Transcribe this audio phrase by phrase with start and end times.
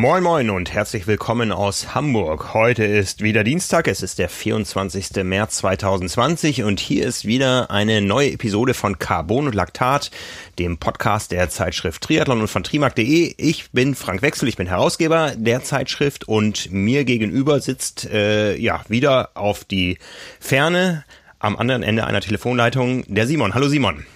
[0.00, 2.54] Moin Moin und herzlich willkommen aus Hamburg.
[2.54, 5.24] Heute ist wieder Dienstag, es ist der 24.
[5.24, 10.12] März 2020 und hier ist wieder eine neue Episode von Carbon und Laktat,
[10.60, 13.34] dem Podcast der Zeitschrift Triathlon und von trimark.de.
[13.38, 18.84] Ich bin Frank Wechsel, ich bin Herausgeber der Zeitschrift und mir gegenüber sitzt äh, ja
[18.86, 19.98] wieder auf die
[20.38, 21.04] Ferne
[21.40, 23.52] am anderen Ende einer Telefonleitung der Simon.
[23.52, 24.06] Hallo Simon.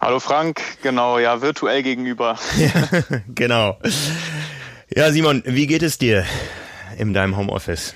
[0.00, 2.38] Hallo Frank, genau, ja, virtuell gegenüber.
[2.56, 3.02] Ja,
[3.34, 3.76] genau.
[4.96, 6.24] Ja, Simon, wie geht es dir
[6.96, 7.94] in deinem Homeoffice?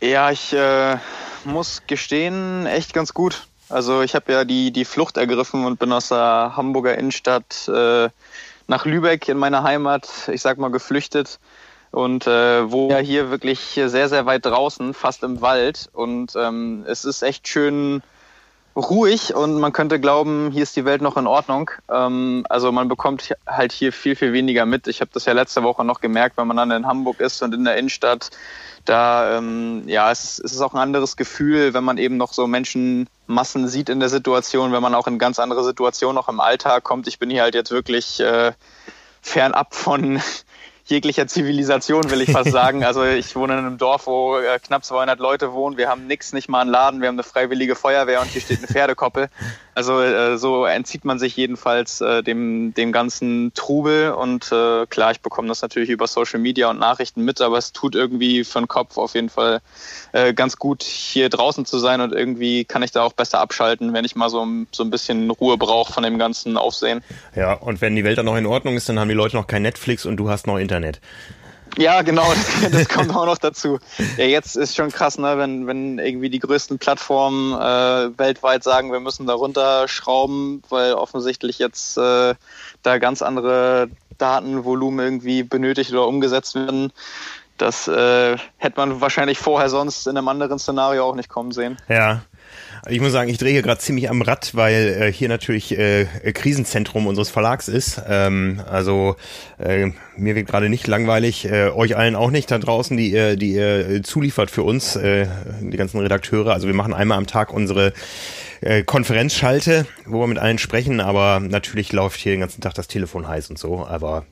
[0.00, 0.96] Ja, ich äh,
[1.44, 3.46] muss gestehen, echt ganz gut.
[3.68, 8.08] Also ich habe ja die, die Flucht ergriffen und bin aus der Hamburger Innenstadt äh,
[8.66, 11.38] nach Lübeck in meine Heimat, ich sag mal, geflüchtet
[11.92, 15.88] und äh, wo ja hier wirklich sehr, sehr weit draußen, fast im Wald.
[15.92, 18.02] Und ähm, es ist echt schön
[18.78, 21.70] ruhig und man könnte glauben, hier ist die Welt noch in Ordnung.
[21.90, 24.86] Ähm, also man bekommt halt hier viel, viel weniger mit.
[24.86, 27.54] Ich habe das ja letzte Woche noch gemerkt, wenn man dann in Hamburg ist und
[27.54, 28.30] in der Innenstadt.
[28.84, 32.46] Da, ähm, ja, es, es ist auch ein anderes Gefühl, wenn man eben noch so
[32.46, 36.84] Menschenmassen sieht in der Situation, wenn man auch in ganz andere Situationen noch im Alltag
[36.84, 37.08] kommt.
[37.08, 38.52] Ich bin hier halt jetzt wirklich äh,
[39.20, 40.22] fernab von
[40.90, 42.84] jeglicher Zivilisation, will ich fast sagen.
[42.84, 45.76] Also ich wohne in einem Dorf, wo äh, knapp 200 Leute wohnen.
[45.76, 47.00] Wir haben nichts, nicht mal einen Laden.
[47.00, 49.28] Wir haben eine freiwillige Feuerwehr und hier steht eine Pferdekoppel.
[49.78, 54.10] Also äh, so entzieht man sich jedenfalls äh, dem, dem ganzen Trubel.
[54.10, 57.70] Und äh, klar, ich bekomme das natürlich über Social Media und Nachrichten mit, aber es
[57.72, 59.60] tut irgendwie für den Kopf auf jeden Fall
[60.10, 62.00] äh, ganz gut, hier draußen zu sein.
[62.00, 65.30] Und irgendwie kann ich da auch besser abschalten, wenn ich mal so, so ein bisschen
[65.30, 67.00] Ruhe brauche von dem ganzen Aufsehen.
[67.36, 69.46] Ja, und wenn die Welt dann noch in Ordnung ist, dann haben die Leute noch
[69.46, 71.00] kein Netflix und du hast noch Internet.
[71.78, 73.78] Ja, genau, das, das kommt auch noch dazu.
[74.16, 78.90] Ja, jetzt ist schon krass, ne, wenn, wenn irgendwie die größten Plattformen äh, weltweit sagen,
[78.92, 82.34] wir müssen da runterschrauben, weil offensichtlich jetzt äh,
[82.82, 86.92] da ganz andere Datenvolumen irgendwie benötigt oder umgesetzt werden.
[87.58, 91.76] Das äh, hätte man wahrscheinlich vorher sonst in einem anderen Szenario auch nicht kommen sehen.
[91.88, 92.22] Ja.
[92.88, 96.06] Ich muss sagen, ich drehe hier gerade ziemlich am Rad, weil äh, hier natürlich äh,
[96.32, 98.00] Krisenzentrum unseres Verlags ist.
[98.08, 99.16] Ähm, also
[99.58, 103.36] äh, mir wird gerade nicht langweilig, äh, euch allen auch nicht da draußen, die ihr,
[103.36, 105.26] die ihr zuliefert für uns, äh,
[105.60, 106.52] die ganzen Redakteure.
[106.52, 107.92] Also wir machen einmal am Tag unsere
[108.60, 112.88] äh, Konferenzschalte, wo wir mit allen sprechen, aber natürlich läuft hier den ganzen Tag das
[112.88, 113.86] Telefon heiß und so.
[113.86, 114.24] Aber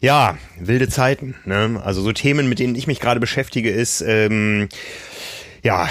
[0.00, 1.34] ja, wilde Zeiten.
[1.44, 1.80] Ne?
[1.84, 4.68] Also so Themen, mit denen ich mich gerade beschäftige, ist ähm,
[5.62, 5.88] ja,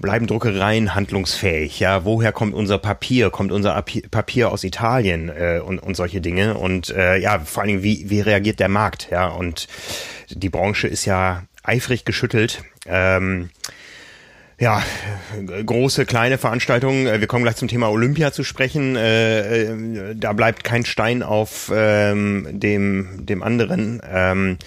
[0.00, 1.80] bleiben Druckereien handlungsfähig?
[1.80, 3.30] Ja, woher kommt unser Papier?
[3.30, 6.54] Kommt unser Papier aus Italien äh, und, und solche Dinge?
[6.54, 9.08] Und äh, ja, vor allen Dingen, wie, wie reagiert der Markt?
[9.10, 9.66] Ja, und
[10.30, 12.62] die Branche ist ja eifrig geschüttelt.
[12.86, 13.50] Ähm,
[14.60, 14.82] ja,
[15.64, 17.20] große, kleine Veranstaltungen.
[17.20, 18.96] Wir kommen gleich zum Thema Olympia zu sprechen.
[18.96, 24.00] Äh, äh da bleibt kein Stein auf ähm, dem, dem anderen.
[24.10, 24.58] Ähm,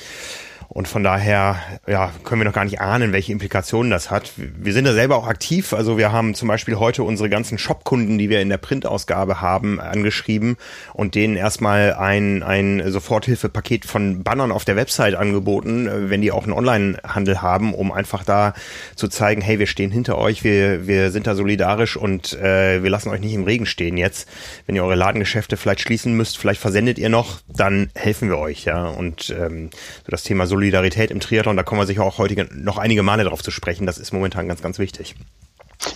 [0.73, 4.31] und von daher ja, können wir noch gar nicht ahnen, welche Implikationen das hat.
[4.37, 5.73] Wir sind da selber auch aktiv.
[5.73, 9.81] Also wir haben zum Beispiel heute unsere ganzen Shopkunden, die wir in der Printausgabe haben,
[9.81, 10.55] angeschrieben
[10.93, 16.43] und denen erstmal ein, ein Soforthilfepaket von Bannern auf der Website angeboten, wenn die auch
[16.43, 18.53] einen Onlinehandel haben, um einfach da
[18.95, 22.89] zu zeigen, hey, wir stehen hinter euch, wir, wir sind da solidarisch und äh, wir
[22.89, 24.25] lassen euch nicht im Regen stehen jetzt.
[24.67, 28.63] Wenn ihr eure Ladengeschäfte vielleicht schließen müsst, vielleicht versendet ihr noch, dann helfen wir euch,
[28.63, 28.87] ja.
[28.87, 29.69] Und ähm,
[30.05, 33.01] so das Thema Solidarität Solidarität im Triathlon, da kommen wir sicher auch heute noch einige
[33.01, 33.87] Male darauf zu sprechen.
[33.87, 35.15] Das ist momentan ganz, ganz wichtig.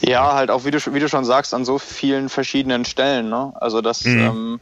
[0.01, 3.29] Ja, halt auch, wie du, wie du schon sagst, an so vielen verschiedenen Stellen.
[3.29, 3.53] Ne?
[3.55, 4.19] Also das mhm.
[4.19, 4.59] ähm,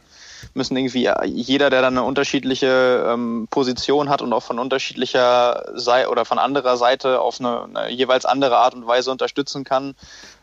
[0.52, 6.10] müssen irgendwie jeder, der dann eine unterschiedliche ähm, Position hat und auch von unterschiedlicher Seite
[6.10, 9.94] oder von anderer Seite auf eine, eine, jeweils andere Art und Weise unterstützen kann,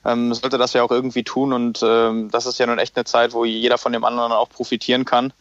[0.03, 1.53] ähm, sollte das ja auch irgendwie tun.
[1.53, 4.49] Und ähm, das ist ja nun echt eine Zeit, wo jeder von dem anderen auch
[4.49, 5.33] profitieren kann.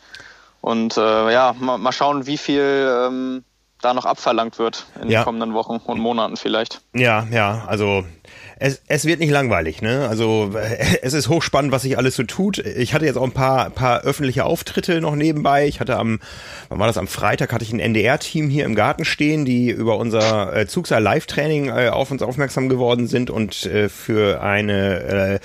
[0.60, 3.44] Und äh, ja, mal, mal schauen, wie viel ähm,
[3.82, 5.20] da noch abverlangt wird in ja.
[5.20, 6.80] den kommenden Wochen und Monaten vielleicht.
[6.94, 8.04] Ja, ja, also
[8.58, 10.06] es, es wird nicht langweilig, ne?
[10.08, 10.50] Also
[11.02, 12.58] es ist hochspannend, was sich alles so tut.
[12.58, 15.66] Ich hatte jetzt auch ein paar, paar öffentliche Auftritte noch nebenbei.
[15.66, 16.20] Ich hatte am,
[16.68, 16.98] wann war das?
[16.98, 21.02] Am Freitag hatte ich ein NDR-Team hier im Garten stehen, die über unser äh, Zugseil
[21.02, 25.38] Live-Training äh, auf uns aufmerksam geworden sind und äh, für eine äh,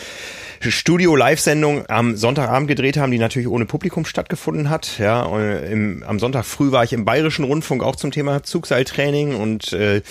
[0.72, 5.00] Studio-Live-Sendung am Sonntagabend gedreht haben, die natürlich ohne Publikum stattgefunden hat.
[5.00, 9.74] Ja, im, am Sonntag früh war ich im Bayerischen Rundfunk auch zum Thema Zugseiltraining und
[9.74, 10.02] äh,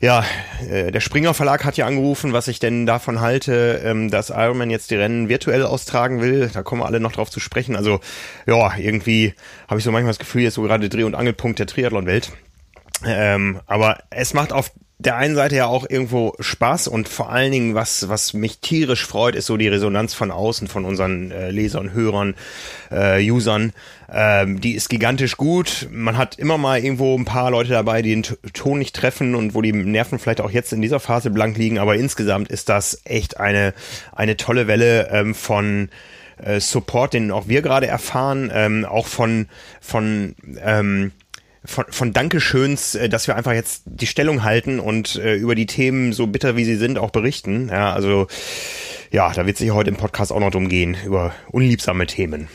[0.00, 0.24] ja,
[0.70, 4.70] äh, der Springer Verlag hat ja angerufen, was ich denn davon halte, ähm, dass Ironman
[4.70, 6.50] jetzt die Rennen virtuell austragen will.
[6.52, 7.74] Da kommen wir alle noch drauf zu sprechen.
[7.74, 8.00] Also
[8.46, 9.34] ja, irgendwie
[9.66, 12.30] habe ich so manchmal das Gefühl, jetzt so gerade Dreh- und Angelpunkt der Triathlon-Welt.
[13.04, 17.52] Ähm, aber es macht auf der einen Seite ja auch irgendwo Spaß und vor allen
[17.52, 21.52] Dingen, was, was mich tierisch freut, ist so die Resonanz von außen, von unseren äh,
[21.52, 22.34] Lesern, Hörern,
[22.90, 23.72] äh, Usern.
[24.12, 25.88] Ähm, die ist gigantisch gut.
[25.92, 29.54] Man hat immer mal irgendwo ein paar Leute dabei, die den Ton nicht treffen und
[29.54, 33.00] wo die Nerven vielleicht auch jetzt in dieser Phase blank liegen, aber insgesamt ist das
[33.04, 33.74] echt eine,
[34.10, 35.90] eine tolle Welle ähm, von
[36.38, 39.46] äh, Support, den auch wir gerade erfahren, ähm, auch von,
[39.80, 41.12] von ähm,
[41.64, 45.66] von, von Dankeschöns, äh, dass wir einfach jetzt die Stellung halten und äh, über die
[45.66, 47.68] Themen, so bitter wie sie sind, auch berichten.
[47.68, 48.26] Ja, also
[49.10, 52.48] ja, da wird sich heute im Podcast auch noch drum gehen, über unliebsame Themen.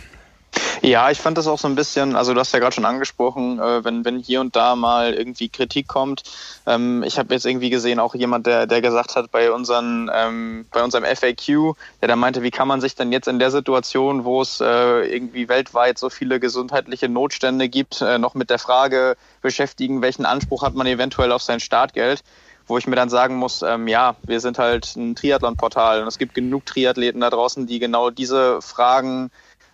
[0.85, 3.57] Ja, ich fand das auch so ein bisschen, also du hast ja gerade schon angesprochen,
[3.57, 6.23] äh, wenn, wenn hier und da mal irgendwie Kritik kommt.
[6.65, 10.65] Ähm, ich habe jetzt irgendwie gesehen, auch jemand, der, der gesagt hat bei, unseren, ähm,
[10.71, 14.25] bei unserem FAQ, der da meinte, wie kann man sich denn jetzt in der Situation,
[14.25, 19.15] wo es äh, irgendwie weltweit so viele gesundheitliche Notstände gibt, äh, noch mit der Frage
[19.41, 22.23] beschäftigen, welchen Anspruch hat man eventuell auf sein Startgeld?
[22.65, 26.17] wo ich mir dann sagen muss, ähm, ja, wir sind halt ein Triathlon-Portal und es
[26.17, 29.31] gibt genug Triathleten da draußen, die genau diese Fragen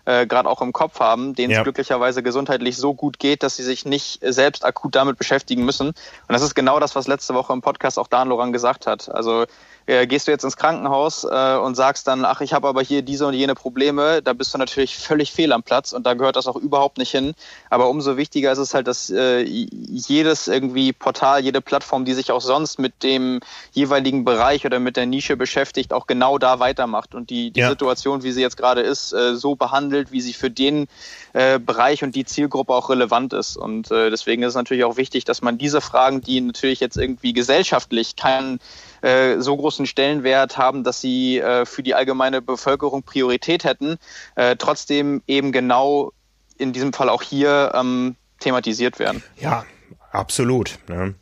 [0.10, 1.60] äh, gerade auch im Kopf haben, denen ja.
[1.60, 5.90] es glücklicherweise gesundheitlich so gut geht, dass sie sich nicht selbst akut damit beschäftigen müssen.
[5.90, 5.96] Und
[6.28, 9.08] das ist genau das, was letzte Woche im Podcast auch Dan Loran gesagt hat.
[9.14, 9.46] Also
[9.90, 13.02] äh, gehst du jetzt ins Krankenhaus äh, und sagst dann, ach, ich habe aber hier
[13.02, 16.36] diese und jene Probleme, da bist du natürlich völlig fehl am Platz und da gehört
[16.36, 17.34] das auch überhaupt nicht hin.
[17.72, 22.32] Aber umso wichtiger ist es halt, dass äh, jedes irgendwie Portal, jede Plattform, die sich
[22.32, 23.40] auch sonst mit dem
[23.72, 27.70] jeweiligen Bereich oder mit der Nische beschäftigt, auch genau da weitermacht und die, die ja.
[27.70, 30.88] Situation, wie sie jetzt gerade ist, äh, so behandelt, wie sie für den
[31.34, 33.58] äh, Bereich und die Zielgruppe auch relevant ist.
[33.58, 36.98] Und äh, deswegen ist es natürlich auch wichtig, dass man diese Fragen, die natürlich jetzt
[36.98, 38.60] irgendwie gesellschaftlich keinen
[39.02, 43.98] äh, so großen Stellenwert haben, dass sie äh, für die allgemeine Bevölkerung Priorität hätten,
[44.36, 46.12] äh, trotzdem eben genau
[46.58, 49.24] in diesem Fall auch hier ähm, thematisiert werden.
[49.38, 49.66] Ja,
[50.12, 50.78] absolut.
[50.88, 51.16] Ne?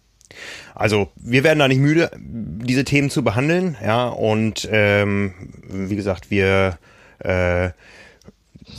[0.75, 5.33] Also wir werden da nicht müde, diese Themen zu behandeln, ja, und ähm,
[5.67, 6.77] wie gesagt, wir
[7.19, 7.69] äh,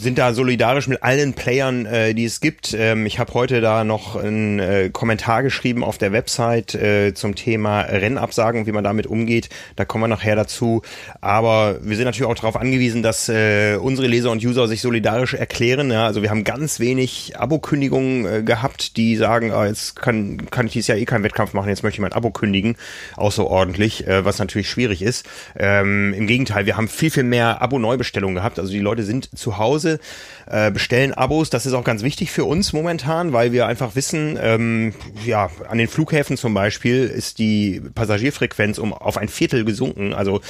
[0.01, 2.75] sind da solidarisch mit allen Playern, äh, die es gibt.
[2.79, 7.35] Ähm, ich habe heute da noch einen äh, Kommentar geschrieben auf der Website äh, zum
[7.35, 9.49] Thema Rennabsagen, wie man damit umgeht.
[9.77, 10.83] Da kommen wir nachher dazu.
[11.21, 15.35] Aber wir sind natürlich auch darauf angewiesen, dass äh, unsere Leser und User sich solidarisch
[15.35, 15.91] erklären.
[15.91, 20.67] Ja, also wir haben ganz wenig Abo-Kündigungen äh, gehabt, die sagen, ah, jetzt kann, kann
[20.67, 22.77] ich dieses Jahr eh keinen Wettkampf machen, jetzt möchte ich mein Abo kündigen,
[23.17, 25.27] außerordentlich, äh, was natürlich schwierig ist.
[25.59, 28.59] Ähm, Im Gegenteil, wir haben viel, viel mehr Abo-Neubestellungen gehabt.
[28.59, 29.99] Also die Leute sind zu Hause Hause,
[30.47, 31.51] äh, bestellen Abos.
[31.51, 34.95] Das ist auch ganz wichtig für uns momentan, weil wir einfach wissen, ähm,
[35.25, 40.15] ja, an den Flughäfen zum Beispiel ist die Passagierfrequenz um auf ein Viertel gesunken.
[40.15, 40.41] Also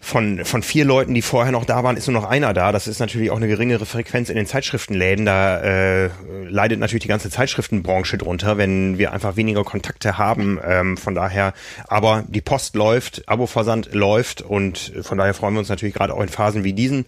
[0.00, 2.70] von, von vier Leuten, die vorher noch da waren, ist nur noch einer da.
[2.70, 5.26] Das ist natürlich auch eine geringere Frequenz in den Zeitschriftenläden.
[5.26, 6.10] Da äh,
[6.48, 10.60] leidet natürlich die ganze Zeitschriftenbranche drunter, wenn wir einfach weniger Kontakte haben.
[10.64, 11.54] Ähm, von daher,
[11.88, 16.22] aber die Post läuft, Abo-Versand läuft und von daher freuen wir uns natürlich gerade auch
[16.22, 17.06] in Phasen wie diesen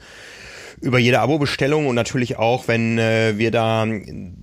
[0.81, 3.87] über jede Abo-Bestellung und natürlich auch, wenn äh, wir da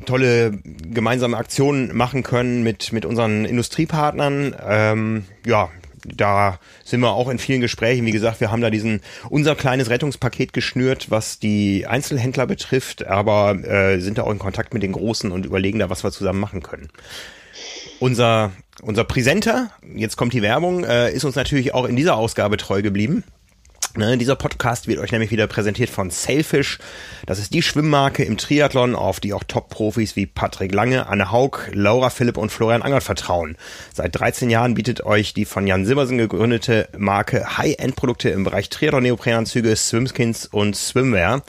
[0.05, 0.59] tolle
[0.89, 4.55] gemeinsame Aktionen machen können mit, mit unseren Industriepartnern.
[4.67, 5.69] Ähm, ja,
[6.03, 8.05] da sind wir auch in vielen Gesprächen.
[8.05, 13.55] Wie gesagt, wir haben da diesen unser kleines Rettungspaket geschnürt, was die Einzelhändler betrifft, aber
[13.63, 16.39] äh, sind da auch in Kontakt mit den Großen und überlegen da, was wir zusammen
[16.39, 16.89] machen können.
[17.99, 18.51] Unser
[18.81, 22.81] unser Präsenter, jetzt kommt die Werbung, äh, ist uns natürlich auch in dieser Ausgabe treu
[22.81, 23.23] geblieben.
[23.97, 26.79] Ne, dieser Podcast wird euch nämlich wieder präsentiert von Sailfish.
[27.25, 31.69] Das ist die Schwimmmarke im Triathlon, auf die auch Top-Profis wie Patrick Lange, Anne Haug,
[31.71, 33.55] Laura Philipp und Florian Angert vertrauen.
[33.93, 39.73] Seit 13 Jahren bietet euch die von Jan Simmersen gegründete Marke High-End-Produkte im Bereich Triathlon-Neoprenanzüge,
[39.77, 41.43] Swimskins und Swimwear.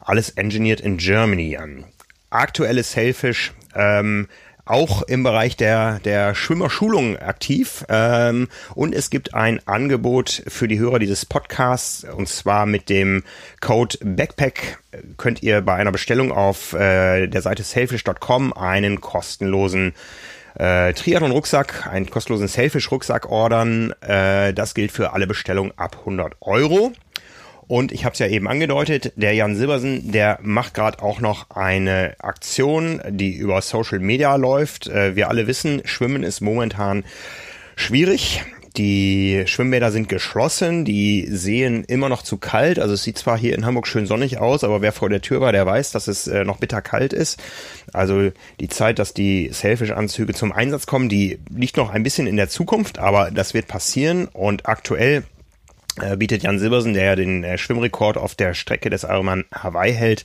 [0.00, 1.86] Alles engineered in Germany an.
[2.30, 4.28] Aktuelles Sailfish ähm,
[4.70, 7.84] auch im Bereich der, der Schwimmerschulung aktiv.
[7.88, 13.24] Ähm, und es gibt ein Angebot für die Hörer dieses Podcasts und zwar mit dem
[13.60, 14.78] Code Backpack
[15.16, 19.94] könnt ihr bei einer Bestellung auf äh, der Seite selfish.com einen kostenlosen
[20.58, 23.92] äh, Triathlon-Rucksack, einen kostenlosen Selfish-Rucksack ordern.
[24.00, 26.92] Äh, das gilt für alle Bestellungen ab 100 Euro.
[27.70, 31.50] Und ich habe es ja eben angedeutet, der Jan Silbersen, der macht gerade auch noch
[31.50, 34.88] eine Aktion, die über Social Media läuft.
[34.88, 37.04] Äh, wir alle wissen, Schwimmen ist momentan
[37.76, 38.42] schwierig.
[38.76, 42.80] Die Schwimmbäder sind geschlossen, die sehen immer noch zu kalt.
[42.80, 45.40] Also es sieht zwar hier in Hamburg schön sonnig aus, aber wer vor der Tür
[45.40, 47.40] war, der weiß, dass es äh, noch bitter kalt ist.
[47.92, 52.36] Also die Zeit, dass die Selfish-Anzüge zum Einsatz kommen, die liegt noch ein bisschen in
[52.36, 54.26] der Zukunft, aber das wird passieren.
[54.26, 55.22] Und aktuell
[56.16, 60.24] bietet Jan Silbersen, der ja den äh, Schwimmrekord auf der Strecke des Ironman Hawaii hält,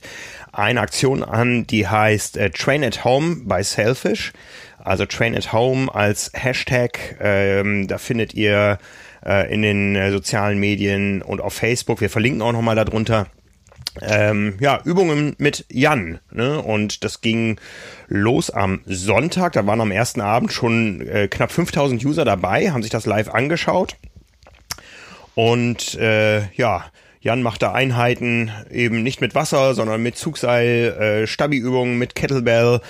[0.52, 4.32] eine Aktion an, die heißt äh, Train at Home by Selfish.
[4.78, 7.16] Also Train at Home als Hashtag.
[7.20, 8.78] Ähm, da findet ihr
[9.24, 12.00] äh, in den äh, sozialen Medien und auf Facebook.
[12.00, 13.26] Wir verlinken auch nochmal darunter.
[14.00, 16.20] Ähm, ja, Übungen mit Jan.
[16.30, 16.62] Ne?
[16.62, 17.58] Und das ging
[18.06, 19.54] los am Sonntag.
[19.54, 23.30] Da waren am ersten Abend schon äh, knapp 5000 User dabei, haben sich das live
[23.30, 23.96] angeschaut.
[25.36, 26.86] Und äh, ja,
[27.20, 32.80] Jan macht da Einheiten eben nicht mit Wasser, sondern mit Zugseil, äh, Stabi-Übungen mit Kettlebell.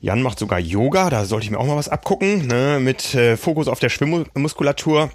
[0.00, 3.36] Jan macht sogar Yoga, da sollte ich mir auch mal was abgucken, ne, mit äh,
[3.36, 5.10] Fokus auf der Schwimmmuskulatur.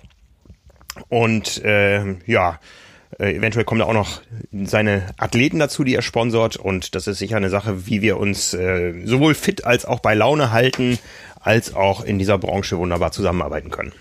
[1.08, 2.60] Und äh, ja,
[3.17, 6.58] äh, eventuell kommen da auch noch seine Athleten dazu, die er sponsort.
[6.58, 10.15] Und das ist sicher eine Sache, wie wir uns äh, sowohl fit als auch bei
[10.15, 11.00] Laune halten,
[11.39, 13.93] als auch in dieser Branche wunderbar zusammenarbeiten können.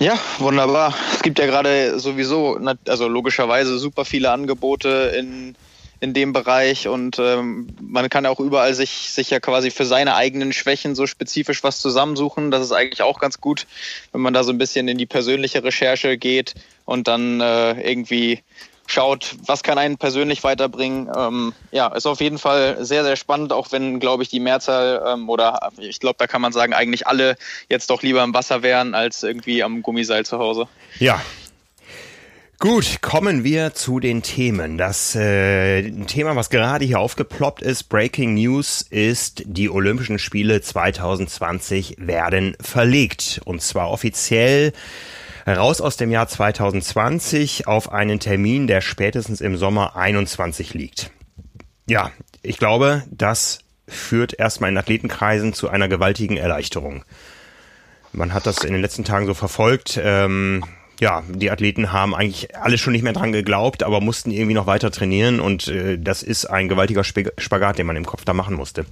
[0.00, 0.94] Ja, wunderbar.
[1.12, 2.58] Es gibt ja gerade sowieso,
[2.88, 5.54] also logischerweise super viele Angebote in,
[6.00, 10.16] in dem Bereich und ähm, man kann auch überall sich, sich ja quasi für seine
[10.16, 12.50] eigenen Schwächen so spezifisch was zusammensuchen.
[12.50, 13.66] Das ist eigentlich auch ganz gut,
[14.10, 18.42] wenn man da so ein bisschen in die persönliche Recherche geht und dann äh, irgendwie
[18.92, 21.10] schaut, was kann einen persönlich weiterbringen.
[21.16, 25.02] Ähm, ja, ist auf jeden Fall sehr, sehr spannend, auch wenn, glaube ich, die Mehrzahl
[25.06, 27.36] ähm, oder ich glaube, da kann man sagen, eigentlich alle
[27.68, 30.68] jetzt doch lieber im Wasser wären als irgendwie am Gummiseil zu Hause.
[30.98, 31.20] Ja.
[32.58, 34.78] Gut, kommen wir zu den Themen.
[34.78, 41.96] Das äh, Thema, was gerade hier aufgeploppt ist, Breaking News, ist, die Olympischen Spiele 2020
[41.98, 43.40] werden verlegt.
[43.44, 44.72] Und zwar offiziell
[45.46, 51.10] raus aus dem Jahr 2020 auf einen Termin, der spätestens im Sommer 21 liegt.
[51.88, 52.10] Ja,
[52.42, 57.04] ich glaube, das führt erstmal in Athletenkreisen zu einer gewaltigen Erleichterung.
[58.12, 59.98] Man hat das in den letzten Tagen so verfolgt.
[60.02, 60.64] Ähm,
[61.00, 64.66] ja, die Athleten haben eigentlich alle schon nicht mehr dran geglaubt, aber mussten irgendwie noch
[64.66, 68.54] weiter trainieren und äh, das ist ein gewaltiger Spagat, den man im Kopf da machen
[68.54, 68.86] musste.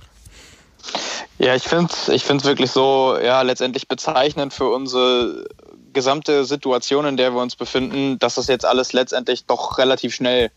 [1.38, 5.46] Ja, ich finde es ich find's wirklich so, ja, letztendlich bezeichnend für unsere
[5.92, 10.50] gesamte Situation, in der wir uns befinden, dass das jetzt alles letztendlich doch relativ schnell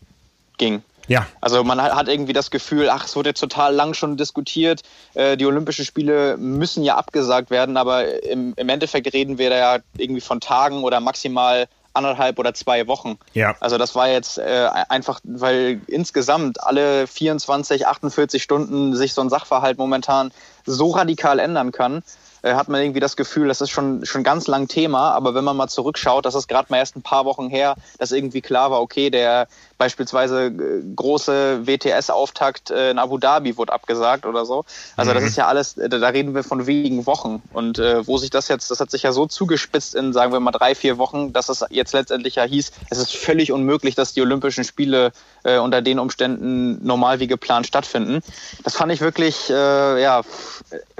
[0.58, 0.82] ging.
[1.06, 1.26] Ja.
[1.40, 4.82] Also man hat irgendwie das Gefühl, ach, es wurde jetzt total lang schon diskutiert,
[5.14, 9.56] äh, die Olympischen Spiele müssen ja abgesagt werden, aber im, im Endeffekt reden wir da
[9.56, 13.18] ja irgendwie von Tagen oder maximal anderthalb oder zwei Wochen.
[13.32, 13.54] Ja.
[13.60, 19.30] Also das war jetzt äh, einfach, weil insgesamt alle 24, 48 Stunden sich so ein
[19.30, 20.32] Sachverhalt momentan
[20.66, 22.02] so radikal ändern kann,
[22.44, 25.44] äh, hat man irgendwie das Gefühl, das ist schon, schon ganz lang Thema, aber wenn
[25.44, 28.70] man mal zurückschaut, das ist gerade mal erst ein paar Wochen her, dass irgendwie klar
[28.70, 34.64] war, okay, der beispielsweise äh, große WTS-Auftakt äh, in Abu Dhabi wurde abgesagt oder so.
[34.96, 35.14] Also mhm.
[35.16, 37.42] das ist ja alles, äh, da reden wir von wenigen Wochen.
[37.52, 40.40] Und äh, wo sich das jetzt, das hat sich ja so zugespitzt in, sagen wir
[40.40, 44.12] mal, drei, vier Wochen, dass es jetzt letztendlich ja hieß, es ist völlig unmöglich, dass
[44.12, 45.12] die Olympischen Spiele
[45.42, 48.20] äh, unter den Umständen normal wie geplant stattfinden.
[48.62, 50.22] Das fand ich wirklich äh, ja,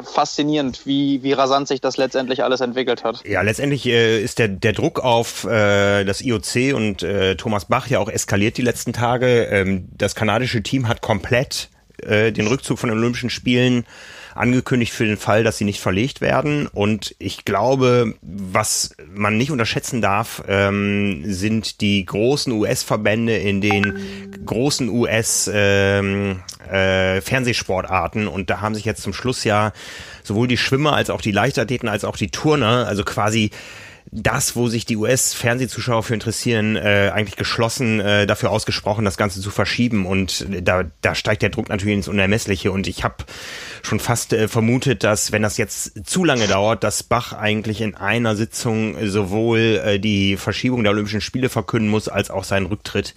[0.02, 3.24] faszinierend, wie, wie rasant sich das letztendlich alles entwickelt hat.
[3.26, 7.06] Ja, letztendlich ist der, der Druck auf das IOC und
[7.38, 9.44] Thomas Bach ja auch eskaliert die letzten Tage.
[9.44, 11.70] Ähm, das kanadische Team hat komplett
[12.02, 13.84] äh, den Rückzug von den Olympischen Spielen
[14.34, 16.66] angekündigt für den Fall, dass sie nicht verlegt werden.
[16.66, 24.42] Und ich glaube, was man nicht unterschätzen darf, ähm, sind die großen US-Verbände in den
[24.44, 26.40] großen US ähm,
[26.70, 27.20] äh.
[28.26, 29.72] Und da haben sich jetzt zum Schluss ja
[30.22, 33.50] sowohl die Schwimmer als auch die Leichtathleten als auch die Turner, also quasi
[34.10, 39.40] das, wo sich die US-Fernsehzuschauer für interessieren, äh, eigentlich geschlossen äh, dafür ausgesprochen, das Ganze
[39.40, 40.06] zu verschieben.
[40.06, 42.70] Und da, da steigt der Druck natürlich ins Unermessliche.
[42.70, 43.16] Und ich habe
[43.82, 47.94] schon fast äh, vermutet, dass wenn das jetzt zu lange dauert, dass Bach eigentlich in
[47.94, 53.14] einer Sitzung sowohl äh, die Verschiebung der Olympischen Spiele verkünden muss, als auch seinen Rücktritt.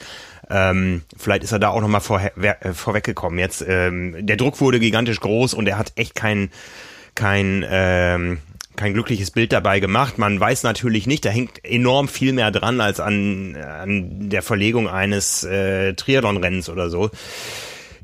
[0.50, 3.38] Ähm, vielleicht ist er da auch nochmal vor, äh, vorweggekommen.
[3.38, 6.50] Jetzt, ähm, der Druck wurde gigantisch groß und er hat echt kein,
[7.16, 8.40] kein ähm,
[8.78, 10.18] kein glückliches Bild dabei gemacht.
[10.18, 14.88] Man weiß natürlich nicht, da hängt enorm viel mehr dran als an, an der Verlegung
[14.88, 17.10] eines äh, Triathlon-Rennens oder so.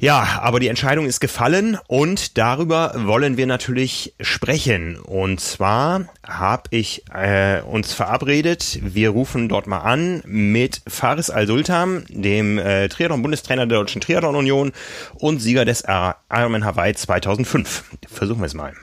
[0.04, 4.98] Ja, aber die Entscheidung ist gefallen und darüber wollen wir natürlich sprechen.
[4.98, 12.04] Und zwar habe ich äh, uns verabredet, wir rufen dort mal an mit Faris Al-Sultan,
[12.10, 14.74] dem äh, Triathlon-Bundestrainer der Deutschen Triathlon-Union
[15.14, 17.86] und Sieger des Ironman Hawaii 2005.
[18.10, 18.74] Versuchen wir es mal.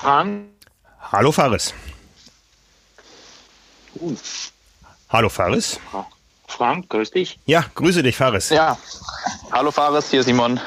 [0.00, 0.48] Frank.
[1.12, 1.74] Hallo Faris.
[4.00, 4.16] Uh.
[5.10, 5.78] Hallo Faris.
[6.48, 7.38] Frank, grüß dich.
[7.44, 8.48] Ja, grüße dich, Faris.
[8.48, 8.78] Ja.
[9.52, 10.58] Hallo Faris, hier Simon.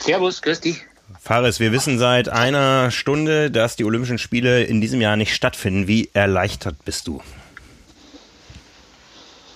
[0.00, 0.80] Servus, grüß dich.
[1.20, 5.86] Fares, wir wissen seit einer Stunde, dass die Olympischen Spiele in diesem Jahr nicht stattfinden.
[5.86, 7.22] Wie erleichtert bist du?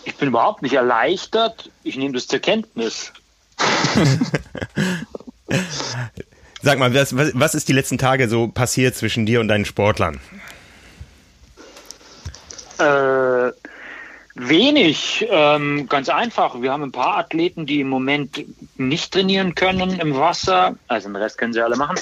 [0.05, 1.71] Ich bin überhaupt nicht erleichtert.
[1.83, 3.11] Ich nehme das zur Kenntnis.
[6.69, 10.21] Sag mal, was, was ist die letzten Tage so passiert zwischen dir und deinen Sportlern?
[12.77, 13.53] Äh,
[14.35, 15.27] wenig.
[15.31, 16.61] Ähm, ganz einfach.
[16.61, 18.45] Wir haben ein paar Athleten, die im Moment
[18.77, 20.77] nicht trainieren können im Wasser.
[20.89, 21.99] Also den Rest können sie alle machen.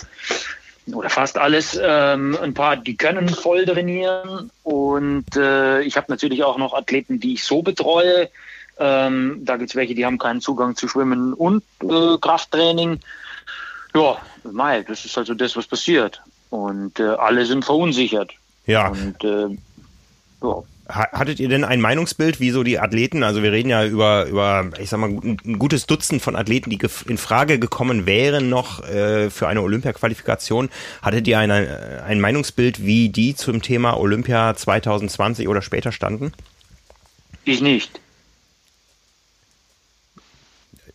[0.92, 1.78] Oder fast alles.
[1.80, 4.50] Ähm, ein paar, die können voll trainieren.
[4.64, 8.30] Und äh, ich habe natürlich auch noch Athleten, die ich so betreue.
[8.80, 12.98] Ähm, da gibt es welche, die haben keinen Zugang zu Schwimmen und äh, Krafttraining.
[13.96, 14.18] Ja,
[14.52, 16.20] Mai, das ist also das, was passiert.
[16.50, 18.32] Und äh, alle sind verunsichert.
[18.66, 18.88] Ja.
[18.88, 19.48] Und äh,
[20.42, 20.62] ja.
[20.88, 24.70] Hattet ihr denn ein Meinungsbild, wie so die Athleten, also wir reden ja über, über
[24.78, 29.28] ich sag mal, ein gutes Dutzend von Athleten, die in Frage gekommen wären noch äh,
[29.30, 30.68] für eine Olympia-Qualifikation.
[31.02, 36.32] Hattet ihr ein, ein Meinungsbild, wie die zum Thema Olympia 2020 oder später standen?
[37.44, 38.00] Ich nicht.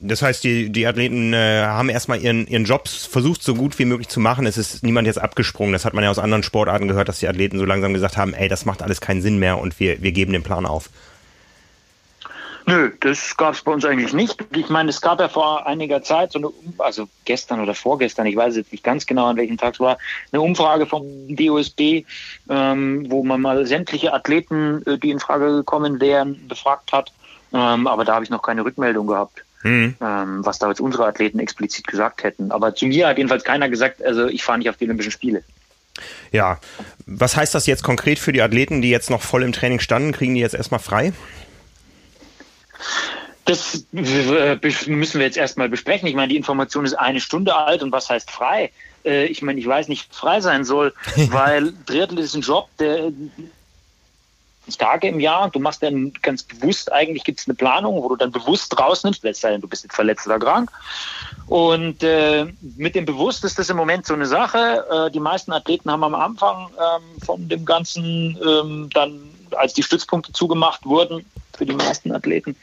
[0.03, 3.85] Das heißt, die, die Athleten äh, haben erstmal ihren, ihren Job versucht, so gut wie
[3.85, 4.47] möglich zu machen.
[4.47, 5.73] Es ist niemand jetzt abgesprungen.
[5.73, 8.33] Das hat man ja aus anderen Sportarten gehört, dass die Athleten so langsam gesagt haben,
[8.33, 10.89] ey, das macht alles keinen Sinn mehr und wir, wir geben den Plan auf.
[12.65, 14.43] Nö, das gab es bei uns eigentlich nicht.
[14.55, 18.35] Ich meine, es gab ja vor einiger Zeit, so eine, also gestern oder vorgestern, ich
[18.35, 19.97] weiß jetzt nicht ganz genau, an welchem Tag es war,
[20.31, 21.03] eine Umfrage vom
[21.35, 22.05] DOSB,
[22.49, 27.11] ähm, wo man mal sämtliche Athleten, äh, die in Frage gekommen wären, befragt hat.
[27.53, 29.43] Ähm, aber da habe ich noch keine Rückmeldung gehabt.
[29.63, 29.95] Mhm.
[30.01, 32.51] Ähm, was da jetzt unsere Athleten explizit gesagt hätten.
[32.51, 35.43] Aber zu mir hat jedenfalls keiner gesagt, also ich fahre nicht auf die Olympischen Spiele.
[36.31, 36.59] Ja,
[37.05, 40.13] was heißt das jetzt konkret für die Athleten, die jetzt noch voll im Training standen?
[40.13, 41.13] Kriegen die jetzt erstmal frei?
[43.45, 46.07] Das äh, müssen wir jetzt erstmal besprechen.
[46.07, 48.71] Ich meine, die Information ist eine Stunde alt und was heißt frei?
[49.03, 53.11] Äh, ich meine, ich weiß nicht, frei sein soll, weil Triathlon ist ein Job, der
[54.77, 55.49] Tage im Jahr.
[55.49, 59.23] Du machst dann ganz bewusst, eigentlich gibt es eine Planung, wo du dann bewusst rausnimmst,
[59.23, 60.71] letzt sei denn, du bist jetzt verletzt oder krank.
[61.47, 62.45] Und äh,
[62.77, 64.85] mit dem Bewusst ist das im Moment so eine Sache.
[64.89, 69.19] Äh, die meisten Athleten haben am Anfang ähm, von dem Ganzen ähm, dann,
[69.51, 71.25] als die Stützpunkte zugemacht wurden,
[71.57, 72.55] für die meisten Athleten,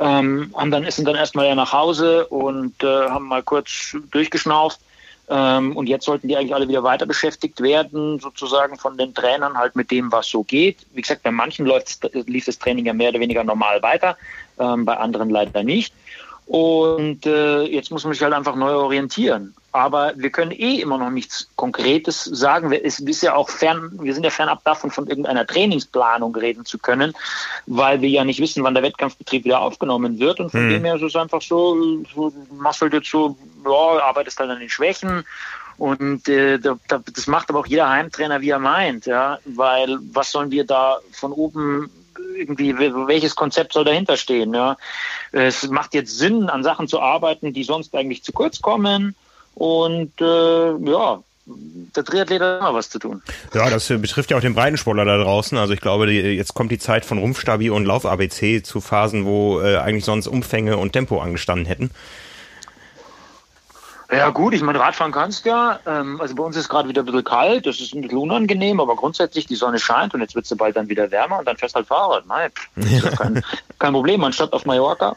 [0.00, 4.80] ähm, haben dann, sind dann erstmal ja nach Hause und äh, haben mal kurz durchgeschnauft
[5.28, 9.76] und jetzt sollten die eigentlich alle wieder weiter beschäftigt werden, sozusagen von den Trainern halt
[9.76, 10.78] mit dem, was so geht.
[10.92, 14.16] Wie gesagt, bei manchen läuft, lief das Training ja mehr oder weniger normal weiter,
[14.58, 15.94] ähm, bei anderen leider nicht.
[16.52, 19.54] Und äh, jetzt muss man sich halt einfach neu orientieren.
[19.72, 22.70] Aber wir können eh immer noch nichts Konkretes sagen.
[22.72, 26.76] Es ist ja auch fern, wir sind ja fernab davon, von irgendeiner Trainingsplanung reden zu
[26.76, 27.14] können,
[27.64, 30.40] weil wir ja nicht wissen, wann der Wettkampfbetrieb wieder aufgenommen wird.
[30.40, 30.70] Und von mhm.
[30.72, 33.34] dem her ist es einfach so, so machst halt jetzt so,
[33.64, 35.24] ja, arbeitest halt an den Schwächen.
[35.78, 40.50] Und äh, das macht aber auch jeder Heimtrainer, wie er meint, ja, weil was sollen
[40.50, 41.90] wir da von oben
[42.36, 44.54] irgendwie, welches Konzept soll dahinter stehen?
[44.54, 44.76] Ja?
[45.32, 49.14] Es macht jetzt Sinn, an Sachen zu arbeiten, die sonst eigentlich zu kurz kommen.
[49.54, 53.22] Und äh, ja, der Triathlet hat immer was zu tun.
[53.52, 55.58] Ja, das betrifft ja auch den Breitensportler da draußen.
[55.58, 59.76] Also ich glaube, jetzt kommt die Zeit von Rumpfstabi und Lauf-ABC zu Phasen, wo äh,
[59.76, 61.90] eigentlich sonst Umfänge und Tempo angestanden hätten.
[64.12, 65.80] Ja gut, ich meine, Radfahren kannst ja.
[65.86, 68.78] Ähm, also bei uns ist gerade wieder ein bisschen kalt, das ist ein bisschen unangenehm,
[68.78, 71.56] aber grundsätzlich die Sonne scheint und jetzt wird es bald dann wieder wärmer und dann
[71.56, 72.26] fährst halt Fahrrad.
[72.26, 73.10] Nein, ja.
[73.10, 73.42] kein,
[73.78, 74.22] kein Problem.
[74.22, 75.16] Anstatt auf Mallorca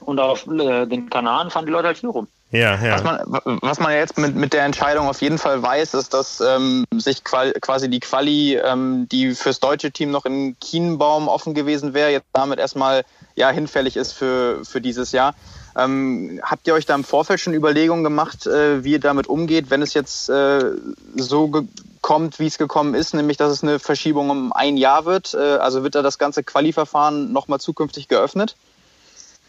[0.00, 2.28] und auf äh, den Kanaren fahren die Leute halt nur rum.
[2.52, 2.94] Ja, ja.
[2.94, 3.20] Was man,
[3.62, 7.24] was man jetzt mit, mit der Entscheidung auf jeden Fall weiß, ist, dass ähm, sich
[7.24, 12.26] quasi die Quali, ähm, die fürs deutsche Team noch in Kienbaum offen gewesen wäre, jetzt
[12.34, 13.04] damit erstmal
[13.36, 15.34] ja hinfällig ist für, für dieses Jahr.
[15.76, 19.70] Ähm, habt ihr euch da im Vorfeld schon Überlegungen gemacht, äh, wie ihr damit umgeht,
[19.70, 20.72] wenn es jetzt äh,
[21.16, 21.66] so
[22.02, 25.34] kommt, wie es gekommen ist, nämlich dass es eine Verschiebung um ein Jahr wird?
[25.34, 28.56] Äh, also wird da das ganze Quali-Verfahren nochmal zukünftig geöffnet?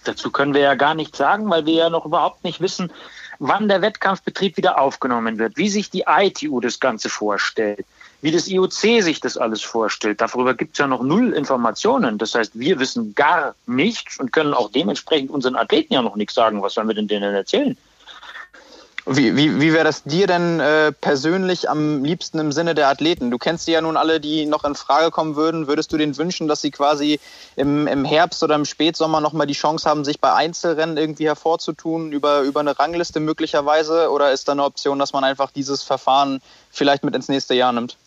[0.06, 2.92] Dazu können wir ja gar nichts sagen, weil wir ja noch überhaupt nicht wissen,
[3.40, 7.86] wann der Wettkampfbetrieb wieder aufgenommen wird, wie sich die ITU das Ganze vorstellt,
[8.24, 10.22] wie das IOC sich das alles vorstellt.
[10.22, 12.18] Darüber gibt es ja noch null Informationen.
[12.18, 16.34] Das heißt, wir wissen gar nichts und können auch dementsprechend unseren Athleten ja noch nichts
[16.34, 16.62] sagen.
[16.62, 17.78] Was sollen wir denn denen erzählen?
[19.06, 23.30] Wie, wie, wie wäre das dir denn äh, persönlich am liebsten im Sinne der Athleten?
[23.30, 25.68] Du kennst die ja nun alle, die noch in Frage kommen würden.
[25.68, 27.20] Würdest du denen wünschen, dass sie quasi
[27.58, 32.14] im, im Herbst oder im Spätsommer nochmal die Chance haben, sich bei Einzelrennen irgendwie hervorzutun,
[32.14, 34.10] über, über eine Rangliste möglicherweise?
[34.10, 37.74] Oder ist da eine Option, dass man einfach dieses Verfahren vielleicht mit ins nächste Jahr
[37.74, 37.98] nimmt?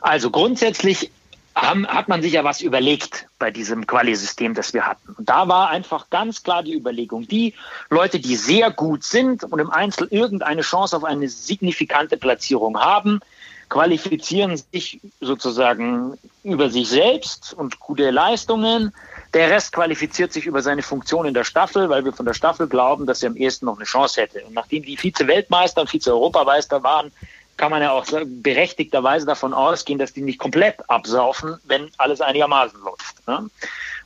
[0.00, 1.10] Also grundsätzlich
[1.54, 5.14] haben, hat man sich ja was überlegt bei diesem Quali-System, das wir hatten.
[5.16, 7.54] Und da war einfach ganz klar die Überlegung, die
[7.90, 13.20] Leute, die sehr gut sind und im Einzel irgendeine Chance auf eine signifikante Platzierung haben,
[13.68, 18.92] qualifizieren sich sozusagen über sich selbst und gute Leistungen.
[19.32, 22.68] Der Rest qualifiziert sich über seine Funktion in der Staffel, weil wir von der Staffel
[22.68, 24.44] glauben, dass er am ehesten noch eine Chance hätte.
[24.44, 27.10] Und nachdem die Vize-Weltmeister und Vize-Europameister waren,
[27.56, 32.80] kann man ja auch berechtigterweise davon ausgehen, dass die nicht komplett absaufen, wenn alles einigermaßen
[32.80, 33.26] läuft.
[33.26, 33.48] Ne?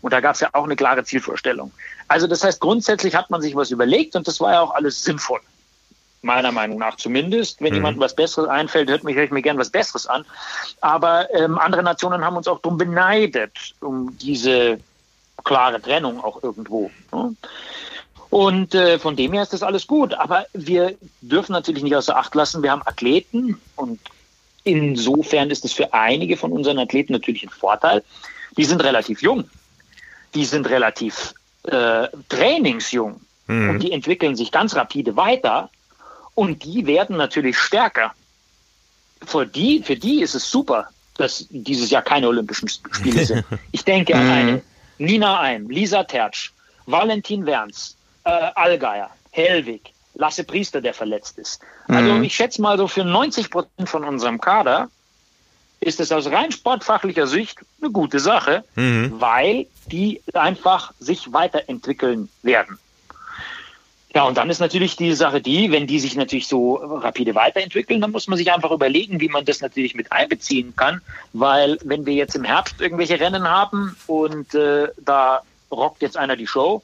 [0.01, 1.73] Und da gab es ja auch eine klare Zielvorstellung.
[2.09, 5.03] Also das heißt, grundsätzlich hat man sich was überlegt und das war ja auch alles
[5.03, 5.41] sinnvoll.
[6.23, 7.61] Meiner Meinung nach zumindest.
[7.61, 7.77] Wenn mhm.
[7.77, 10.25] jemandem was Besseres einfällt, hört mich, hört mich gern was Besseres an.
[10.81, 14.81] Aber ähm, andere Nationen haben uns auch dumm beneidet um diese
[15.45, 16.91] klare Trennung auch irgendwo.
[17.13, 17.35] Ne?
[18.31, 20.15] Und äh, von dem her ist das alles gut.
[20.15, 24.01] Aber wir dürfen natürlich nicht außer Acht lassen, wir haben Athleten und
[24.65, 28.03] insofern ist es für einige von unseren Athleten natürlich ein Vorteil.
[28.57, 29.49] Die sind relativ jung.
[30.35, 33.21] Die sind relativ äh, trainingsjung.
[33.47, 33.71] Mhm.
[33.71, 35.71] Und die entwickeln sich ganz rapide weiter.
[36.35, 38.13] Und die werden natürlich stärker.
[39.25, 43.45] Für die, für die ist es super, dass dieses Jahr keine Olympischen Spiele sind.
[43.73, 44.63] Ich denke an eine
[44.99, 46.53] Nina Eim, Lisa Tertsch,
[46.87, 47.97] Valentin Werns,
[48.29, 51.61] äh, Allgeier, Hellwig, Lasse Priester, der verletzt ist.
[51.87, 52.25] Also mhm.
[52.25, 54.89] ich schätze mal so für 90 Prozent von unserem Kader
[55.81, 59.13] ist es aus rein sportfachlicher Sicht eine gute Sache, mhm.
[59.19, 62.79] weil die einfach sich weiterentwickeln werden.
[64.15, 68.01] Ja, und dann ist natürlich die Sache die, wenn die sich natürlich so rapide weiterentwickeln,
[68.01, 71.01] dann muss man sich einfach überlegen, wie man das natürlich mit einbeziehen kann,
[71.33, 76.37] weil wenn wir jetzt im Herbst irgendwelche Rennen haben und äh, da rockt jetzt einer
[76.37, 76.83] die Show,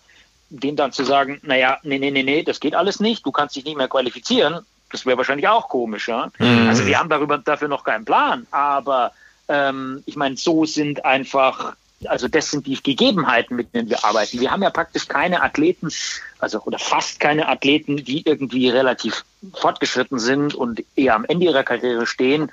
[0.60, 3.56] denen dann zu sagen, naja, nee, nee, nee, nee, das geht alles nicht, du kannst
[3.56, 6.08] dich nicht mehr qualifizieren, das wäre wahrscheinlich auch komisch.
[6.08, 6.30] Ja?
[6.38, 6.68] Mhm.
[6.68, 9.12] Also wir haben darüber dafür noch keinen Plan, aber
[9.48, 11.74] ähm, ich meine, so sind einfach,
[12.06, 14.40] also das sind die Gegebenheiten, mit denen wir arbeiten.
[14.40, 15.88] Wir haben ja praktisch keine Athleten,
[16.38, 21.64] also oder fast keine Athleten, die irgendwie relativ fortgeschritten sind und eher am Ende ihrer
[21.64, 22.50] Karriere stehen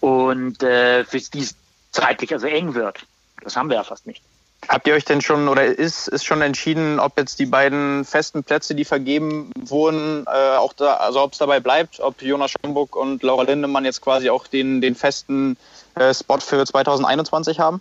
[0.00, 1.54] und äh, für die es
[1.92, 3.00] zeitlich also eng wird.
[3.42, 4.22] Das haben wir ja fast nicht.
[4.68, 8.44] Habt ihr euch denn schon oder ist, ist schon entschieden, ob jetzt die beiden festen
[8.44, 12.96] Plätze, die vergeben wurden, äh, auch da, also ob es dabei bleibt, ob Jonas Schomburg
[12.96, 15.56] und Laura Lindemann jetzt quasi auch den, den festen
[15.94, 17.80] äh, Spot für 2021 haben?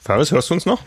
[0.00, 0.80] Faris, hörst du uns noch?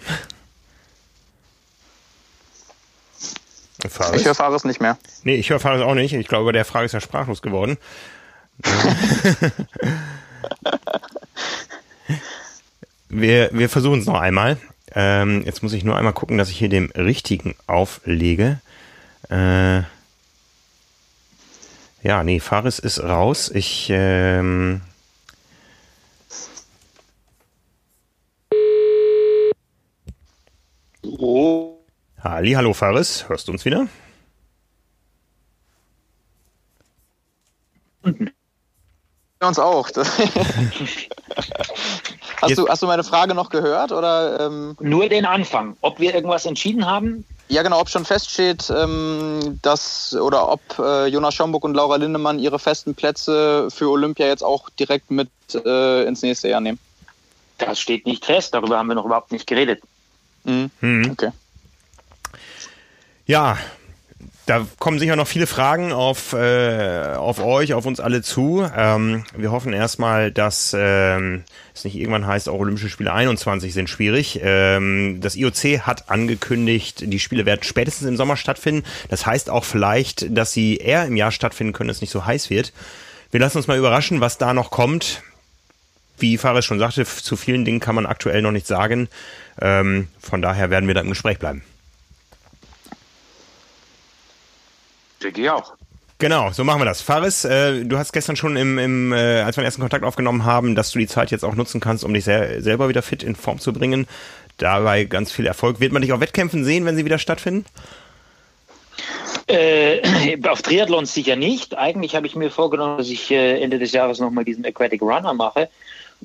[3.87, 4.21] Faris?
[4.21, 4.97] Ich höre Faris nicht mehr.
[5.23, 6.13] Nee, ich höre Faris auch nicht.
[6.13, 7.77] Ich glaube, der Frage ist ja sprachlos geworden.
[13.09, 14.57] wir, wir versuchen es noch einmal.
[14.95, 18.61] Ähm, jetzt muss ich nur einmal gucken, dass ich hier den richtigen auflege.
[19.29, 19.81] Äh,
[22.01, 23.51] ja, nee, Faris ist raus.
[23.53, 24.79] Ich ähm,
[31.21, 31.77] Oh.
[32.23, 33.87] Halli, hallo Faris, hörst du uns wieder?
[39.47, 39.89] Uns auch.
[42.41, 43.91] hast, du, hast du meine Frage noch gehört?
[43.91, 45.77] Oder, ähm Nur den Anfang.
[45.81, 47.25] Ob wir irgendwas entschieden haben?
[47.47, 52.37] Ja, genau, ob schon feststeht, ähm, dass oder ob äh, Jonas Schomburg und Laura Lindemann
[52.37, 55.29] ihre festen Plätze für Olympia jetzt auch direkt mit
[55.65, 56.77] äh, ins nächste Jahr nehmen.
[57.57, 59.81] Das steht nicht fest, darüber haben wir noch überhaupt nicht geredet.
[60.43, 60.69] Mhm.
[60.79, 61.11] Mhm.
[61.11, 61.31] Okay.
[63.25, 63.57] Ja,
[64.49, 68.67] da kommen sicher noch viele Fragen auf, äh, auf euch, auf uns alle zu.
[68.75, 71.43] Ähm, wir hoffen erstmal, dass ähm,
[71.75, 74.39] es nicht irgendwann heißt, auch Olympische Spiele 21 sind schwierig.
[74.41, 78.83] Ähm, das IOC hat angekündigt, die Spiele werden spätestens im Sommer stattfinden.
[79.09, 82.49] Das heißt auch vielleicht, dass sie eher im Jahr stattfinden können, es nicht so heiß
[82.49, 82.73] wird.
[83.29, 85.21] Wir lassen uns mal überraschen, was da noch kommt.
[86.17, 89.09] Wie Fares schon sagte, zu vielen Dingen kann man aktuell noch nichts sagen.
[89.61, 91.61] Ähm, von daher werden wir da im Gespräch bleiben.
[95.21, 95.73] Denke ich auch.
[96.17, 97.01] Genau, so machen wir das.
[97.01, 100.43] Faris, äh, du hast gestern schon im, im äh, als wir den ersten Kontakt aufgenommen
[100.43, 103.23] haben, dass du die Zeit jetzt auch nutzen kannst, um dich sel selber wieder fit
[103.23, 104.05] in Form zu bringen.
[104.57, 105.79] Dabei ganz viel Erfolg.
[105.79, 107.65] Wird man dich auf Wettkämpfen sehen, wenn sie wieder stattfinden?
[109.47, 111.77] Äh, auf Triathlons sicher nicht.
[111.77, 115.33] Eigentlich habe ich mir vorgenommen, dass ich äh, Ende des Jahres nochmal diesen Aquatic Runner
[115.33, 115.69] mache.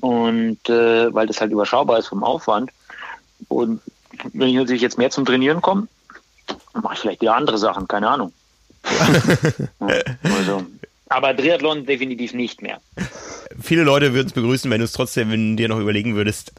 [0.01, 2.69] Und äh, weil das halt überschaubar ist vom Aufwand.
[3.47, 3.81] Und
[4.33, 5.87] wenn ich natürlich jetzt mehr zum Trainieren komme,
[6.73, 8.33] mache ich vielleicht wieder andere Sachen, keine Ahnung.
[10.23, 10.65] Also,
[11.09, 12.79] aber Triathlon definitiv nicht mehr.
[13.61, 16.51] Viele Leute würden es begrüßen, wenn du es trotzdem wenn dir noch überlegen würdest.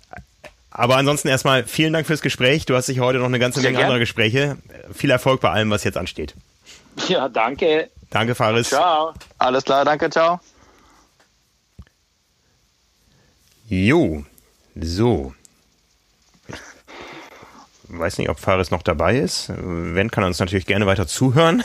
[0.71, 2.67] Aber ansonsten erstmal vielen Dank fürs Gespräch.
[2.67, 4.59] Du hast dich heute noch eine ganze Menge anderer Gespräche.
[4.93, 6.35] Viel Erfolg bei allem, was jetzt ansteht.
[7.09, 7.89] Ja, danke.
[8.11, 8.69] Danke, Faris.
[8.69, 9.15] Ciao.
[9.39, 10.41] Alles klar, danke, ciao.
[13.69, 14.25] Jo,
[14.75, 15.35] so.
[17.97, 19.51] Ich weiß nicht, ob Faris noch dabei ist.
[19.57, 21.63] Wenn, kann er uns natürlich gerne weiter zuhören.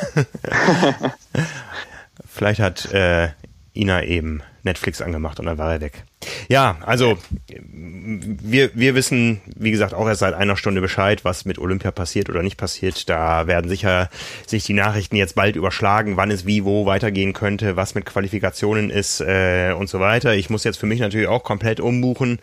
[2.25, 3.29] Vielleicht hat äh,
[3.73, 6.05] Ina eben Netflix angemacht und dann war er weg.
[6.47, 7.17] Ja, also
[7.47, 12.29] wir, wir wissen, wie gesagt, auch erst seit einer Stunde Bescheid, was mit Olympia passiert
[12.29, 13.09] oder nicht passiert.
[13.09, 14.09] Da werden sicher
[14.47, 18.89] sich die Nachrichten jetzt bald überschlagen, wann es wie, wo weitergehen könnte, was mit Qualifikationen
[18.89, 20.33] ist äh, und so weiter.
[20.33, 22.39] Ich muss jetzt für mich natürlich auch komplett umbuchen.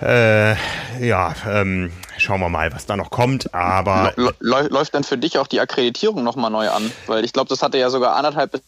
[0.00, 0.54] Äh,
[1.00, 3.54] ja, ähm, schauen wir mal, was da noch kommt.
[3.54, 6.90] Aber läuft dann für dich auch die Akkreditierung nochmal neu an?
[7.06, 8.62] Weil ich glaube, das hatte ja sogar anderthalb bis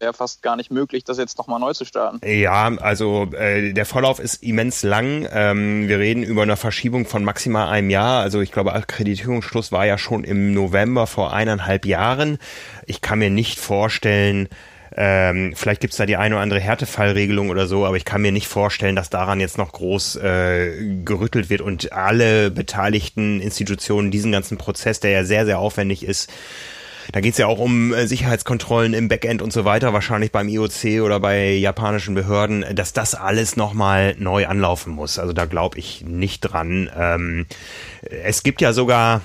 [0.00, 2.20] wäre fast gar nicht möglich, das jetzt nochmal neu zu starten.
[2.26, 5.28] Ja, also äh, der Vorlauf ist immens lang.
[5.30, 8.22] Ähm, wir reden über eine Verschiebung von maximal einem Jahr.
[8.22, 12.38] Also ich glaube, Akkreditierungsschluss war ja schon im November vor eineinhalb Jahren.
[12.86, 14.48] Ich kann mir nicht vorstellen,
[14.96, 18.32] ähm, vielleicht gibt's da die eine oder andere Härtefallregelung oder so, aber ich kann mir
[18.32, 24.32] nicht vorstellen, dass daran jetzt noch groß äh, gerüttelt wird und alle beteiligten Institutionen diesen
[24.32, 26.30] ganzen Prozess, der ja sehr, sehr aufwendig ist,
[27.12, 31.02] da geht's ja auch um äh, Sicherheitskontrollen im Backend und so weiter, wahrscheinlich beim IOC
[31.02, 35.18] oder bei japanischen Behörden, dass das alles nochmal neu anlaufen muss.
[35.18, 36.90] Also da glaube ich nicht dran.
[36.96, 37.46] Ähm,
[38.02, 39.22] es gibt ja sogar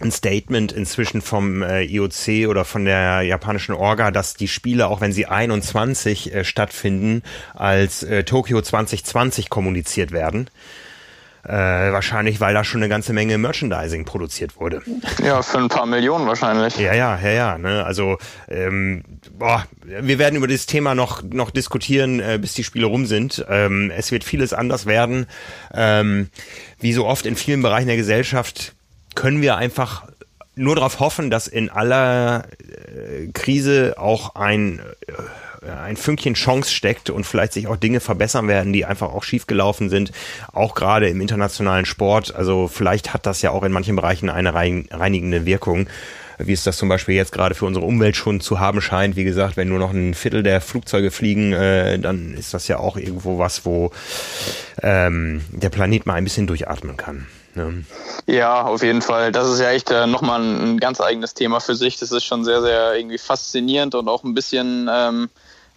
[0.00, 5.00] ein Statement inzwischen vom äh, IOC oder von der japanischen Orga, dass die Spiele, auch
[5.00, 7.22] wenn sie 21 äh, stattfinden,
[7.54, 10.48] als äh, Tokio 2020 kommuniziert werden.
[11.42, 14.82] Äh, wahrscheinlich, weil da schon eine ganze Menge Merchandising produziert wurde.
[15.24, 16.76] Ja, für ein paar Millionen wahrscheinlich.
[16.76, 17.58] Ja, ja, ja, ja.
[17.58, 17.82] Ne?
[17.82, 19.04] Also, ähm,
[19.38, 23.44] boah, wir werden über dieses Thema noch, noch diskutieren, äh, bis die Spiele rum sind.
[23.48, 25.26] Ähm, es wird vieles anders werden.
[25.72, 26.28] Ähm,
[26.78, 28.74] wie so oft in vielen Bereichen der Gesellschaft
[29.14, 30.04] können wir einfach
[30.56, 35.12] nur darauf hoffen, dass in aller äh, Krise auch ein äh,
[35.68, 39.90] ein Fünkchen Chance steckt und vielleicht sich auch Dinge verbessern werden, die einfach auch schiefgelaufen
[39.90, 40.10] sind,
[40.52, 42.34] auch gerade im internationalen Sport.
[42.34, 45.86] Also vielleicht hat das ja auch in manchen Bereichen eine reinigende Wirkung
[46.42, 49.16] wie es das zum Beispiel jetzt gerade für unsere Umwelt schon zu haben scheint.
[49.16, 52.78] Wie gesagt, wenn nur noch ein Viertel der Flugzeuge fliegen, äh, dann ist das ja
[52.78, 53.90] auch irgendwo was, wo
[54.82, 57.26] ähm, der Planet mal ein bisschen durchatmen kann.
[57.54, 57.84] Ne?
[58.26, 59.32] Ja, auf jeden Fall.
[59.32, 61.98] Das ist ja echt äh, nochmal ein, ein ganz eigenes Thema für sich.
[61.98, 65.30] Das ist schon sehr, sehr irgendwie faszinierend und auch ein bisschen ähm,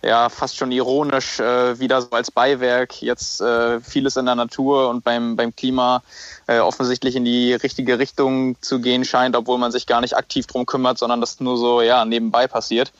[0.04, 4.90] ja fast schon ironisch äh, wieder so als Beiwerk jetzt äh, vieles in der Natur
[4.90, 6.04] und beim, beim Klima
[6.48, 10.46] äh, offensichtlich in die richtige Richtung zu gehen scheint, obwohl man sich gar nicht aktiv
[10.46, 12.92] drum kümmert, sondern das nur so ja nebenbei passiert.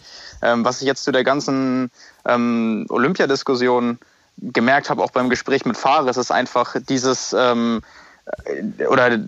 [0.42, 1.92] Ähm, was ich jetzt zu der ganzen
[2.26, 4.00] ähm, Olympiadiskussion
[4.38, 8.03] gemerkt habe, auch beim Gespräch mit Fares, ist einfach dieses ähm, äh,
[8.90, 9.20] oder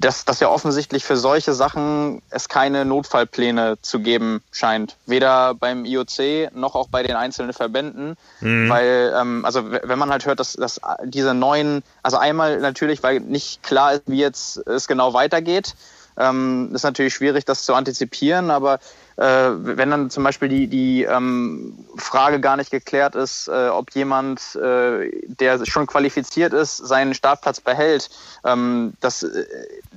[0.00, 4.96] dass, dass ja offensichtlich für solche Sachen es keine Notfallpläne zu geben scheint.
[5.04, 8.16] Weder beim IOC noch auch bei den einzelnen Verbänden.
[8.40, 8.70] Mhm.
[8.70, 13.20] Weil, ähm, also wenn man halt hört, dass, dass diese neuen, also einmal natürlich, weil
[13.20, 15.74] nicht klar ist, wie jetzt es genau weitergeht,
[16.16, 18.78] ähm, ist natürlich schwierig, das zu antizipieren, aber äh,
[19.22, 24.54] wenn dann zum Beispiel die, die ähm, Frage gar nicht geklärt ist, äh, ob jemand,
[24.56, 28.08] äh, der schon qualifiziert ist, seinen Startplatz behält.
[28.44, 29.44] Ähm, das äh,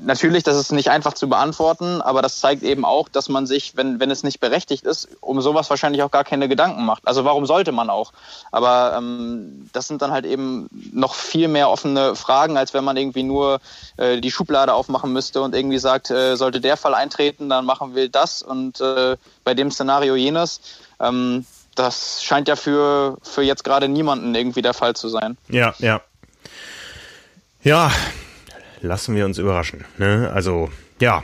[0.01, 3.77] natürlich, das ist nicht einfach zu beantworten, aber das zeigt eben auch, dass man sich,
[3.77, 7.07] wenn, wenn es nicht berechtigt ist, um sowas wahrscheinlich auch gar keine Gedanken macht.
[7.07, 8.11] Also warum sollte man auch?
[8.51, 12.97] Aber ähm, das sind dann halt eben noch viel mehr offene Fragen, als wenn man
[12.97, 13.61] irgendwie nur
[13.95, 17.95] äh, die Schublade aufmachen müsste und irgendwie sagt, äh, sollte der Fall eintreten, dann machen
[17.95, 19.12] wir das und äh,
[19.43, 20.61] bei dem Szenario jenes.
[20.99, 21.45] Ähm,
[21.75, 25.37] das scheint ja für, für jetzt gerade niemanden irgendwie der Fall zu sein.
[25.49, 26.01] Ja, ja.
[27.63, 27.91] Ja,
[28.81, 29.85] lassen wir uns überraschen.
[29.97, 30.29] Ne?
[30.33, 31.23] Also, ja,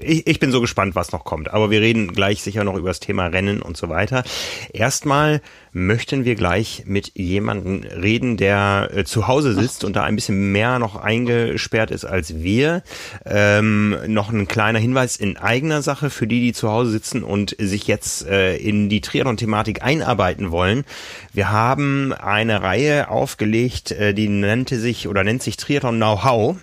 [0.00, 1.52] ich, ich bin so gespannt, was noch kommt.
[1.52, 4.24] Aber wir reden gleich sicher noch über das Thema Rennen und so weiter.
[4.72, 5.40] Erstmal
[5.72, 10.52] möchten wir gleich mit jemandem reden, der äh, zu Hause sitzt und da ein bisschen
[10.52, 12.82] mehr noch eingesperrt ist als wir.
[13.24, 17.54] Ähm, noch ein kleiner Hinweis in eigener Sache für die, die zu Hause sitzen und
[17.58, 20.84] sich jetzt äh, in die Triathlon-Thematik einarbeiten wollen.
[21.32, 26.56] Wir haben eine Reihe aufgelegt, äh, die nannte sich oder nennt sich Triathlon Know-how.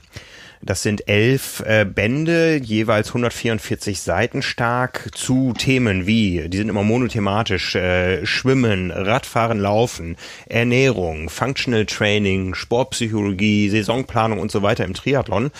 [0.61, 6.83] Das sind elf äh, Bände, jeweils 144 Seiten stark zu Themen wie, die sind immer
[6.83, 10.17] monothematisch, äh, Schwimmen, Radfahren, Laufen,
[10.47, 15.51] Ernährung, Functional Training, Sportpsychologie, Saisonplanung und so weiter im Triathlon.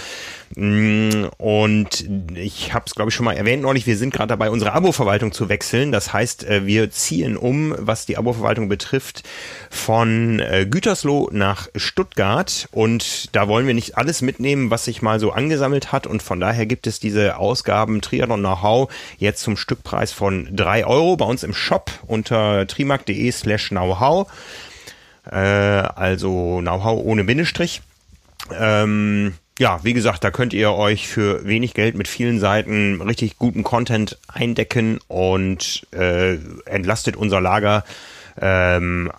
[0.56, 4.50] Mm, und ich habe es, glaube ich, schon mal erwähnt neulich, wir sind gerade dabei,
[4.50, 5.92] unsere Abo-Verwaltung zu wechseln.
[5.92, 9.24] Das heißt, äh, wir ziehen um, was die Abo-Verwaltung betrifft,
[9.70, 12.68] von äh, Gütersloh nach Stuttgart.
[12.72, 16.40] Und da wollen wir nicht alles mitnehmen, was sich mal so angesammelt hat und von
[16.40, 21.44] daher gibt es diese Ausgaben Triathlon Know-how jetzt zum Stückpreis von drei Euro bei uns
[21.44, 24.28] im Shop unter trimark.de slash Know-how.
[25.30, 27.82] Äh, also Know-how ohne Bindestrich.
[28.58, 33.38] Ähm, ja, wie gesagt, da könnt ihr euch für wenig Geld mit vielen Seiten richtig
[33.38, 37.84] guten Content eindecken und äh, entlastet unser Lager.
[38.40, 39.12] Ähm,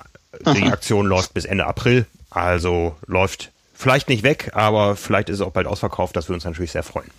[0.54, 5.40] die Aktion läuft bis Ende April, also läuft vielleicht nicht weg, aber vielleicht ist es
[5.40, 6.16] auch bald ausverkauft.
[6.16, 7.10] Das würde uns natürlich sehr freuen.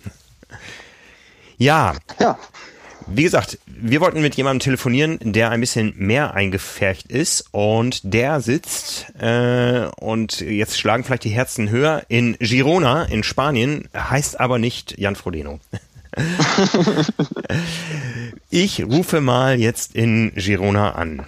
[1.56, 1.94] Ja.
[2.18, 2.38] Ja.
[3.06, 8.40] Wie gesagt, wir wollten mit jemandem telefonieren, der ein bisschen mehr eingefärcht ist und der
[8.40, 14.58] sitzt äh, und jetzt schlagen vielleicht die Herzen höher in Girona in Spanien, heißt aber
[14.58, 15.60] nicht Jan Frodeno.
[18.50, 21.24] ich rufe mal jetzt in Girona an.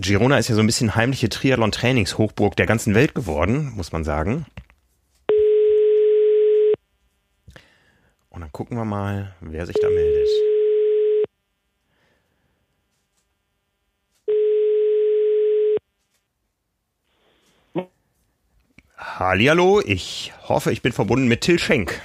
[0.00, 4.46] Girona ist ja so ein bisschen heimliche Triathlon-Trainingshochburg der ganzen Welt geworden, muss man sagen.
[8.28, 10.28] Und dann gucken wir mal, wer sich da meldet.
[18.96, 22.02] Hallihallo, ich hoffe, ich bin verbunden mit Till Schenk.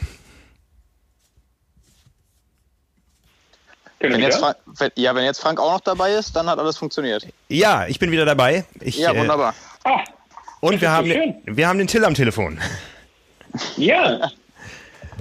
[4.01, 7.27] Wenn jetzt, wenn, ja, wenn jetzt Frank auch noch dabei ist, dann hat alles funktioniert.
[7.49, 8.65] Ja, ich bin wieder dabei.
[8.79, 9.53] Ich, ja, wunderbar.
[9.83, 10.03] Äh, ah,
[10.61, 12.59] und wir haben, den, wir haben den Till am Telefon.
[13.75, 14.31] Ja,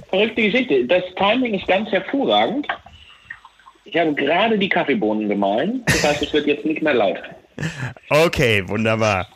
[0.09, 0.85] verrückte Geschichte.
[0.85, 2.65] Das Timing ist ganz hervorragend.
[3.83, 5.83] Ich habe gerade die Kaffeebohnen gemahlen.
[5.87, 7.17] Das heißt, es wird jetzt nicht mehr laut.
[8.09, 9.27] Okay, wunderbar.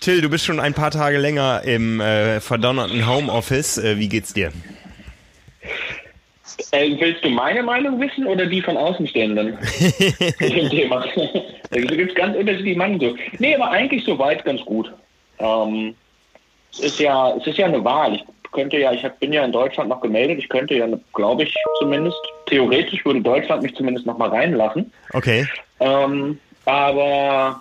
[0.00, 3.78] Till, du bist schon ein paar Tage länger im äh, verdonnerten Homeoffice.
[3.78, 4.52] Äh, wie geht's dir?
[6.70, 9.58] Äh, willst du meine Meinung wissen oder die von Außenstehenden?
[10.38, 11.04] Thema.
[11.70, 13.18] da gibt es ganz unterschiedliche Meinungen.
[13.38, 14.92] Nee, aber eigentlich soweit ganz gut.
[15.38, 15.94] Ähm,
[16.72, 18.14] es ist ja, es ist ja eine Wahl.
[18.14, 21.42] Ich könnte ja, ich hab, bin ja in Deutschland noch gemeldet, ich könnte ja, glaube
[21.42, 24.92] ich zumindest, theoretisch würde Deutschland mich zumindest noch mal reinlassen.
[25.12, 25.46] Okay.
[25.80, 27.60] Ähm, aber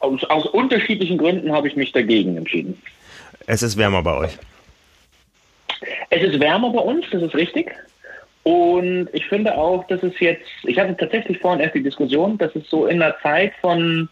[0.00, 2.80] aus, aus unterschiedlichen Gründen habe ich mich dagegen entschieden.
[3.46, 4.38] Es ist wärmer bei euch.
[6.10, 7.72] Es ist wärmer bei uns, das ist richtig.
[8.42, 12.54] Und ich finde auch, dass es jetzt, ich hatte tatsächlich vorhin erst die Diskussion, dass
[12.54, 14.08] es so in der Zeit von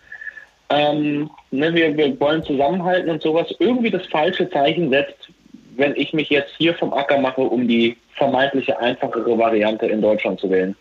[0.71, 5.29] ähm, ne, wir, wir wollen zusammenhalten und sowas, irgendwie das falsche Zeichen setzt,
[5.77, 10.41] wenn ich mich jetzt hier vom Acker mache, um die vermeintliche einfachere Variante in Deutschland
[10.41, 10.75] zu wählen.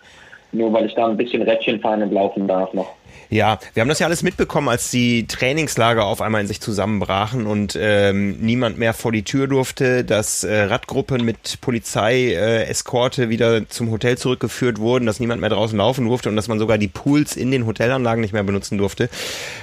[0.53, 2.93] Nur weil ich da ein bisschen Rädchen fahren und laufen darf noch.
[3.31, 7.47] Ja, wir haben das ja alles mitbekommen, als die Trainingslager auf einmal in sich zusammenbrachen
[7.47, 13.69] und ähm, niemand mehr vor die Tür durfte, dass äh, Radgruppen mit Polizei-Eskorte äh, wieder
[13.69, 16.89] zum Hotel zurückgeführt wurden, dass niemand mehr draußen laufen durfte und dass man sogar die
[16.89, 19.09] Pools in den Hotelanlagen nicht mehr benutzen durfte.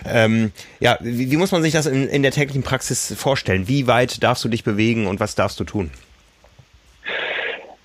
[0.06, 0.50] Ähm,
[0.80, 3.68] ja, wie, wie muss man sich das in, in der täglichen Praxis vorstellen?
[3.68, 5.90] Wie weit darfst du dich bewegen und was darfst du tun?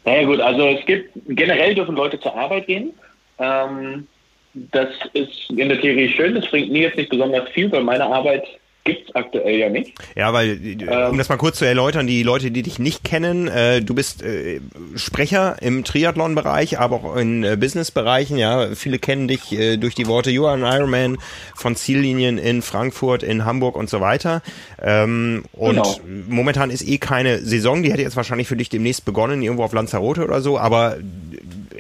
[0.06, 2.94] Naja gut, also es gibt generell dürfen Leute zur Arbeit gehen.
[3.38, 4.08] Ähm,
[4.54, 8.06] das ist in der Theorie schön, das bringt mir jetzt nicht besonders viel, weil meine
[8.06, 8.46] Arbeit
[8.84, 9.94] gibt es aktuell ja nicht.
[10.16, 13.48] Ja, weil, ähm, um das mal kurz zu erläutern, die Leute, die dich nicht kennen,
[13.48, 14.60] äh, du bist äh,
[14.96, 18.76] Sprecher im Triathlon-Bereich, aber auch in äh, Business-Bereichen, ja.
[18.76, 21.18] Viele kennen dich äh, durch die Worte You are an Ironman
[21.56, 24.42] von Ziellinien in Frankfurt, in Hamburg und so weiter.
[24.82, 26.00] Ähm, und genau.
[26.28, 29.74] momentan ist eh keine Saison, die hätte jetzt wahrscheinlich für dich demnächst begonnen, irgendwo auf
[29.74, 30.98] Lanzarote oder so, aber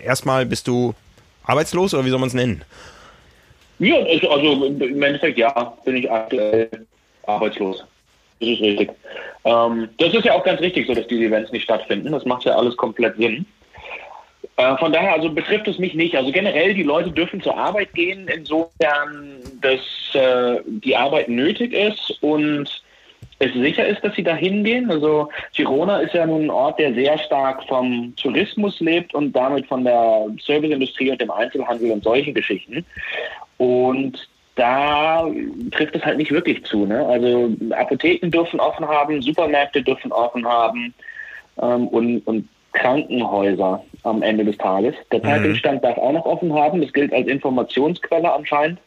[0.04, 0.94] erstmal bist du
[1.46, 2.64] arbeitslos oder wie soll man es nennen?
[3.80, 6.70] Ja, also im Endeffekt ja, bin ich aktuell
[7.24, 7.84] arbeitslos.
[8.40, 8.92] Das ist richtig.
[9.46, 12.12] Ähm, das ist ja auch ganz richtig so, dass diese Events nicht stattfinden.
[12.12, 13.46] Das macht ja alles komplett Sinn.
[14.58, 16.16] Äh, von daher also betrifft es mich nicht.
[16.16, 19.80] Also generell, die Leute dürfen zur Arbeit gehen, insofern, dass
[20.14, 22.83] äh, die Arbeit nötig ist und
[23.40, 24.90] es sicher ist, dass sie da hingehen.
[24.90, 29.68] Also Girona ist ja nun ein Ort, der sehr stark vom Tourismus lebt und damit
[29.68, 32.86] von der Serviceindustrie und dem Einzelhandel und solchen Geschichten.
[33.58, 35.28] Und da
[35.72, 36.86] trifft es halt nicht wirklich zu.
[36.86, 37.06] Ne?
[37.06, 40.94] Also Apotheken dürfen offen haben, Supermärkte dürfen offen haben
[41.62, 44.96] ähm, und, und Krankenhäuser am Ende des Tages.
[45.12, 45.24] Der mhm.
[45.24, 46.82] Zeitungsstand darf auch noch offen haben.
[46.82, 48.80] Das gilt als Informationsquelle anscheinend.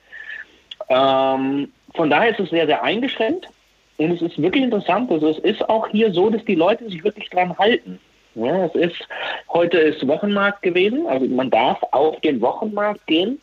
[0.88, 3.48] Ähm, von daher ist es sehr, sehr eingeschränkt.
[3.98, 5.10] Und es ist wirklich interessant.
[5.10, 7.98] Also es ist auch hier so, dass die Leute sich wirklich dran halten.
[8.34, 9.08] Ja, es ist,
[9.48, 13.40] heute ist Wochenmarkt gewesen, also man darf auf den Wochenmarkt gehen.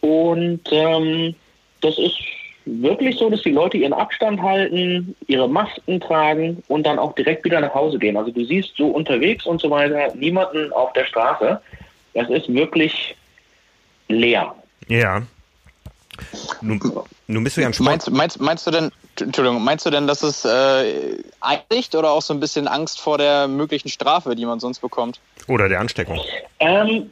[0.00, 1.36] Und ähm,
[1.80, 2.16] das ist
[2.64, 7.44] wirklich so, dass die Leute ihren Abstand halten, ihre Masken tragen und dann auch direkt
[7.44, 8.16] wieder nach Hause gehen.
[8.16, 11.60] Also du siehst so unterwegs und so weiter niemanden auf der Straße.
[12.14, 13.16] Das ist wirklich
[14.08, 14.54] leer.
[14.88, 15.22] Ja.
[16.60, 16.80] Nun,
[17.28, 17.88] nun bist du ja ein Sport.
[17.88, 18.90] Meinst, meinst, meinst du denn,
[19.20, 23.18] Entschuldigung, meinst du denn, dass es äh, Einsicht oder auch so ein bisschen Angst vor
[23.18, 25.20] der möglichen Strafe, die man sonst bekommt?
[25.48, 26.20] Oder der Ansteckung?
[26.60, 27.10] Ähm,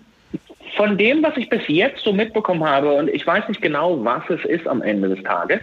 [0.77, 4.23] von dem, was ich bis jetzt so mitbekommen habe, und ich weiß nicht genau, was
[4.29, 5.61] es ist am Ende des Tages,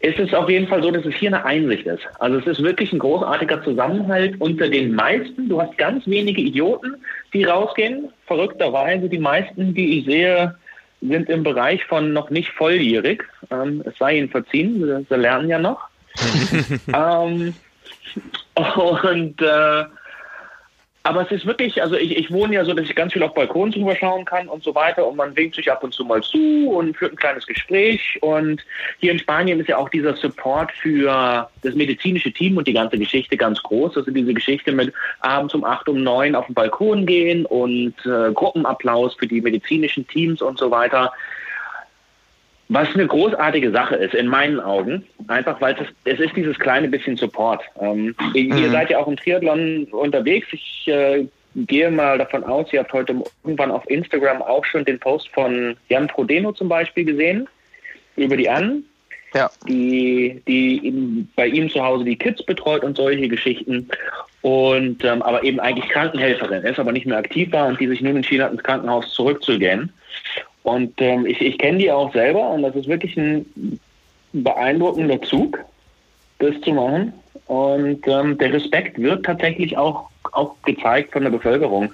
[0.00, 2.02] ist es auf jeden Fall so, dass es hier eine Einsicht ist.
[2.18, 5.48] Also es ist wirklich ein großartiger Zusammenhalt unter den meisten.
[5.48, 6.96] Du hast ganz wenige Idioten,
[7.34, 8.08] die rausgehen.
[8.26, 10.54] Verrückterweise die meisten, die ich sehe,
[11.00, 13.24] sind im Bereich von noch nicht volljährig.
[13.50, 15.88] Ähm, es sei ihnen verziehen, sie, lernen ja noch.
[16.94, 17.54] ähm,
[18.54, 19.84] und äh,
[21.02, 23.32] aber es ist wirklich, also ich, ich wohne ja so, dass ich ganz viel auf
[23.32, 26.22] Balkon drüber schauen kann und so weiter und man winkt sich ab und zu mal
[26.22, 28.62] zu und führt ein kleines Gespräch und
[28.98, 32.98] hier in Spanien ist ja auch dieser Support für das medizinische Team und die ganze
[32.98, 33.96] Geschichte ganz groß.
[33.96, 38.32] Also diese Geschichte mit abends um acht, um neun auf den Balkon gehen und äh,
[38.32, 41.12] Gruppenapplaus für die medizinischen Teams und so weiter.
[42.72, 46.86] Was eine großartige Sache ist, in meinen Augen, einfach weil es, es ist dieses kleine
[46.86, 47.64] bisschen Support.
[47.80, 48.32] Ähm, mhm.
[48.32, 50.46] Ihr seid ja auch im Triathlon unterwegs.
[50.52, 55.00] Ich äh, gehe mal davon aus, ihr habt heute irgendwann auf Instagram auch schon den
[55.00, 57.48] Post von Jan Prodeno zum Beispiel gesehen,
[58.14, 58.84] über die An,
[59.34, 59.50] ja.
[59.66, 63.88] die, die bei ihm zu Hause die Kids betreut und solche Geschichten.
[64.42, 68.00] Und ähm, aber eben eigentlich Krankenhelferin ist, aber nicht mehr aktiv war und die sich
[68.00, 69.92] nun entschieden hat, ins Krankenhaus zurückzugehen.
[70.62, 73.80] Und ähm, ich, ich kenne die auch selber und das ist wirklich ein
[74.32, 75.58] beeindruckender Zug,
[76.38, 77.12] das zu machen.
[77.46, 81.92] Und ähm, der Respekt wird tatsächlich auch, auch gezeigt von der Bevölkerung.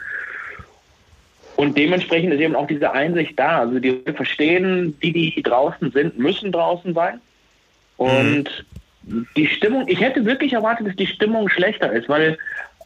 [1.57, 3.61] Und dementsprechend ist eben auch diese Einsicht da.
[3.61, 7.21] Also die verstehen, die, die draußen sind, müssen draußen sein.
[7.97, 8.67] Und
[9.05, 9.27] mhm.
[9.37, 12.37] die Stimmung, ich hätte wirklich erwartet, dass die Stimmung schlechter ist, weil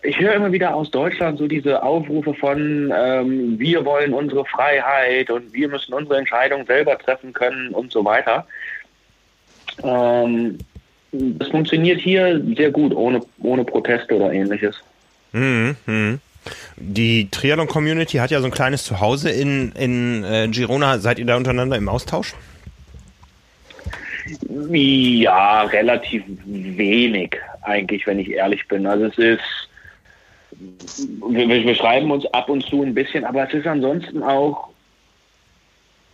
[0.02, 5.30] ich höre immer wieder aus Deutschland so diese Aufrufe von, ähm, wir wollen unsere Freiheit
[5.30, 8.46] und wir müssen unsere Entscheidung selber treffen können und so weiter.
[9.82, 10.58] Ähm,
[11.12, 14.76] das funktioniert hier sehr gut, ohne, ohne Proteste oder ähnliches.
[15.32, 16.18] Mhm, mh.
[16.76, 20.98] Die Triathlon-Community hat ja so ein kleines Zuhause in, in äh, Girona.
[20.98, 22.34] Seid ihr da untereinander im Austausch?
[24.48, 28.86] Ja, relativ wenig eigentlich, wenn ich ehrlich bin.
[28.86, 29.69] Also es ist
[31.28, 34.70] wir, wir schreiben uns ab und zu ein bisschen, aber es ist ansonsten auch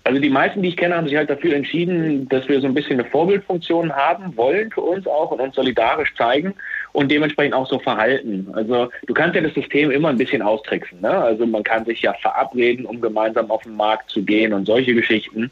[0.06, 2.74] also die meisten, die ich kenne, haben sich halt dafür entschieden, dass wir so ein
[2.74, 6.54] bisschen eine Vorbildfunktion haben wollen für uns auch und uns solidarisch zeigen
[6.92, 8.46] und dementsprechend auch so verhalten.
[8.52, 11.00] Also du kannst ja das System immer ein bisschen austricksen.
[11.00, 11.10] Ne?
[11.10, 14.94] Also man kann sich ja verabreden, um gemeinsam auf den Markt zu gehen und solche
[14.94, 15.50] Geschichten.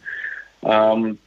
[0.62, 1.18] Ähm,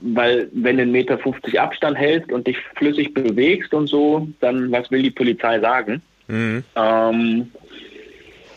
[0.00, 4.72] weil wenn du einen Meter 50 Abstand hältst und dich flüssig bewegst und so, dann
[4.72, 6.00] was will die Polizei sagen?
[6.28, 6.64] Mhm.
[6.76, 7.52] Ähm,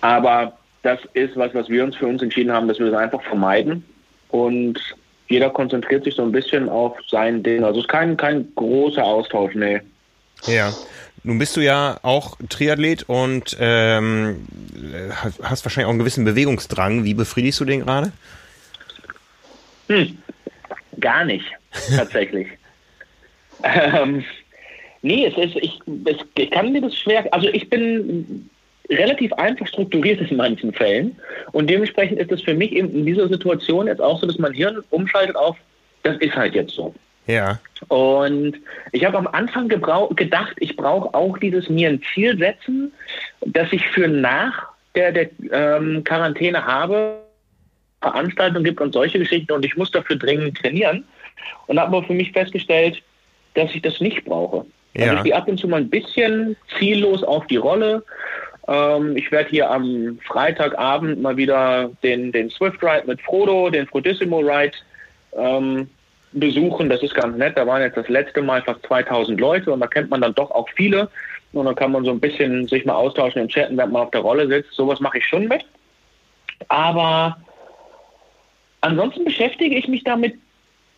[0.01, 3.21] aber das ist was, was wir uns für uns entschieden haben, dass wir das einfach
[3.23, 3.83] vermeiden.
[4.29, 4.79] Und
[5.27, 7.63] jeder konzentriert sich so ein bisschen auf sein Ding.
[7.63, 9.81] Also es ist kein, kein großer Austausch, nee.
[10.45, 10.73] Ja.
[11.23, 14.47] Nun bist du ja auch Triathlet und ähm,
[15.43, 17.03] hast wahrscheinlich auch einen gewissen Bewegungsdrang.
[17.03, 18.11] Wie befriedigst du den gerade?
[19.87, 20.17] Hm,
[20.99, 21.45] gar nicht,
[21.95, 22.47] tatsächlich.
[23.63, 24.23] ähm,
[25.01, 28.49] Nee, es ist, ich, es, ich kann mir das schwer, also ich bin
[28.89, 31.15] relativ einfach strukturiert in manchen Fällen
[31.53, 34.53] und dementsprechend ist es für mich eben in dieser Situation jetzt auch so, dass mein
[34.53, 35.57] Hirn umschaltet auf,
[36.03, 36.93] das ist halt jetzt so.
[37.27, 37.59] Ja.
[37.87, 38.57] Und
[38.91, 42.91] ich habe am Anfang gedacht, ich brauche auch dieses mir ein Ziel setzen,
[43.41, 47.21] dass ich für nach der, der ähm, Quarantäne habe,
[48.01, 51.05] Veranstaltungen gibt und solche Geschichten und ich muss dafür dringend trainieren.
[51.67, 53.01] Und habe aber für mich festgestellt,
[53.53, 54.65] dass ich das nicht brauche.
[54.93, 55.03] Ja.
[55.03, 58.03] Also ich gehe ab und zu mal ein bisschen ziellos auf die Rolle.
[58.67, 63.87] Ähm, ich werde hier am Freitagabend mal wieder den, den Swift Ride mit Frodo, den
[63.87, 64.77] Frodissimo Ride
[65.37, 65.89] ähm,
[66.33, 66.89] besuchen.
[66.89, 67.57] Das ist ganz nett.
[67.57, 70.51] Da waren jetzt das letzte Mal fast 2000 Leute und da kennt man dann doch
[70.51, 71.09] auch viele.
[71.53, 74.11] Und dann kann man so ein bisschen sich mal austauschen und chatten, wenn man auf
[74.11, 74.73] der Rolle sitzt.
[74.73, 75.65] Sowas mache ich schon mit.
[76.69, 77.37] Aber
[78.81, 80.35] ansonsten beschäftige ich mich damit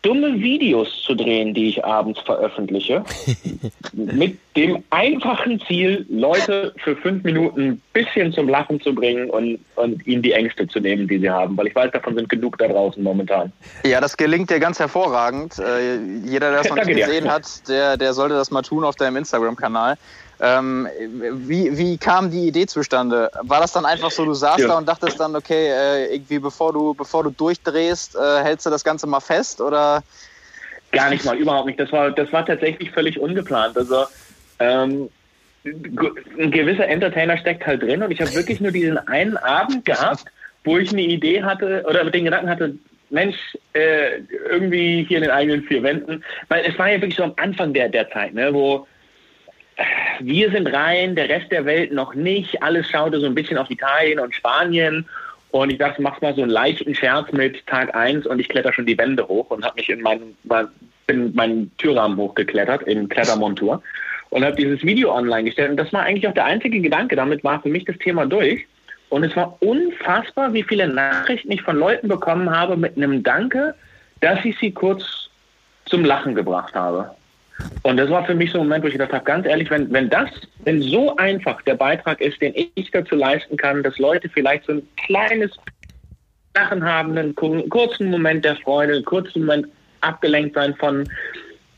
[0.04, 3.02] dumme Videos zu drehen, die ich abends veröffentliche,
[3.92, 9.58] mit dem einfachen Ziel, Leute für fünf Minuten ein bisschen zum Lachen zu bringen und,
[9.76, 12.58] und ihnen die Ängste zu nehmen, die sie haben, weil ich weiß, davon sind genug
[12.58, 13.50] da draußen momentan.
[13.84, 15.58] Ja, das gelingt dir ganz hervorragend.
[15.58, 18.96] Äh, jeder, der das noch nicht gesehen hat, der, der sollte das mal tun auf
[18.96, 19.96] deinem Instagram-Kanal.
[20.46, 20.86] Ähm,
[21.46, 23.30] wie, wie kam die Idee zustande?
[23.44, 24.68] War das dann einfach so, du saßt ja.
[24.68, 28.70] da und dachtest dann, okay, äh, irgendwie bevor du, bevor du durchdrehst, äh, hältst du
[28.70, 30.02] das Ganze mal fest oder?
[30.92, 31.80] Gar nicht mal, überhaupt nicht.
[31.80, 33.74] Das war, das war tatsächlich völlig ungeplant.
[33.78, 34.04] Also
[34.58, 35.08] ähm,
[35.64, 40.26] ein gewisser Entertainer steckt halt drin und ich habe wirklich nur diesen einen Abend gehabt,
[40.64, 42.74] wo ich eine Idee hatte oder mit den Gedanken hatte,
[43.08, 43.36] Mensch,
[43.72, 44.18] äh,
[44.50, 46.22] irgendwie hier in den eigenen vier Wänden.
[46.48, 48.86] Weil es war ja wirklich so am Anfang der, der Zeit, ne, wo
[50.20, 52.62] wir sind rein, der Rest der Welt noch nicht.
[52.62, 55.06] Alles schaute so ein bisschen auf Italien und Spanien.
[55.50, 58.72] Und ich dachte, mach mal so einen leichten Scherz mit Tag 1 und ich kletter
[58.72, 60.36] schon die Wände hoch und habe mich in meinen,
[61.06, 63.82] bin meinen Türrahmen hochgeklettert in Klettermontur
[64.30, 65.70] und habe dieses Video online gestellt.
[65.70, 67.14] Und das war eigentlich auch der einzige Gedanke.
[67.14, 68.66] Damit war für mich das Thema durch.
[69.10, 73.76] Und es war unfassbar, wie viele Nachrichten ich von Leuten bekommen habe mit einem Danke,
[74.20, 75.30] dass ich sie kurz
[75.84, 77.14] zum Lachen gebracht habe.
[77.82, 79.92] Und das war für mich so ein Moment, wo ich gedacht habe, ganz ehrlich, wenn,
[79.92, 80.30] wenn das,
[80.64, 84.72] wenn so einfach der Beitrag ist, den ich dazu leisten kann, dass Leute vielleicht so
[84.72, 85.52] ein kleines
[86.56, 89.68] Lachen haben, einen kurzen Moment der Freude, einen kurzen Moment
[90.00, 91.08] abgelenkt sein von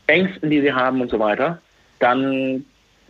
[0.07, 1.61] Ängsten, die sie haben und so weiter,
[1.99, 2.65] dann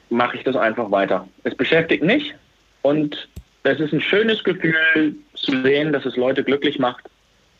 [0.10, 1.28] mache ich das einfach weiter.
[1.44, 2.34] Es beschäftigt mich
[2.82, 3.28] und
[3.64, 7.04] es ist ein schönes Gefühl zu sehen, dass es Leute glücklich macht.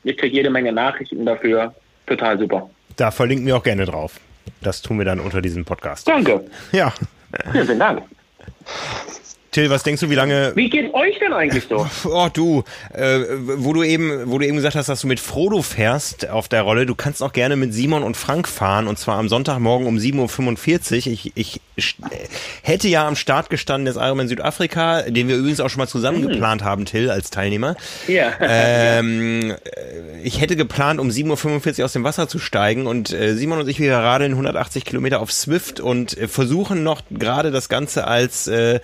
[0.04, 1.76] Ich kriege jede Menge Nachrichten dafür.
[2.06, 2.70] Total super.
[2.96, 4.20] Da verlinken wir auch gerne drauf.
[4.62, 6.08] Das tun wir dann unter diesem Podcast.
[6.08, 6.46] Danke.
[6.72, 6.94] Ja.
[7.52, 8.04] Vielen Dank.
[9.58, 10.52] Till, was denkst du, wie lange.
[10.54, 11.88] Wie geht euch denn eigentlich so?
[12.06, 15.64] Oh, du, äh, wo du eben, wo du eben gesagt hast, dass du mit Frodo
[15.64, 19.18] fährst auf der Rolle, du kannst auch gerne mit Simon und Frank fahren und zwar
[19.18, 21.14] am Sonntagmorgen um 7.45 Uhr.
[21.14, 21.60] Ich, ich
[22.62, 26.22] hätte ja am Start gestanden des Ironman Südafrika, den wir übrigens auch schon mal zusammen
[26.22, 26.30] hm.
[26.30, 27.76] geplant haben, Till, als Teilnehmer.
[28.08, 28.34] Ja.
[28.50, 29.56] Ähm,
[30.24, 33.68] ich hätte geplant, um 7.45 Uhr aus dem Wasser zu steigen und äh, Simon und
[33.68, 38.48] ich, wir radeln 180 Kilometer auf Swift und äh, versuchen noch gerade das Ganze als
[38.48, 38.80] äh,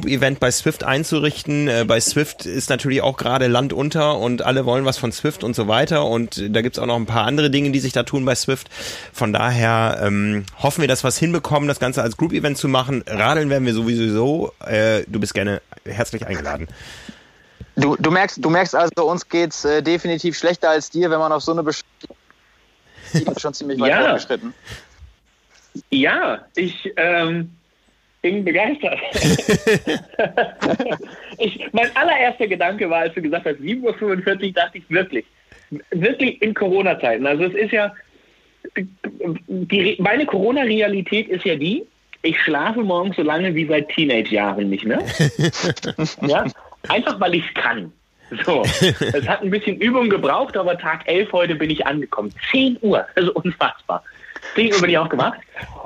[0.00, 1.68] Group-Event bei Swift einzurichten.
[1.68, 5.44] Äh, bei Swift ist natürlich auch gerade Land unter und alle wollen was von Swift
[5.44, 6.06] und so weiter.
[6.06, 8.70] Und da gibt's auch noch ein paar andere Dinge, die sich da tun bei Swift.
[9.12, 13.04] Von daher ähm, hoffen wir, dass wir es hinbekommen, das Ganze als Group-Event zu machen.
[13.06, 14.54] Radeln werden wir sowieso.
[14.64, 16.66] Äh, du bist gerne herzlich eingeladen.
[17.76, 21.30] Du, du, merkst, du merkst also, uns geht's äh, definitiv schlechter als dir, wenn man
[21.30, 21.82] auf so eine Besch
[23.36, 24.00] schon ziemlich weit ja.
[24.00, 24.54] fortgeschritten.
[25.90, 27.50] Ja, ich ähm,
[28.22, 28.98] bin begeistert.
[31.38, 35.24] ich, mein allererster Gedanke war, als du gesagt hast, 7.45 Uhr, dachte ich wirklich,
[35.90, 37.26] wirklich in Corona-Zeiten.
[37.26, 37.94] Also es ist ja,
[38.76, 41.86] die, meine Corona-Realität ist ja die,
[42.22, 45.02] ich schlafe morgens so lange wie seit Teenage-Jahren nicht mehr.
[46.22, 46.44] ja?
[46.88, 47.92] Einfach weil ich kann.
[48.44, 52.32] So, es hat ein bisschen Übung gebraucht, aber Tag 11 heute bin ich angekommen.
[52.52, 54.04] 10 Uhr, also unfassbar.
[54.54, 55.40] 10 Uhr bin ich auch gemacht.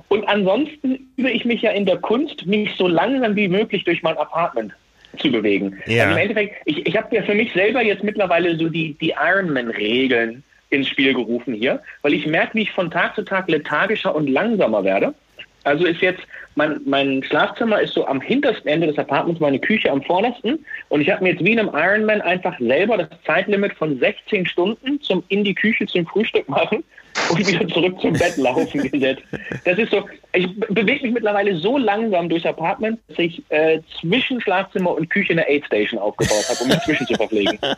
[0.08, 4.02] Und ansonsten übe ich mich ja in der Kunst, mich so langsam wie möglich durch
[4.02, 4.72] mein Apartment
[5.18, 5.80] zu bewegen.
[5.86, 6.04] Ja.
[6.04, 9.14] Also Im Endeffekt, ich, ich habe ja für mich selber jetzt mittlerweile so die, die
[9.18, 14.14] Ironman-Regeln ins Spiel gerufen hier, weil ich merke, wie ich von Tag zu Tag lethargischer
[14.14, 15.14] und langsamer werde.
[15.62, 16.22] Also ist jetzt,
[16.55, 20.64] mein, mein Schlafzimmer ist so am hintersten Ende des Apartments, meine Küche am vordersten.
[20.88, 24.46] Und ich habe mir jetzt wie in einem Ironman einfach selber das Zeitlimit von 16
[24.46, 26.84] Stunden zum in die Küche zum Frühstück machen
[27.30, 29.22] und wieder zurück zum Bett laufen gesetzt.
[29.64, 34.40] Das ist so, ich bewege mich mittlerweile so langsam durchs Apartment, dass ich äh, zwischen
[34.40, 37.59] Schlafzimmer und Küche eine Aid Station aufgebaut habe, um mich zwischen zu verpflegen.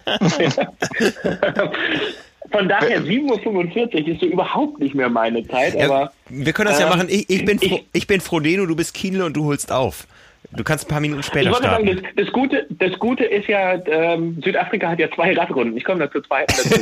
[2.50, 6.12] Von daher 7.45 Uhr ist so überhaupt nicht mehr meine Zeit, ja, aber.
[6.28, 7.08] Wir können das ja ähm, machen.
[7.08, 10.06] Ich, ich, bin, ich, ich bin Frodeno, du bist Kienle und du holst auf.
[10.52, 11.86] Du kannst ein paar Minuten später ich starten.
[11.86, 15.76] Sagen, das, das, Gute, das Gute ist ja, ähm, Südafrika hat ja zwei Radrunden.
[15.76, 16.54] Ich komme da zur zweiten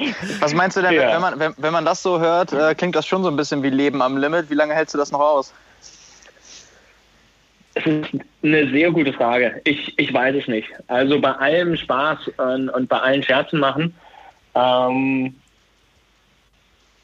[0.40, 1.14] Was meinst du denn, ja.
[1.14, 3.62] wenn, man, wenn, wenn man das so hört, äh, klingt das schon so ein bisschen
[3.62, 4.50] wie Leben am Limit.
[4.50, 5.52] Wie lange hältst du das noch aus?
[7.76, 8.08] Das ist
[8.42, 9.60] eine sehr gute Frage.
[9.64, 10.68] Ich, ich weiß es nicht.
[10.86, 13.94] Also bei allem Spaß und, und bei allen Scherzen machen.
[14.54, 15.34] Ähm,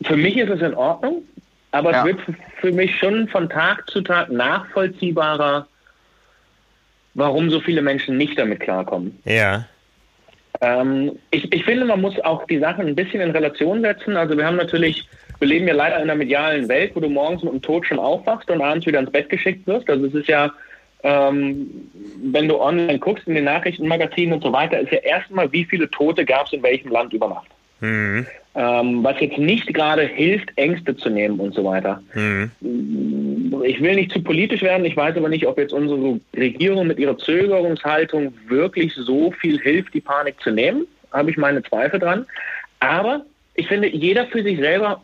[0.02, 1.24] für mich ist es in Ordnung,
[1.72, 1.98] aber ja.
[1.98, 2.20] es wird
[2.58, 5.66] für mich schon von Tag zu Tag nachvollziehbarer,
[7.12, 9.20] warum so viele Menschen nicht damit klarkommen.
[9.26, 9.66] Ja.
[10.62, 14.16] Ähm, ich, ich finde, man muss auch die Sachen ein bisschen in Relation setzen.
[14.16, 15.06] Also wir haben natürlich
[15.42, 17.98] wir leben ja leider in einer medialen Welt, wo du morgens mit dem Tod schon
[17.98, 19.90] aufwachst und abends wieder ins Bett geschickt wirst.
[19.90, 20.52] Also es ist ja,
[21.02, 21.68] ähm,
[22.22, 25.90] wenn du online guckst in den Nachrichtenmagazinen und so weiter, ist ja erstmal, wie viele
[25.90, 27.48] Tote gab es in welchem Land über Nacht.
[27.80, 28.24] Mhm.
[28.54, 32.00] Ähm, was jetzt nicht gerade hilft, Ängste zu nehmen und so weiter.
[32.14, 32.52] Mhm.
[33.64, 37.00] Ich will nicht zu politisch werden, ich weiß aber nicht, ob jetzt unsere Regierung mit
[37.00, 40.86] ihrer Zögerungshaltung wirklich so viel hilft, die Panik zu nehmen.
[41.10, 42.26] Habe ich meine Zweifel dran.
[42.78, 43.24] Aber
[43.56, 45.02] ich finde, jeder für sich selber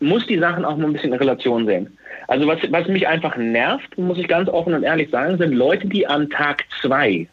[0.00, 1.96] muss die Sachen auch mal ein bisschen in Relation sehen.
[2.28, 5.86] Also was, was mich einfach nervt, muss ich ganz offen und ehrlich sagen, sind Leute,
[5.86, 7.28] die an Tag zwei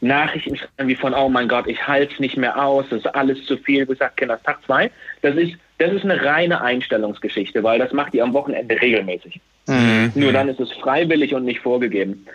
[0.00, 3.14] Nachrichten schreiben wie von, oh mein Gott, ich halte es nicht mehr aus, das ist
[3.14, 4.90] alles zu viel, wie gesagt, Kinder, Tag zwei.
[5.22, 9.40] Das ist, das ist eine reine Einstellungsgeschichte, weil das macht ihr am Wochenende regelmäßig.
[9.66, 10.12] Mhm.
[10.14, 12.26] Nur dann ist es freiwillig und nicht vorgegeben.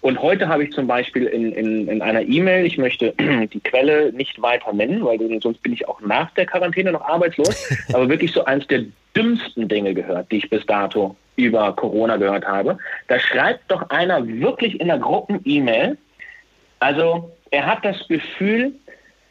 [0.00, 3.14] Und heute habe ich zum Beispiel in, in, in einer E-Mail, ich möchte
[3.52, 7.70] die Quelle nicht weiter nennen, weil sonst bin ich auch nach der Quarantäne noch arbeitslos,
[7.92, 8.84] aber wirklich so eins der
[9.16, 12.78] dümmsten Dinge gehört, die ich bis dato über Corona gehört habe.
[13.08, 15.96] Da schreibt doch einer wirklich in einer Gruppen-E-Mail,
[16.80, 18.72] also er hat das Gefühl,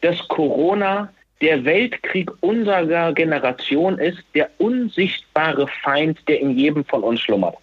[0.00, 7.20] dass Corona der Weltkrieg unserer Generation ist, der unsichtbare Feind, der in jedem von uns
[7.20, 7.56] schlummert.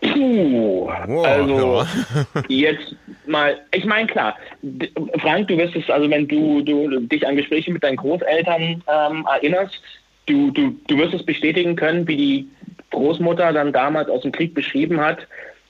[0.00, 1.84] Puh, wow, also
[2.34, 2.42] ja.
[2.48, 2.96] jetzt
[3.26, 4.36] mal, ich meine klar,
[5.18, 9.26] Frank, du wirst es, also wenn du, du dich an Gespräche mit deinen Großeltern ähm,
[9.30, 9.80] erinnerst,
[10.32, 12.48] du, du, du wirst es bestätigen können, wie die
[12.90, 15.26] Großmutter dann damals aus dem Krieg beschrieben hat,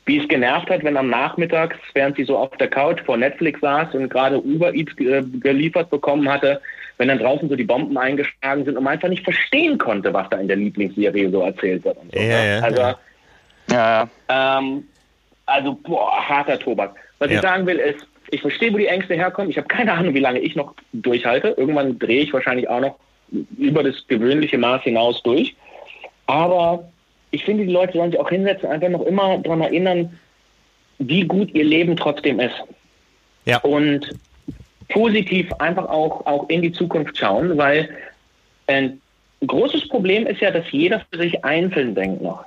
[0.07, 3.61] wie es genervt hat, wenn am Nachmittag, während sie so auf der Couch vor Netflix
[3.61, 6.61] saß und gerade Uber Eats geliefert bekommen hatte,
[6.99, 10.29] wenn dann draußen so die Bomben eingeschlagen sind und man einfach nicht verstehen konnte, was
[10.31, 11.97] da in der Lieblingsserie so erzählt wird.
[11.99, 12.99] Und so, ja, ja, also, ja.
[13.71, 14.09] ja.
[14.59, 14.85] Ähm,
[15.47, 16.95] also, boah, harter Tobak.
[17.19, 19.51] Was ich sagen will, ist, ich verstehe, wo die Ängste herkommen.
[19.51, 21.55] Ich habe keine Ahnung, wie lange ich noch durchhalte.
[21.57, 22.99] Irgendwann drehe ich wahrscheinlich auch noch
[23.57, 25.55] über das gewöhnliche Maß hinaus durch.
[26.27, 26.89] Aber
[27.31, 30.19] ich finde, die Leute sollen sich auch hinsetzen, einfach noch immer daran erinnern,
[30.99, 32.55] wie gut ihr Leben trotzdem ist.
[33.45, 33.59] Ja.
[33.61, 34.15] Und
[34.89, 37.89] positiv einfach auch, auch in die Zukunft schauen, weil
[38.67, 39.01] ein
[39.47, 42.45] großes Problem ist ja, dass jeder für sich einzeln denkt noch.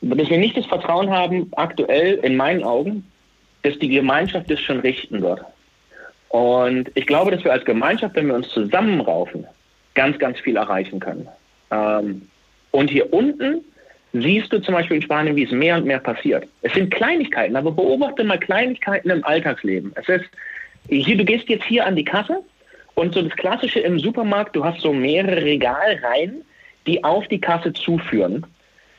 [0.00, 3.04] Dass wir nicht das Vertrauen haben, aktuell in meinen Augen,
[3.62, 5.40] dass die Gemeinschaft das schon richten wird.
[6.28, 9.46] Und ich glaube, dass wir als Gemeinschaft, wenn wir uns zusammenraufen,
[9.98, 11.26] ganz, ganz viel erreichen können.
[11.72, 12.22] Ähm,
[12.70, 13.64] und hier unten
[14.12, 16.46] siehst du zum Beispiel in Spanien, wie es mehr und mehr passiert.
[16.62, 19.92] Es sind Kleinigkeiten, aber beobachte mal Kleinigkeiten im Alltagsleben.
[19.96, 20.30] Es ist,
[20.88, 22.38] hier, du gehst jetzt hier an die Kasse
[22.94, 26.42] und so das Klassische im Supermarkt, du hast so mehrere Regalreihen,
[26.86, 28.46] die auf die Kasse zuführen.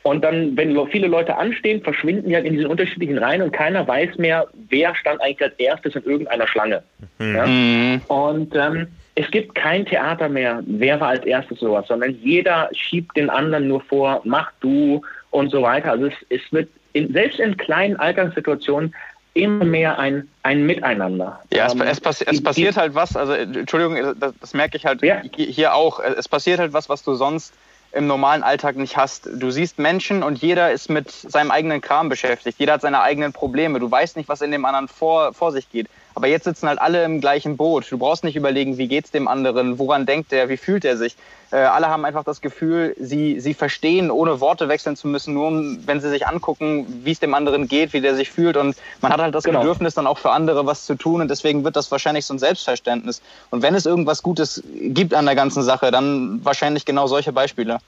[0.02, 3.88] Und dann, wenn viele Leute anstehen, verschwinden die halt in diesen unterschiedlichen Reihen und keiner
[3.88, 6.82] weiß mehr, wer stand eigentlich als erstes in irgendeiner Schlange.
[7.18, 7.36] Mhm.
[7.36, 8.14] Ja?
[8.14, 8.88] Und ähm,
[9.20, 13.68] es gibt kein Theater mehr, wer war als erstes sowas, sondern jeder schiebt den anderen
[13.68, 15.90] nur vor, mach du und so weiter.
[15.90, 18.94] Also es, es wird in, selbst in kleinen Alltagssituationen
[19.34, 21.38] immer mehr ein, ein Miteinander.
[21.52, 24.86] Ja, es, ähm, es, passi es passiert halt was, also Entschuldigung, das, das merke ich
[24.86, 25.20] halt ja.
[25.36, 27.52] hier auch, es passiert halt was, was du sonst
[27.92, 29.28] im normalen Alltag nicht hast.
[29.34, 32.58] Du siehst Menschen und jeder ist mit seinem eigenen Kram beschäftigt.
[32.58, 33.80] Jeder hat seine eigenen Probleme.
[33.80, 35.88] Du weißt nicht, was in dem anderen vor, vor sich geht.
[36.14, 37.90] Aber jetzt sitzen halt alle im gleichen Boot.
[37.90, 41.16] Du brauchst nicht überlegen, wie geht's dem anderen, woran denkt er, wie fühlt er sich.
[41.52, 45.50] Äh, alle haben einfach das Gefühl, sie, sie verstehen, ohne Worte wechseln zu müssen, nur
[45.84, 48.56] wenn sie sich angucken, wie es dem anderen geht, wie der sich fühlt.
[48.56, 49.60] Und man hat halt das genau.
[49.60, 51.20] Bedürfnis, dann auch für andere was zu tun.
[51.20, 53.20] Und deswegen wird das wahrscheinlich so ein Selbstverständnis.
[53.50, 57.78] Und wenn es irgendwas Gutes gibt an der ganzen Sache, dann wahrscheinlich genau solche Beispiele.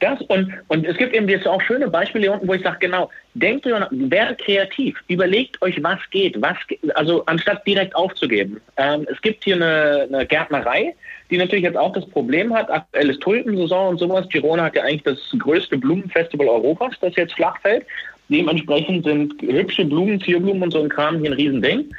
[0.00, 2.78] Das und, und es gibt eben jetzt auch schöne Beispiele hier unten, wo ich sage,
[2.80, 6.56] genau, denkt drüber werdet kreativ, überlegt euch, was geht, was
[6.94, 8.60] also anstatt direkt aufzugeben.
[8.76, 10.94] Ähm, es gibt hier eine, eine Gärtnerei,
[11.30, 14.28] die natürlich jetzt auch das Problem hat, aktuelles Tulpensaison und sowas.
[14.28, 17.84] Girona hat ja eigentlich das größte Blumenfestival Europas, das jetzt flach fällt.
[18.28, 21.90] Dementsprechend sind hübsche Blumen, Zierblumen und so ein Kram hier ein Riesending.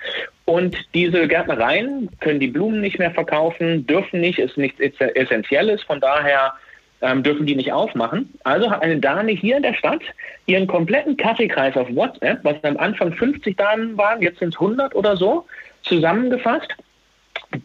[0.46, 5.82] Und diese Gärtnereien können die Blumen nicht mehr verkaufen, dürfen nicht, ist nichts Essentielles.
[5.84, 6.54] Von daher
[7.02, 8.34] ähm, dürfen die nicht aufmachen.
[8.44, 10.02] Also hat eine Dame hier in der Stadt
[10.46, 14.96] ihren kompletten Kaffeekreis auf WhatsApp, was am Anfang 50 Damen waren, jetzt sind es 100
[14.96, 15.46] oder so,
[15.84, 16.76] zusammengefasst,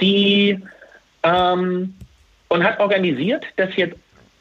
[0.01, 0.59] die
[1.22, 1.95] ähm,
[2.49, 3.97] und hat organisiert, dass jetzt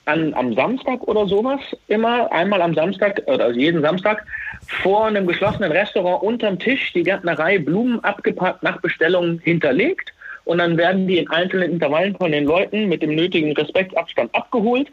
[0.05, 4.25] an, am Samstag oder sowas immer, einmal am Samstag oder also jeden Samstag,
[4.67, 10.13] vor einem geschlossenen Restaurant unterm Tisch die Gärtnerei Blumen abgepackt nach Bestellung hinterlegt
[10.45, 14.87] und dann werden die in einzelnen Intervallen von den Leuten mit dem nötigen Respektabstand abgeholt.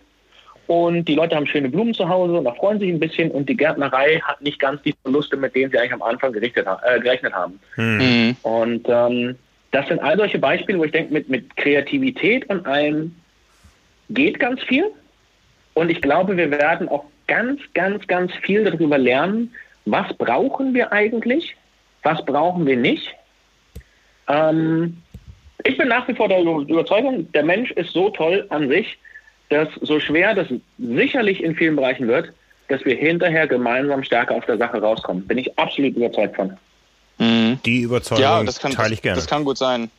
[0.67, 3.49] Und die Leute haben schöne Blumen zu Hause und da freuen sich ein bisschen und
[3.49, 7.01] die Gärtnerei hat nicht ganz die Verluste, mit denen sie eigentlich am Anfang gerichtet, äh,
[7.01, 7.59] gerechnet haben.
[7.75, 7.97] Hm.
[7.99, 8.37] Mhm.
[8.43, 9.37] Und ähm,
[9.73, 13.17] das sind all solche Beispiele, wo ich denke, mit, mit Kreativität und allem
[14.11, 14.85] geht ganz viel.
[15.75, 19.53] Und ich glaube, wir werden auch ganz, ganz, ganz viel darüber lernen,
[19.87, 21.57] was brauchen wir eigentlich,
[22.05, 23.13] was brauchen wir nicht.
[24.29, 25.03] Ähm,
[25.65, 28.99] ich bin nach wie vor der Überzeugung, der Mensch ist so toll an sich,
[29.49, 30.49] dass so schwer das
[30.79, 32.33] sicherlich in vielen Bereichen wird,
[32.69, 35.27] dass wir hinterher gemeinsam stärker aus der Sache rauskommen.
[35.27, 36.57] Bin ich absolut überzeugt von.
[37.19, 37.59] Mhm.
[37.67, 39.17] Die Überzeugung ja, das kann, teile ich gerne.
[39.17, 39.91] Das, das kann gut sein.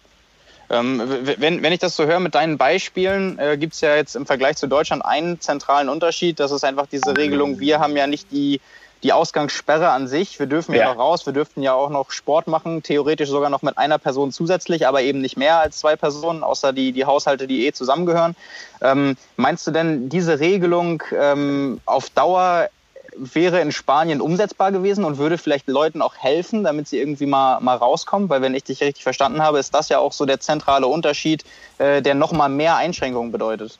[0.70, 1.02] Ähm,
[1.38, 4.26] wenn, wenn ich das so höre mit deinen Beispielen, äh, gibt es ja jetzt im
[4.26, 6.40] Vergleich zu Deutschland einen zentralen Unterschied.
[6.40, 8.62] Das ist einfach diese Regelung, wir haben ja nicht die
[9.04, 10.40] die Ausgangssperre an sich.
[10.40, 10.82] Wir dürfen ja.
[10.82, 13.98] ja noch raus, wir dürften ja auch noch Sport machen, theoretisch sogar noch mit einer
[13.98, 17.72] Person zusätzlich, aber eben nicht mehr als zwei Personen, außer die, die Haushalte, die eh
[17.72, 18.36] zusammengehören.
[18.82, 22.70] Ähm, meinst du denn, diese Regelung ähm, auf Dauer
[23.16, 27.60] wäre in Spanien umsetzbar gewesen und würde vielleicht Leuten auch helfen, damit sie irgendwie mal,
[27.60, 28.30] mal rauskommen?
[28.30, 31.44] Weil wenn ich dich richtig verstanden habe, ist das ja auch so der zentrale Unterschied,
[31.78, 33.80] äh, der nochmal mehr Einschränkungen bedeutet.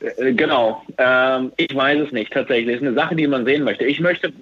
[0.00, 0.82] Äh, genau.
[0.98, 2.66] Ähm, ich weiß es nicht tatsächlich.
[2.66, 3.84] Das ist eine Sache, die man sehen möchte.
[3.84, 4.32] Ich möchte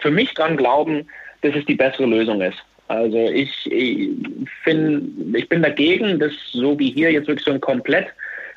[0.00, 1.06] für mich dran glauben,
[1.42, 2.58] dass es die bessere Lösung ist.
[2.88, 4.10] Also ich, ich,
[4.62, 8.06] find, ich bin dagegen, dass so wie hier jetzt wirklich so ein komplett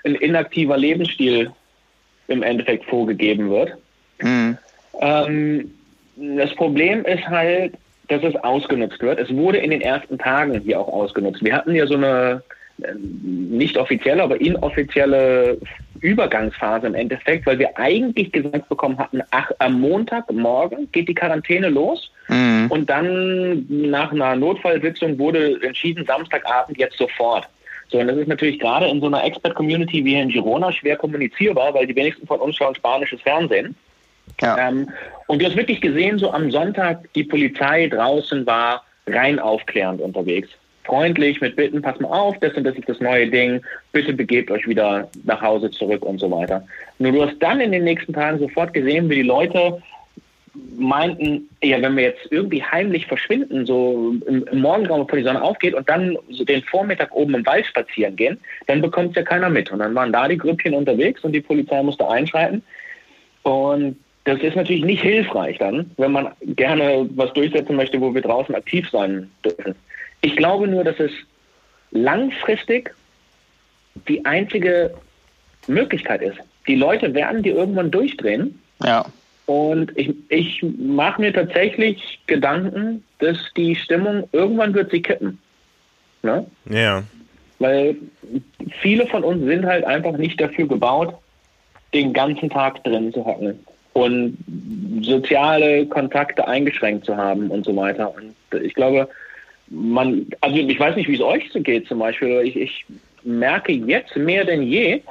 [0.03, 1.51] ein inaktiver Lebensstil
[2.27, 3.73] im Endeffekt vorgegeben wird.
[4.21, 4.57] Mhm.
[5.01, 5.71] Ähm,
[6.15, 7.73] das Problem ist halt,
[8.07, 9.19] dass es ausgenutzt wird.
[9.19, 11.43] Es wurde in den ersten Tagen hier auch ausgenutzt.
[11.43, 12.43] Wir hatten ja so eine
[13.01, 15.57] nicht offizielle, aber inoffizielle
[16.01, 21.69] Übergangsphase im Endeffekt, weil wir eigentlich gesagt bekommen hatten, ach, am Montagmorgen geht die Quarantäne
[21.69, 22.67] los mhm.
[22.69, 27.47] und dann nach einer Notfallsitzung wurde entschieden, Samstagabend jetzt sofort.
[27.89, 30.95] So, und das ist natürlich gerade in so einer Expert-Community wie hier in Girona schwer
[30.95, 33.75] kommunizierbar, weil die wenigsten von uns schauen spanisches Fernsehen.
[34.41, 34.69] Ja.
[34.69, 34.89] Ähm,
[35.27, 40.49] und du hast wirklich gesehen, so am Sonntag, die Polizei draußen war rein aufklärend unterwegs.
[40.83, 43.61] Freundlich mit Bitten, pass mal auf, das und das ist das neue Ding,
[43.91, 46.65] bitte begebt euch wieder nach Hause zurück und so weiter.
[46.97, 49.81] Nur du hast dann in den nächsten Tagen sofort gesehen, wie die Leute
[50.77, 55.41] meinten, ja, wenn wir jetzt irgendwie heimlich verschwinden, so im, im Morgenraum, bevor die Sonne
[55.41, 59.23] aufgeht und dann so den Vormittag oben im Wald spazieren gehen, dann bekommt es ja
[59.23, 59.71] keiner mit.
[59.71, 62.63] Und dann waren da die Grüppchen unterwegs und die Polizei musste einschreiten.
[63.43, 68.21] Und das ist natürlich nicht hilfreich dann, wenn man gerne was durchsetzen möchte, wo wir
[68.21, 69.75] draußen aktiv sein dürfen.
[70.21, 71.11] Ich glaube nur, dass es
[71.91, 72.93] langfristig
[74.07, 74.93] die einzige
[75.67, 76.37] Möglichkeit ist.
[76.67, 78.59] Die Leute werden die irgendwann durchdrehen.
[78.83, 79.05] Ja.
[79.45, 85.39] Und ich, ich mache mir tatsächlich Gedanken, dass die Stimmung irgendwann wird sie kippen.
[86.21, 86.45] Ne?
[86.69, 87.03] Ja.
[87.57, 87.95] Weil
[88.79, 91.15] viele von uns sind halt einfach nicht dafür gebaut,
[91.93, 93.59] den ganzen Tag drin zu hocken
[93.93, 94.37] und
[95.01, 98.13] soziale Kontakte eingeschränkt zu haben und so weiter.
[98.13, 99.09] Und ich glaube,
[99.69, 102.41] man, also ich weiß nicht, wie es euch so geht zum Beispiel.
[102.43, 102.85] Ich, ich
[103.23, 105.01] merke jetzt mehr denn je,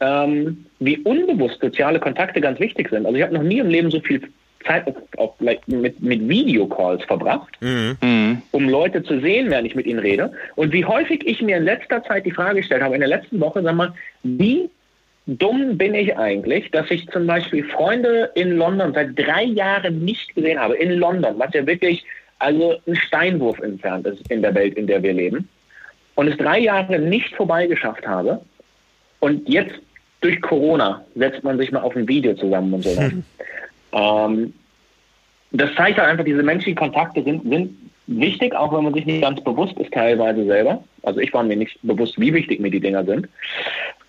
[0.00, 3.06] ähm, wie unbewusst soziale Kontakte ganz wichtig sind.
[3.06, 4.22] Also ich habe noch nie im Leben so viel
[4.66, 5.68] Zeit auch mit,
[6.00, 8.42] mit Videocalls verbracht, mhm.
[8.50, 10.32] um Leute zu sehen, während ich mit ihnen rede.
[10.56, 13.40] Und wie häufig ich mir in letzter Zeit die Frage gestellt habe, in der letzten
[13.40, 14.68] Woche, sag mal, wie
[15.26, 20.34] dumm bin ich eigentlich, dass ich zum Beispiel Freunde in London seit drei Jahren nicht
[20.34, 22.04] gesehen habe, in London, was ja wirklich
[22.38, 25.48] also ein Steinwurf entfernt ist in der Welt, in der wir leben,
[26.14, 28.40] und es drei Jahre nicht vorbeigeschafft habe.
[29.20, 29.74] Und jetzt
[30.20, 33.16] durch Corona setzt man sich mal auf ein Video zusammen und so weiter.
[33.92, 34.54] ähm,
[35.50, 37.74] das zeigt halt einfach, diese menschlichen Kontakte sind, sind
[38.06, 40.82] wichtig, auch wenn man sich nicht ganz bewusst ist teilweise selber.
[41.02, 43.28] Also ich war mir nicht bewusst, wie wichtig mir die Dinger sind.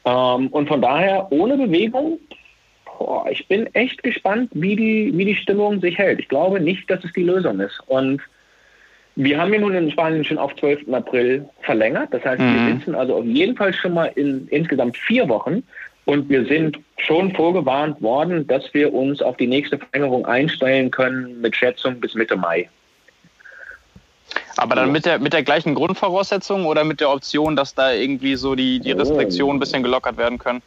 [0.06, 2.20] Ähm, und von daher, ohne Bewegung,
[3.00, 6.20] boah, ich bin echt gespannt, wie die, wie die Stimmung sich hält.
[6.20, 7.80] Ich glaube nicht, dass es die Lösung ist.
[7.88, 8.22] Und
[9.16, 10.94] wir haben ja nun in Spanien schon auf 12.
[10.94, 12.14] April verlängert.
[12.14, 12.54] Das heißt, mhm.
[12.54, 15.64] wir sitzen also auf jeden Fall schon mal in insgesamt vier Wochen.
[16.06, 21.40] Und wir sind schon vorgewarnt worden, dass wir uns auf die nächste Verlängerung einstellen können
[21.42, 22.70] mit Schätzung bis Mitte Mai.
[24.58, 28.36] Aber dann mit der, mit der gleichen Grundvoraussetzung oder mit der Option, dass da irgendwie
[28.36, 30.62] so die, die Restriktionen ein bisschen gelockert werden können?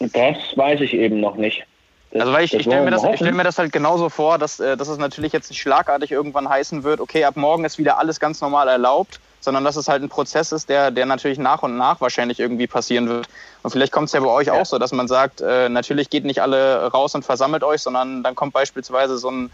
[0.00, 1.64] Das weiß ich eben noch nicht.
[2.10, 4.76] Das, also weil ich, ich stelle mir, stell mir, das halt genauso vor, dass, äh,
[4.76, 8.18] dass es natürlich jetzt nicht schlagartig irgendwann heißen wird, okay, ab morgen ist wieder alles
[8.18, 11.76] ganz normal erlaubt, sondern dass es halt ein Prozess ist, der, der natürlich nach und
[11.76, 13.28] nach wahrscheinlich irgendwie passieren wird.
[13.62, 14.54] Und vielleicht kommt es ja bei euch ja.
[14.54, 18.24] auch so, dass man sagt, äh, natürlich geht nicht alle raus und versammelt euch, sondern
[18.24, 19.50] dann kommt beispielsweise so ein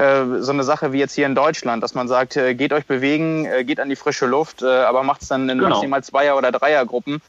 [0.00, 2.86] äh, so eine Sache wie jetzt hier in Deutschland, dass man sagt, äh, geht euch
[2.86, 5.70] bewegen, äh, geht an die frische Luft, aber macht es dann in genau.
[5.70, 7.20] maximal Zweier- oder Dreiergruppen.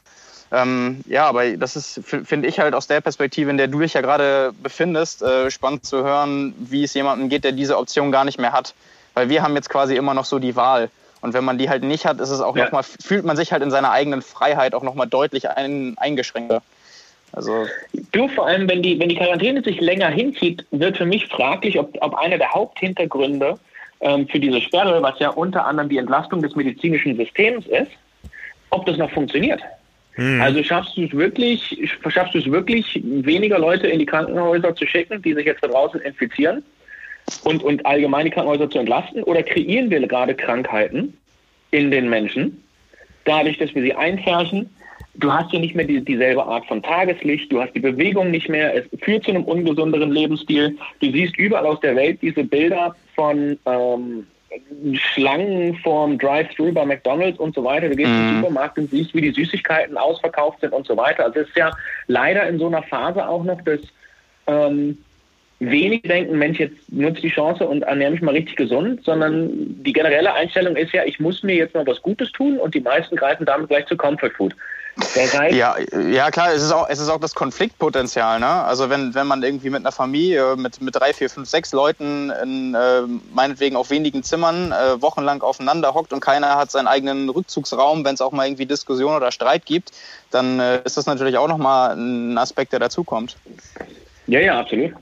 [0.52, 3.94] Ähm, ja, aber das ist, finde ich halt aus der Perspektive, in der du dich
[3.94, 8.26] ja gerade befindest, äh, spannend zu hören, wie es jemandem geht, der diese Option gar
[8.26, 8.74] nicht mehr hat.
[9.14, 10.90] Weil wir haben jetzt quasi immer noch so die Wahl.
[11.22, 12.64] Und wenn man die halt nicht hat, ist es auch ja.
[12.64, 16.60] nochmal, fühlt man sich halt in seiner eigenen Freiheit auch nochmal deutlich ein, eingeschränkter.
[17.32, 17.66] Also
[18.10, 21.78] du, vor allem, wenn die, wenn die Quarantäne sich länger hinzieht, wird für mich fraglich,
[21.78, 23.58] ob, ob einer der Haupthintergründe
[24.00, 27.90] ähm, für diese Sperre, was ja unter anderem die Entlastung des medizinischen Systems ist,
[28.68, 29.62] ob das noch funktioniert.
[30.14, 30.40] Hm.
[30.40, 34.86] Also schaffst du es wirklich, schaffst du es wirklich, weniger Leute in die Krankenhäuser zu
[34.86, 36.62] schicken, die sich jetzt da draußen infizieren?
[37.44, 39.22] und, und allgemeine Krankenhäuser zu entlasten?
[39.24, 41.16] Oder kreieren wir gerade Krankheiten
[41.70, 42.62] in den Menschen,
[43.24, 44.70] dadurch, dass wir sie einfärchen?
[45.14, 48.48] Du hast ja nicht mehr die, dieselbe Art von Tageslicht, du hast die Bewegung nicht
[48.48, 50.78] mehr, es führt zu einem ungesünderen Lebensstil.
[51.00, 54.26] Du siehst überall aus der Welt diese Bilder von ähm,
[54.94, 57.88] Schlangen vorm Drive-Thru bei McDonalds und so weiter.
[57.88, 58.16] Du gehst mhm.
[58.16, 61.24] in den Supermarkt und siehst, wie die Süßigkeiten ausverkauft sind und so weiter.
[61.24, 61.70] Also es ist ja
[62.06, 63.80] leider in so einer Phase auch noch, dass
[64.46, 64.98] ähm,
[65.70, 69.50] wenig denken, Mensch, jetzt nutze die Chance und ernähre mich mal richtig gesund, sondern
[69.82, 72.80] die generelle Einstellung ist ja, ich muss mir jetzt mal was Gutes tun und die
[72.80, 74.56] meisten greifen damit gleich zu Comfort Food.
[75.52, 75.76] Ja,
[76.10, 78.40] ja klar, es ist auch, es ist auch das Konfliktpotenzial.
[78.40, 78.46] Ne?
[78.46, 82.30] Also wenn, wenn man irgendwie mit einer Familie, mit, mit drei, vier, fünf, sechs Leuten
[82.42, 87.30] in äh, meinetwegen auf wenigen Zimmern äh, wochenlang aufeinander hockt und keiner hat seinen eigenen
[87.30, 89.92] Rückzugsraum, wenn es auch mal irgendwie Diskussion oder Streit gibt,
[90.30, 93.36] dann äh, ist das natürlich auch nochmal ein Aspekt, der dazukommt.
[94.26, 94.92] Ja, ja, absolut.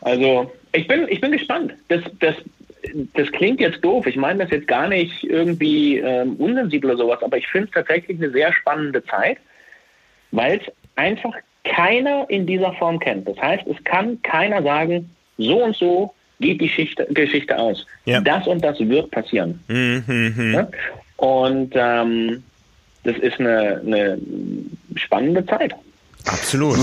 [0.00, 1.74] Also ich bin, ich bin gespannt.
[1.88, 2.34] Das, das,
[3.14, 4.06] das klingt jetzt doof.
[4.06, 7.74] Ich meine das jetzt gar nicht irgendwie ähm, unsensibel oder sowas, aber ich finde es
[7.74, 9.38] tatsächlich eine sehr spannende Zeit,
[10.30, 13.28] weil es einfach keiner in dieser Form kennt.
[13.28, 17.86] Das heißt, es kann keiner sagen, so und so geht die Geschichte, Geschichte aus.
[18.04, 18.20] Ja.
[18.20, 19.60] Das und das wird passieren.
[19.68, 20.52] Mhm.
[20.54, 20.68] Ja?
[21.16, 22.42] Und ähm,
[23.04, 24.18] das ist eine, eine
[24.96, 25.72] spannende Zeit.
[26.26, 26.78] Absolut.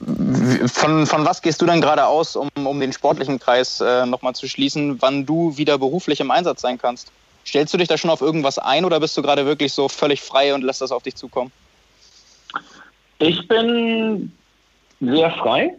[0.00, 4.34] Von, von was gehst du denn gerade aus, um, um den sportlichen Kreis äh, nochmal
[4.34, 7.10] zu schließen, wann du wieder beruflich im Einsatz sein kannst?
[7.44, 10.20] Stellst du dich da schon auf irgendwas ein oder bist du gerade wirklich so völlig
[10.20, 11.50] frei und lässt das auf dich zukommen?
[13.18, 14.30] Ich bin
[15.00, 15.74] sehr frei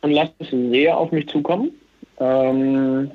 [0.00, 1.72] und lasse es sehr auf mich zukommen.
[2.20, 3.10] Ähm,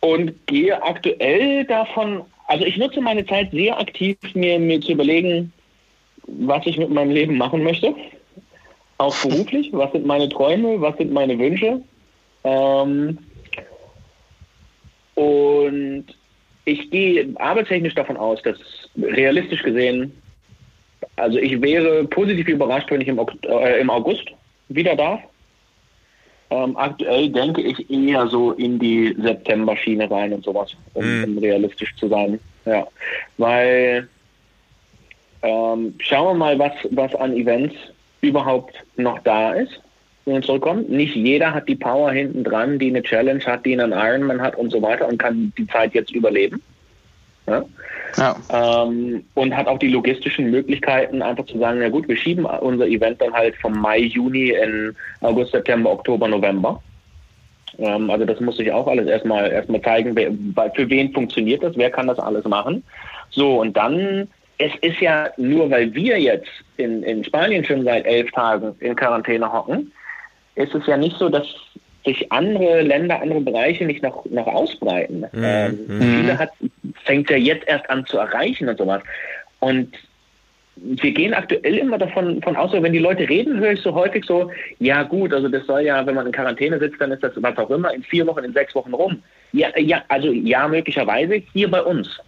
[0.00, 5.52] und gehe aktuell davon, also ich nutze meine Zeit sehr aktiv, mir, mir zu überlegen,
[6.26, 7.94] was ich mit meinem Leben machen möchte
[9.00, 11.80] auch beruflich, was sind meine Träume, was sind meine Wünsche.
[12.44, 13.18] Ähm,
[15.14, 16.04] und
[16.66, 18.58] ich gehe arbeitstechnisch davon aus, dass
[19.00, 20.12] realistisch gesehen,
[21.16, 24.28] also ich wäre positiv überrascht, wenn ich im, äh, August
[24.68, 25.20] wieder darf.
[26.50, 31.24] Ähm, aktuell denke ich eher so in die September-Schiene rein und sowas, um, mhm.
[31.24, 32.38] um realistisch zu sein.
[32.66, 32.86] Ja,
[33.38, 34.08] weil
[35.42, 37.74] ähm, schauen wir mal, was, was an Events
[38.20, 39.80] überhaupt noch da ist,
[40.24, 40.90] wenn man zurückkommt.
[40.90, 44.56] Nicht jeder hat die Power hinten dran, die eine Challenge hat, die einen Ironman hat
[44.56, 46.62] und so weiter und kann die Zeit jetzt überleben.
[47.46, 47.64] Ja?
[48.16, 48.36] Ja.
[48.52, 52.86] Ähm, und hat auch die logistischen Möglichkeiten, einfach zu sagen, na gut, wir schieben unser
[52.86, 56.82] Event dann halt vom Mai, Juni in August, September, Oktober, November.
[57.78, 60.32] Ähm, also das muss sich auch alles erstmal erstmal zeigen, wer,
[60.74, 62.82] für wen funktioniert das, wer kann das alles machen.
[63.30, 64.28] So, und dann
[64.60, 68.94] es ist ja nur, weil wir jetzt in, in Spanien schon seit elf Tagen in
[68.94, 69.90] Quarantäne hocken,
[70.54, 71.46] ist es ja nicht so, dass
[72.04, 75.20] sich andere Länder, andere Bereiche nicht noch, noch ausbreiten.
[75.32, 75.42] Mhm.
[75.42, 76.00] Ähm, mhm.
[76.00, 76.50] viele hat,
[77.04, 79.02] fängt ja jetzt erst an zu erreichen und sowas.
[79.60, 79.94] Und
[80.76, 84.24] wir gehen aktuell immer davon von aus, wenn die Leute reden, höre ich so häufig
[84.24, 87.32] so, ja gut, also das soll ja, wenn man in Quarantäne sitzt, dann ist das
[87.36, 89.22] was auch immer in vier Wochen, in sechs Wochen rum.
[89.52, 92.20] Ja, ja, also ja, möglicherweise hier bei uns.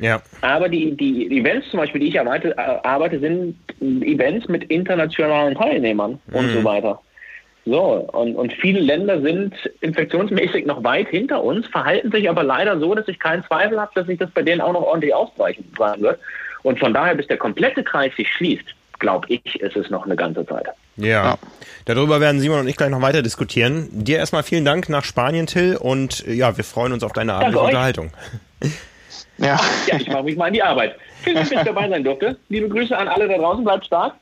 [0.00, 0.20] Ja.
[0.42, 5.54] Aber die, die Events zum Beispiel, die ich arbeite, äh, arbeite sind Events mit internationalen
[5.54, 6.34] Teilnehmern mhm.
[6.34, 7.00] und so weiter.
[7.64, 7.82] So,
[8.12, 12.94] und, und viele Länder sind infektionsmäßig noch weit hinter uns, verhalten sich aber leider so,
[12.94, 16.18] dass ich keinen Zweifel habe, dass sich das bei denen auch noch ordentlich ausbrechen wird.
[16.62, 20.16] Und von daher, bis der komplette Kreis sich schließt, glaube ich, ist es noch eine
[20.16, 20.66] ganze Zeit.
[20.96, 21.06] Ja.
[21.06, 21.38] ja.
[21.84, 23.88] Darüber werden Simon und ich gleich noch weiter diskutieren.
[23.92, 27.64] Dir erstmal vielen Dank nach Spanien, Till, und ja, wir freuen uns auf deine abendliche
[27.64, 28.10] Unterhaltung.
[29.38, 29.58] Ja.
[29.86, 30.96] ja, ich mache mich mal in die Arbeit.
[31.22, 32.36] Vielen Dank, dass ich dabei sein durfte.
[32.48, 34.14] Liebe Grüße an alle da draußen, bleibt stark.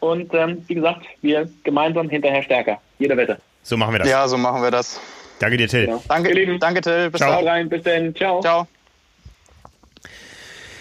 [0.00, 2.80] Und ähm, wie gesagt, wir gemeinsam hinterher stärker.
[2.98, 3.38] Jeder Wette.
[3.62, 4.08] So machen wir das.
[4.08, 5.00] Ja, so machen wir das.
[5.38, 5.86] Danke dir, Till.
[5.86, 6.02] Genau.
[6.08, 6.58] Danke, lieben.
[6.58, 7.10] Danke, Till.
[7.10, 7.44] Bis Ciao.
[7.44, 7.68] rein.
[7.68, 8.14] Bis dann.
[8.14, 8.40] Ciao.
[8.40, 8.66] Ciao.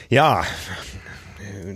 [0.09, 0.43] Ja,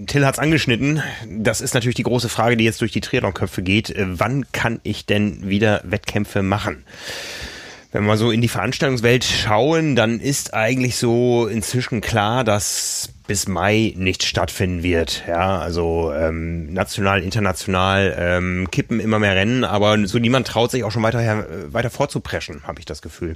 [0.07, 1.03] Till hat es angeschnitten.
[1.27, 3.93] Das ist natürlich die große Frage, die jetzt durch die Triathlon-Köpfe geht.
[3.97, 6.85] Wann kann ich denn wieder Wettkämpfe machen?
[7.91, 13.47] Wenn wir so in die Veranstaltungswelt schauen, dann ist eigentlich so inzwischen klar, dass bis
[13.47, 15.23] Mai nicht stattfinden wird.
[15.27, 20.83] Ja, also ähm, national, international ähm, kippen immer mehr Rennen, aber so niemand traut sich
[20.83, 23.35] auch schon weiter, weiter vorzupreschen, habe ich das Gefühl.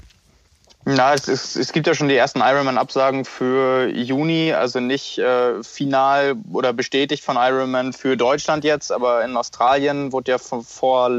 [0.88, 5.64] Na, es, ist, es gibt ja schon die ersten Ironman-Absagen für Juni, also nicht äh,
[5.64, 11.10] final oder bestätigt von Ironman für Deutschland jetzt, aber in Australien wurde ja vor, vor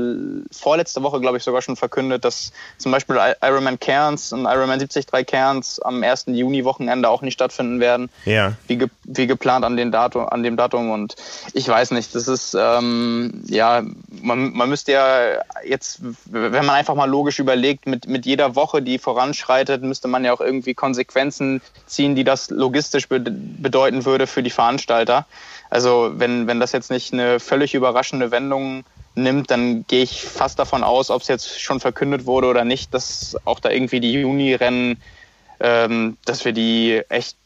[0.53, 5.27] vorletzte Woche, glaube ich, sogar schon verkündet, dass zum Beispiel Ironman Cairns und Ironman 73
[5.27, 6.27] Cairns am 1.
[6.29, 8.09] Juni-Wochenende auch nicht stattfinden werden.
[8.25, 8.53] Ja.
[8.69, 10.93] Wie, ge, wie geplant an, den Datum, an dem Datum.
[10.93, 11.17] Und
[11.55, 13.83] ich weiß nicht, das ist, ähm, ja,
[14.23, 15.19] man, man müsste ja
[15.65, 20.09] jetzt, wenn man einfach mal logisch überlegt, mit, mit jeder Woche, die voranschreitet, vorbereitet, müsste
[20.09, 25.27] man ja auch irgendwie Konsequenzen ziehen, die das logistisch be bedeuten würde für die Veranstalter.
[25.71, 28.85] Also wenn, wenn das jetzt nicht eine völlig überraschende Wendung
[29.15, 32.93] nimmt, dann gehe ich fast davon aus, ob es jetzt schon verkündet wurde oder nicht,
[32.93, 35.01] dass auch da irgendwie die Juni-Rennen,
[35.61, 37.37] ähm, dass wir die echt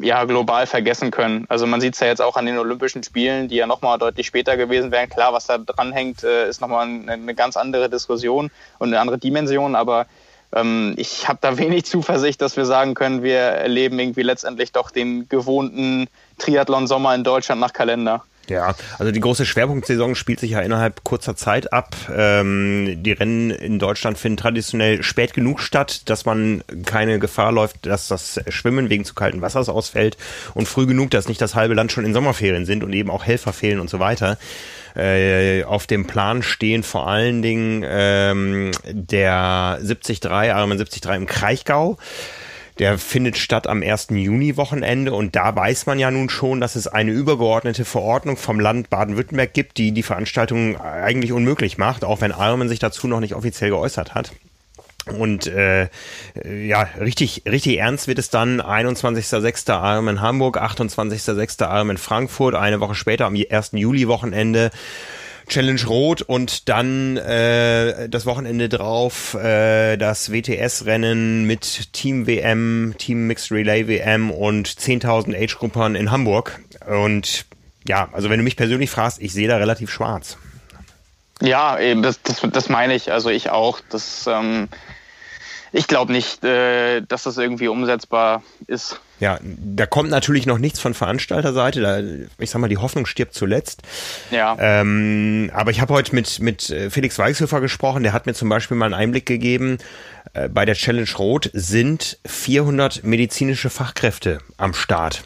[0.00, 1.44] ja global vergessen können.
[1.48, 4.26] Also man sieht es ja jetzt auch an den Olympischen Spielen, die ja nochmal deutlich
[4.26, 5.08] später gewesen wären.
[5.08, 9.18] Klar, was da dranhängt, äh, ist nochmal eine, eine ganz andere Diskussion und eine andere
[9.18, 10.06] Dimension, aber
[10.54, 14.90] ähm, ich habe da wenig Zuversicht, dass wir sagen können, wir erleben irgendwie letztendlich doch
[14.90, 18.24] den gewohnten Triathlon-Sommer in Deutschland nach Kalender.
[18.50, 21.94] Ja, also die große Schwerpunktsaison spielt sich ja innerhalb kurzer Zeit ab.
[22.12, 27.86] Ähm, die Rennen in Deutschland finden traditionell spät genug statt, dass man keine Gefahr läuft,
[27.86, 30.16] dass das Schwimmen wegen zu kalten Wassers ausfällt
[30.54, 33.24] und früh genug, dass nicht das halbe Land schon in Sommerferien sind und eben auch
[33.24, 34.36] Helfer fehlen und so weiter.
[34.96, 41.96] Äh, auf dem Plan stehen vor allen Dingen ähm, der 73, Ironman 73 im Kraichgau.
[42.78, 44.08] Der findet statt am 1.
[44.10, 48.88] Juni-Wochenende und da weiß man ja nun schon, dass es eine übergeordnete Verordnung vom Land
[48.88, 53.34] Baden-Württemberg gibt, die die Veranstaltung eigentlich unmöglich macht, auch wenn Ironman sich dazu noch nicht
[53.34, 54.32] offiziell geäußert hat.
[55.18, 55.88] Und äh,
[56.44, 59.70] ja, richtig, richtig ernst wird es dann 21.06.
[59.70, 61.62] Ironman Hamburg, 28.06.
[61.62, 63.70] Ironman Frankfurt, eine Woche später am 1.
[63.72, 64.70] Juli-Wochenende
[65.50, 73.26] Challenge Rot und dann äh, das Wochenende drauf äh, das WTS-Rennen mit Team WM, Team
[73.26, 76.60] Mixed Relay WM und 10.000 Age-Gruppern in Hamburg.
[76.86, 77.46] Und
[77.86, 80.38] ja, also wenn du mich persönlich fragst, ich sehe da relativ schwarz.
[81.42, 83.12] Ja, eben, das, das, das meine ich.
[83.12, 83.80] Also ich auch.
[83.90, 84.68] Das, ähm,
[85.72, 89.00] ich glaube nicht, äh, dass das irgendwie umsetzbar ist.
[89.20, 91.80] Ja, da kommt natürlich noch nichts von Veranstalterseite.
[91.80, 92.00] Da,
[92.42, 93.82] ich sag mal, die Hoffnung stirbt zuletzt.
[94.30, 94.56] Ja.
[94.58, 98.02] Ähm, aber ich habe heute mit, mit äh, Felix Weichshöfer gesprochen.
[98.02, 99.78] Der hat mir zum Beispiel mal einen Einblick gegeben.
[100.32, 105.24] Äh, bei der Challenge Rot sind 400 medizinische Fachkräfte am Start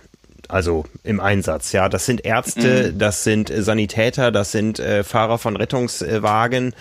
[0.49, 1.73] also im Einsatz.
[1.73, 2.99] Ja, das sind Ärzte, mhm.
[2.99, 6.75] das sind Sanitäter, das sind äh, Fahrer von Rettungswagen.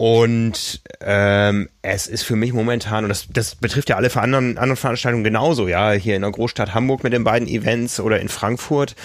[0.00, 4.78] Und ähm, es ist für mich momentan, und das, das betrifft ja alle anderen, anderen
[4.78, 8.96] Veranstaltungen genauso, ja, hier in der Großstadt Hamburg mit den beiden Events oder in Frankfurt,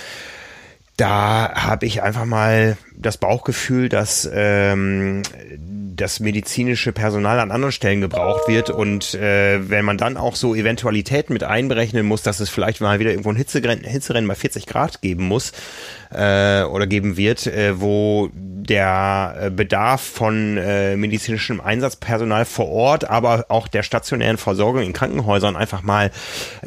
[0.96, 5.24] da habe ich einfach mal das Bauchgefühl, dass ähm,
[5.58, 8.70] das medizinische Personal an anderen Stellen gebraucht wird.
[8.70, 13.00] Und äh, wenn man dann auch so Eventualitäten mit einberechnen muss, dass es vielleicht mal
[13.00, 15.52] wieder irgendwo ein Hitzerennen, Hitzerennen bei 40 Grad geben muss
[16.16, 18.32] äh, oder geben wird, äh, wo
[18.66, 24.94] der äh, Bedarf von äh, medizinischem Einsatzpersonal vor Ort, aber auch der stationären Versorgung in
[24.94, 26.12] Krankenhäusern einfach mal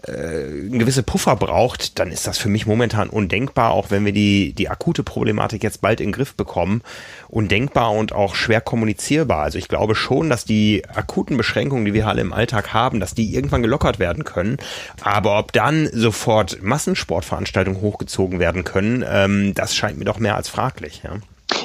[0.07, 4.13] äh, ein gewisse Puffer braucht, dann ist das für mich momentan undenkbar, auch wenn wir
[4.13, 6.83] die, die akute Problematik jetzt bald in den Griff bekommen.
[7.29, 9.43] Undenkbar und auch schwer kommunizierbar.
[9.43, 13.15] Also ich glaube schon, dass die akuten Beschränkungen, die wir alle im Alltag haben, dass
[13.15, 14.57] die irgendwann gelockert werden können.
[15.03, 20.49] Aber ob dann sofort Massensportveranstaltungen hochgezogen werden können, ähm, das scheint mir doch mehr als
[20.49, 21.03] fraglich.
[21.05, 21.19] Ja.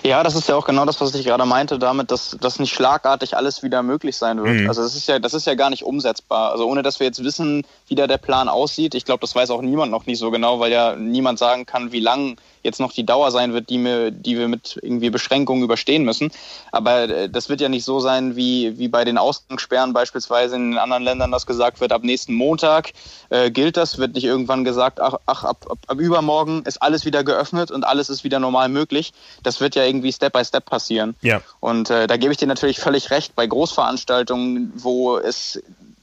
[0.03, 2.73] Ja, das ist ja auch genau das, was ich gerade meinte, damit, dass, dass nicht
[2.73, 4.61] schlagartig alles wieder möglich sein wird.
[4.61, 4.67] Mhm.
[4.67, 6.51] Also das ist ja, das ist ja gar nicht umsetzbar.
[6.51, 8.95] Also ohne dass wir jetzt wissen, wie da der Plan aussieht.
[8.95, 11.93] Ich glaube, das weiß auch niemand noch nicht so genau, weil ja niemand sagen kann,
[11.93, 15.63] wie lang jetzt noch die Dauer sein wird, die wir, die wir mit irgendwie Beschränkungen
[15.63, 16.31] überstehen müssen.
[16.71, 20.77] Aber äh, das wird ja nicht so sein, wie, wie bei den Ausgangssperren beispielsweise in
[20.77, 22.93] anderen Ländern das gesagt wird, ab nächsten Montag
[23.29, 27.05] äh, gilt das, wird nicht irgendwann gesagt, ach, ach ab, ab, ab übermorgen ist alles
[27.05, 29.11] wieder geöffnet und alles ist wieder normal möglich.
[29.43, 31.15] Das wird ja irgendwie Step by Step passieren.
[31.21, 31.41] Ja.
[31.59, 35.61] Und äh, da gebe ich dir natürlich völlig recht, bei Großveranstaltungen, wo es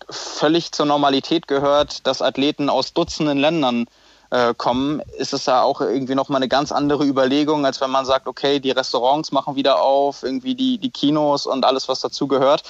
[0.08, 3.86] völlig zur Normalität gehört, dass Athleten aus Dutzenden Ländern
[4.30, 8.04] äh, kommen, ist es ja auch irgendwie nochmal eine ganz andere Überlegung, als wenn man
[8.04, 12.28] sagt, okay, die Restaurants machen wieder auf, irgendwie die, die Kinos und alles, was dazu
[12.28, 12.62] gehört.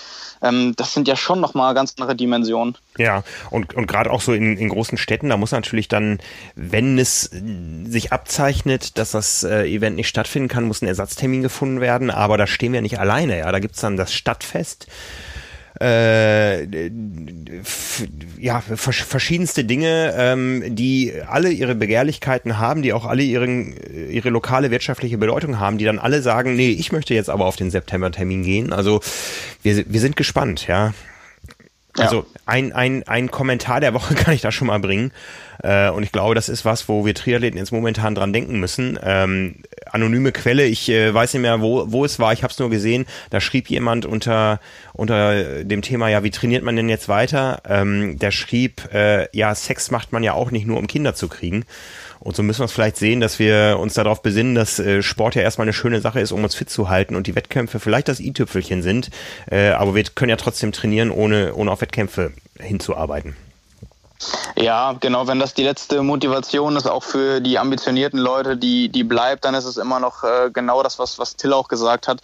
[0.43, 2.77] Ähm, das sind ja schon nochmal ganz andere Dimensionen.
[2.97, 6.19] Ja, und, und gerade auch so in, in großen Städten, da muss natürlich dann,
[6.55, 7.31] wenn es
[7.85, 12.39] sich abzeichnet, dass das äh, Event nicht stattfinden kann, muss ein Ersatztermin gefunden werden, aber
[12.39, 13.53] da stehen wir nicht alleine, ja.
[13.53, 14.87] Da gibt's dann das Stadtfest
[15.81, 16.91] äh,
[18.39, 23.74] ja, verschiedenste Dinge, ähm, die alle ihre Begehrlichkeiten haben, die auch alle ihren,
[24.11, 27.57] ihre lokale wirtschaftliche Bedeutung haben, die dann alle sagen, nee, ich möchte jetzt aber auf
[27.57, 28.72] den September-Termin gehen.
[28.72, 29.01] Also
[29.62, 30.93] wir, wir sind gespannt, ja.
[31.99, 35.12] Also ein, ein, ein Kommentar der Woche kann ich da schon mal bringen.
[35.62, 38.99] Äh, und ich glaube, das ist was, wo wir Triathleten jetzt momentan dran denken müssen.
[39.03, 39.57] Ähm,
[39.93, 42.70] anonyme Quelle, ich äh, weiß nicht mehr, wo, wo es war, ich habe es nur
[42.70, 44.61] gesehen, da schrieb jemand unter,
[44.93, 47.62] unter dem Thema, ja, wie trainiert man denn jetzt weiter?
[47.68, 51.28] Ähm, der schrieb, äh, ja, Sex macht man ja auch nicht nur, um Kinder zu
[51.28, 51.64] kriegen.
[52.20, 55.34] Und so müssen wir es vielleicht sehen, dass wir uns darauf besinnen, dass äh, Sport
[55.34, 58.09] ja erstmal eine schöne Sache ist, um uns fit zu halten und die Wettkämpfe vielleicht
[58.09, 59.11] das i-Tüpfelchen sind.
[59.51, 63.36] Äh, aber wir können ja trotzdem trainieren, ohne, ohne auf Wettkämpfe hinzuarbeiten.
[64.57, 69.05] Ja, genau, wenn das die letzte Motivation ist, auch für die ambitionierten Leute, die, die
[69.05, 72.21] bleibt, dann ist es immer noch äh, genau das, was, was Till auch gesagt hat.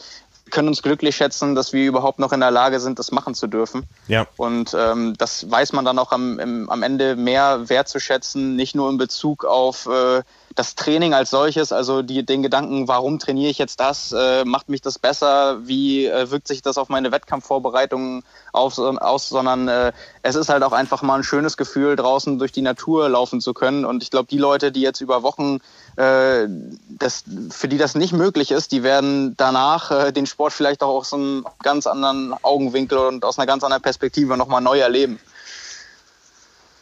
[0.50, 3.46] können uns glücklich schätzen, dass wir überhaupt noch in der Lage sind, das machen zu
[3.46, 3.84] dürfen.
[4.08, 4.26] Ja.
[4.36, 8.90] Und ähm, das weiß man dann auch am, im, am Ende mehr wertzuschätzen, nicht nur
[8.90, 10.22] in Bezug auf äh,
[10.56, 14.70] das Training als solches, also die, den Gedanken, warum trainiere ich jetzt das, äh, macht
[14.70, 19.92] mich das besser, wie äh, wirkt sich das auf meine Wettkampfvorbereitungen auf, aus, sondern äh,
[20.22, 23.52] es ist halt auch einfach mal ein schönes Gefühl, draußen durch die Natur laufen zu
[23.52, 23.84] können.
[23.84, 25.58] Und ich glaube, die Leute, die jetzt über Wochen,
[25.96, 26.46] äh,
[26.88, 30.96] das, für die das nicht möglich ist, die werden danach äh, den Sport vielleicht auch
[30.96, 35.20] aus einem ganz anderen Augenwinkel und aus einer ganz anderen Perspektive nochmal neu erleben.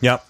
[0.01, 0.21] Ja,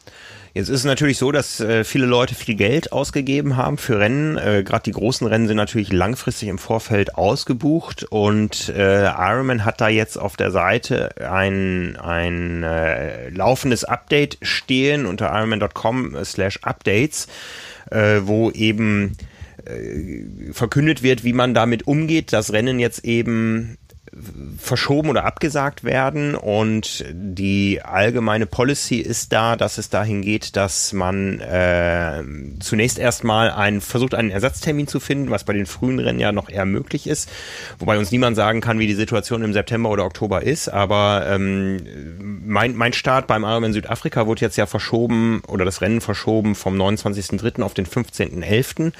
[0.56, 4.38] Jetzt ist es natürlich so, dass äh, viele Leute viel Geld ausgegeben haben für Rennen.
[4.38, 9.80] Äh, Gerade die großen Rennen sind natürlich langfristig im Vorfeld ausgebucht und äh, Ironman hat
[9.80, 17.26] da jetzt auf der Seite ein, ein äh, laufendes Update stehen unter ironman.com slash updates,
[17.90, 19.16] äh, wo eben
[19.64, 23.76] äh, verkündet wird, wie man damit umgeht, dass Rennen jetzt eben
[24.58, 30.92] verschoben oder abgesagt werden und die allgemeine Policy ist da, dass es dahin geht, dass
[30.92, 32.22] man äh,
[32.60, 36.48] zunächst erstmal ein, versucht, einen Ersatztermin zu finden, was bei den frühen Rennen ja noch
[36.48, 37.30] eher möglich ist,
[37.78, 41.80] wobei uns niemand sagen kann, wie die Situation im September oder Oktober ist, aber ähm,
[42.44, 46.80] mein, mein Start beim Ironman Südafrika wurde jetzt ja verschoben oder das Rennen verschoben vom
[46.80, 47.62] 29.03.
[47.62, 48.92] auf den 15.11.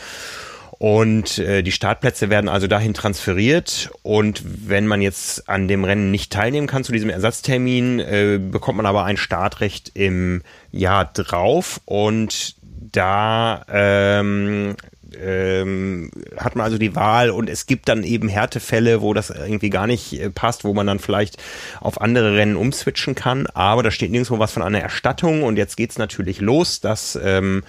[0.85, 3.91] Und äh, die Startplätze werden also dahin transferiert.
[4.03, 8.76] Und wenn man jetzt an dem Rennen nicht teilnehmen kann zu diesem Ersatztermin, äh, bekommt
[8.76, 11.80] man aber ein Startrecht im Jahr drauf.
[11.87, 12.57] Und
[12.93, 14.76] da ähm,
[15.18, 19.70] ähm, hat man also die Wahl und es gibt dann eben Härtefälle, wo das irgendwie
[19.70, 21.43] gar nicht äh, passt, wo man dann vielleicht
[21.80, 23.47] auf andere Rennen umswitchen kann.
[23.47, 27.62] Aber da steht nirgendwo was von einer Erstattung und jetzt geht's natürlich los, dass ähm,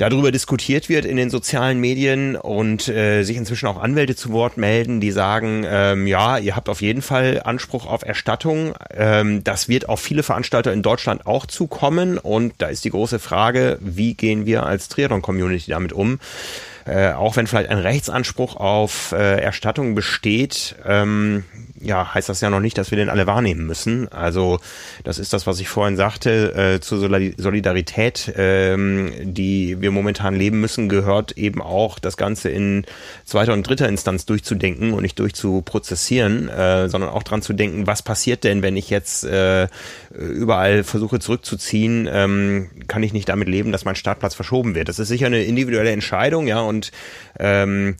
[0.00, 4.56] darüber diskutiert wird in den sozialen Medien und äh, sich inzwischen auch Anwälte zu Wort
[4.56, 8.74] melden, die sagen, ähm, ja, ihr habt auf jeden Fall Anspruch auf Erstattung.
[8.90, 13.18] Ähm, das wird auf viele Veranstalter in Deutschland auch zukommen und da ist die große
[13.18, 16.18] Frage, wie gehen wir als Triathlon-Community damit um?
[16.90, 21.44] Äh, auch wenn vielleicht ein Rechtsanspruch auf äh, Erstattung besteht, ähm,
[21.80, 24.08] ja, heißt das ja noch nicht, dass wir den alle wahrnehmen müssen.
[24.08, 24.58] Also
[25.04, 30.60] das ist das, was ich vorhin sagte, äh, zur Solidarität, ähm, die wir momentan leben
[30.60, 32.84] müssen, gehört eben auch das Ganze in
[33.24, 38.02] zweiter und dritter Instanz durchzudenken und nicht durchzuprozessieren, äh, sondern auch dran zu denken, was
[38.02, 39.68] passiert denn, wenn ich jetzt äh,
[40.10, 44.88] überall versuche zurückzuziehen, ähm, kann ich nicht damit leben, dass mein Startplatz verschoben wird.
[44.88, 46.79] Das ist sicher eine individuelle Entscheidung, ja, und
[47.38, 47.96] ähm,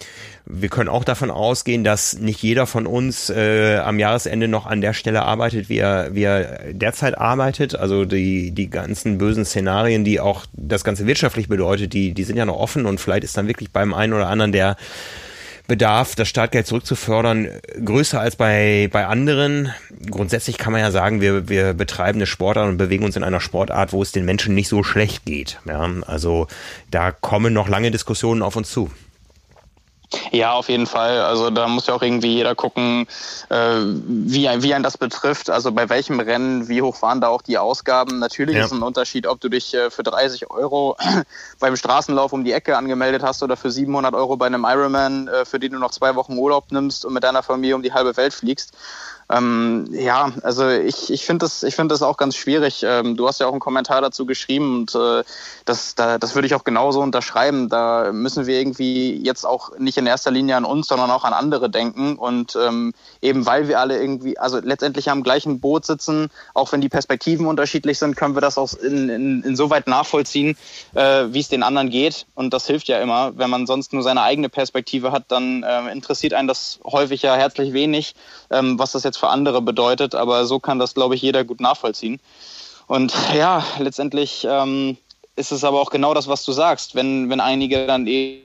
[0.47, 4.81] wir können auch davon ausgehen, dass nicht jeder von uns äh, am Jahresende noch an
[4.81, 7.77] der Stelle arbeitet, wie er, wie er derzeit arbeitet.
[7.77, 12.37] Also die, die ganzen bösen Szenarien, die auch das Ganze wirtschaftlich bedeutet, die, die sind
[12.37, 14.77] ja noch offen und vielleicht ist dann wirklich beim einen oder anderen der
[15.71, 17.49] Bedarf, das Startgeld zurückzufördern,
[17.85, 19.73] größer als bei, bei anderen.
[20.11, 23.41] Grundsätzlich kann man ja sagen, wir, wir betreiben eine Sportart und bewegen uns in einer
[23.41, 25.61] Sportart, wo es den Menschen nicht so schlecht geht.
[25.67, 26.49] Ja, also
[26.91, 28.91] da kommen noch lange Diskussionen auf uns zu.
[30.33, 31.21] Ja, auf jeden Fall.
[31.21, 33.07] Also da muss ja auch irgendwie jeder gucken,
[33.49, 35.51] äh, wie, wie ein das betrifft.
[35.51, 38.19] Also bei welchem Rennen, wie hoch waren da auch die Ausgaben.
[38.19, 38.65] Natürlich ja.
[38.65, 40.97] ist ein Unterschied, ob du dich äh, für 30 Euro
[41.61, 45.45] beim Straßenlauf um die Ecke angemeldet hast oder für 700 Euro bei einem Ironman, äh,
[45.45, 48.17] für den du noch zwei Wochen Urlaub nimmst und mit deiner Familie um die halbe
[48.17, 48.73] Welt fliegst.
[49.31, 52.83] Ähm, ja, also ich, ich finde das, ich finde das auch ganz schwierig.
[52.85, 55.23] Ähm, du hast ja auch einen Kommentar dazu geschrieben und äh,
[55.65, 57.69] das, da, das würde ich auch genauso unterschreiben.
[57.69, 61.33] Da müssen wir irgendwie jetzt auch nicht in erster Linie an uns, sondern auch an
[61.33, 66.31] andere denken und ähm, eben weil wir alle irgendwie, also letztendlich am gleichen Boot sitzen,
[66.55, 70.57] auch wenn die Perspektiven unterschiedlich sind, können wir das auch in, in, insoweit nachvollziehen,
[70.95, 73.37] äh, wie es den anderen geht und das hilft ja immer.
[73.37, 77.37] Wenn man sonst nur seine eigene Perspektive hat, dann äh, interessiert einen das häufig ja
[77.37, 78.17] herzlich wenig,
[78.51, 81.61] ähm, was das jetzt für andere bedeutet, aber so kann das, glaube ich, jeder gut
[81.61, 82.19] nachvollziehen.
[82.87, 84.97] Und ja, letztendlich ähm,
[85.37, 88.41] ist es aber auch genau das, was du sagst, wenn, wenn einige dann eh.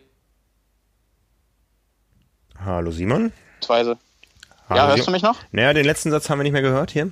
[2.64, 3.32] Hallo Simon.
[4.70, 5.38] Hallo, ja, hörst du mich noch?
[5.52, 7.12] Naja, den letzten Satz haben wir nicht mehr gehört hier.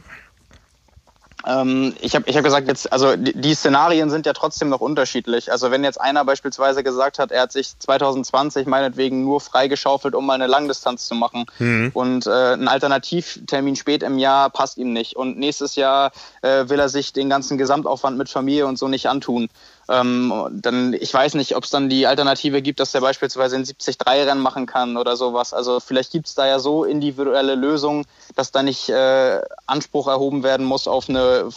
[1.45, 4.79] Ähm, ich habe ich hab gesagt, jetzt, also die, die, Szenarien sind ja trotzdem noch
[4.79, 5.51] unterschiedlich.
[5.51, 10.25] Also wenn jetzt einer beispielsweise gesagt hat, er hat sich 2020 meinetwegen nur freigeschaufelt, um
[10.25, 11.91] mal eine Langdistanz zu machen mhm.
[11.93, 16.11] und äh, ein Alternativtermin spät im Jahr passt ihm nicht und nächstes Jahr
[16.41, 19.49] äh, will er sich den ganzen Gesamtaufwand mit Familie und so nicht antun,
[19.89, 23.65] ähm, dann, ich weiß nicht, ob es dann die Alternative gibt, dass der beispielsweise in
[23.65, 25.53] 70-3-Rennen machen kann oder sowas.
[25.53, 28.05] Also vielleicht gibt es da ja so individuelle Lösungen,
[28.35, 31.49] dass da nicht äh, Anspruch erhoben werden muss auf eine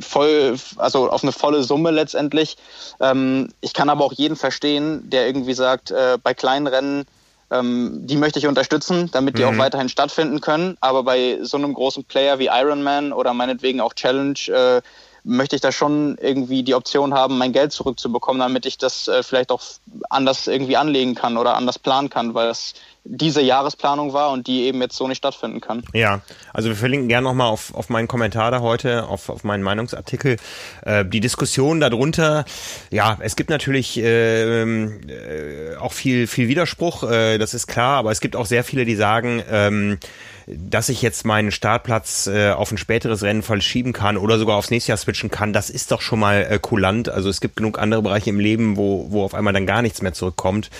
[0.00, 2.56] voll, also auf eine volle Summe letztendlich.
[3.00, 7.04] Ähm, ich kann aber auch jeden verstehen, der irgendwie sagt, äh, bei kleinen Rennen
[7.50, 9.48] ähm, die möchte ich unterstützen, damit die mhm.
[9.48, 10.76] auch weiterhin stattfinden können.
[10.80, 14.80] Aber bei so einem großen Player wie Ironman oder meinetwegen auch Challenge äh,
[15.24, 19.22] möchte ich da schon irgendwie die Option haben, mein Geld zurückzubekommen, damit ich das äh,
[19.22, 19.62] vielleicht auch
[20.10, 22.74] anders irgendwie anlegen kann oder anders planen kann, weil das
[23.06, 25.84] diese Jahresplanung war und die eben jetzt so nicht stattfinden kann.
[25.92, 26.22] Ja,
[26.54, 30.38] also wir verlinken gerne nochmal auf, auf meinen Kommentar da heute, auf, auf meinen Meinungsartikel.
[30.82, 32.46] Äh, die Diskussion darunter,
[32.90, 38.10] ja, es gibt natürlich äh, äh, auch viel, viel Widerspruch, äh, das ist klar, aber
[38.10, 39.98] es gibt auch sehr viele, die sagen, ähm,
[40.46, 44.70] dass ich jetzt meinen Startplatz äh, auf ein späteres Rennen verschieben kann oder sogar aufs
[44.70, 47.08] nächste Jahr switchen kann, das ist doch schon mal äh, kulant.
[47.10, 50.02] Also es gibt genug andere Bereiche im Leben, wo, wo auf einmal dann gar nichts
[50.02, 50.70] mehr zurückkommt.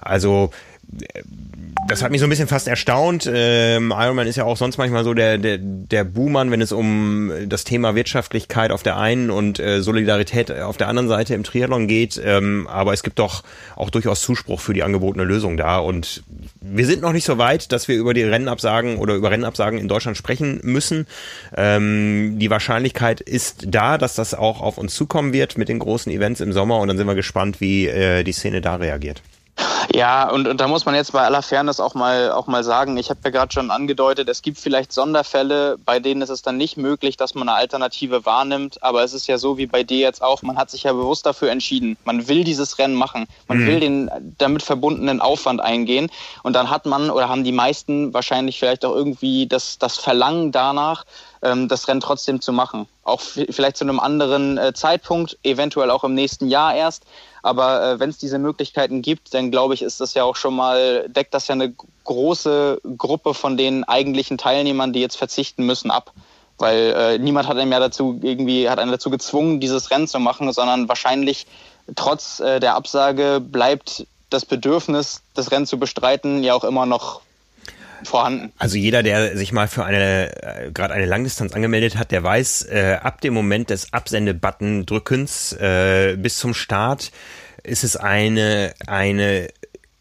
[0.00, 0.50] Also
[1.88, 3.28] das hat mich so ein bisschen fast erstaunt.
[3.32, 7.32] Ähm, Ironman ist ja auch sonst manchmal so der, der, der Buhmann, wenn es um
[7.46, 11.88] das Thema Wirtschaftlichkeit auf der einen und äh, Solidarität auf der anderen Seite im Triathlon
[11.88, 12.20] geht.
[12.24, 13.42] Ähm, aber es gibt doch
[13.74, 15.78] auch durchaus Zuspruch für die angebotene Lösung da.
[15.78, 16.22] Und
[16.60, 19.88] wir sind noch nicht so weit, dass wir über die Rennabsagen oder über Rennabsagen in
[19.88, 21.06] Deutschland sprechen müssen.
[21.56, 26.12] Ähm, die Wahrscheinlichkeit ist da, dass das auch auf uns zukommen wird mit den großen
[26.12, 26.78] Events im Sommer.
[26.78, 29.22] Und dann sind wir gespannt, wie äh, die Szene da reagiert.
[29.94, 32.96] Ja, und, und da muss man jetzt bei aller Fairness auch mal, auch mal sagen,
[32.96, 36.56] ich habe ja gerade schon angedeutet, es gibt vielleicht Sonderfälle, bei denen ist es dann
[36.56, 38.82] nicht möglich, dass man eine Alternative wahrnimmt.
[38.82, 41.26] Aber es ist ja so wie bei dir jetzt auch, man hat sich ja bewusst
[41.26, 41.96] dafür entschieden.
[42.04, 43.26] Man will dieses Rennen machen.
[43.48, 43.66] Man mhm.
[43.66, 46.10] will den damit verbundenen Aufwand eingehen.
[46.42, 50.52] Und dann hat man oder haben die meisten wahrscheinlich vielleicht auch irgendwie das, das Verlangen
[50.52, 51.04] danach,
[51.42, 52.86] ähm, das Rennen trotzdem zu machen.
[53.04, 57.04] Auch vielleicht zu einem anderen äh, Zeitpunkt, eventuell auch im nächsten Jahr erst.
[57.42, 60.54] Aber äh, wenn es diese Möglichkeiten gibt, dann glaube ich, ist das ja auch schon
[60.54, 61.74] mal, deckt das ja eine
[62.04, 66.12] große Gruppe von den eigentlichen Teilnehmern, die jetzt verzichten müssen, ab.
[66.58, 70.20] Weil äh, niemand hat einem ja dazu irgendwie, hat einen dazu gezwungen, dieses Rennen zu
[70.20, 71.46] machen, sondern wahrscheinlich
[71.96, 77.20] trotz äh, der Absage bleibt das Bedürfnis, das Rennen zu bestreiten, ja auch immer noch
[78.08, 78.52] vorhanden.
[78.58, 82.66] Also jeder, der sich mal für eine äh, gerade eine Langdistanz angemeldet hat, der weiß,
[82.70, 87.12] äh, ab dem Moment des Absende-Button-Drückens äh, bis zum Start
[87.62, 89.48] ist es eine eine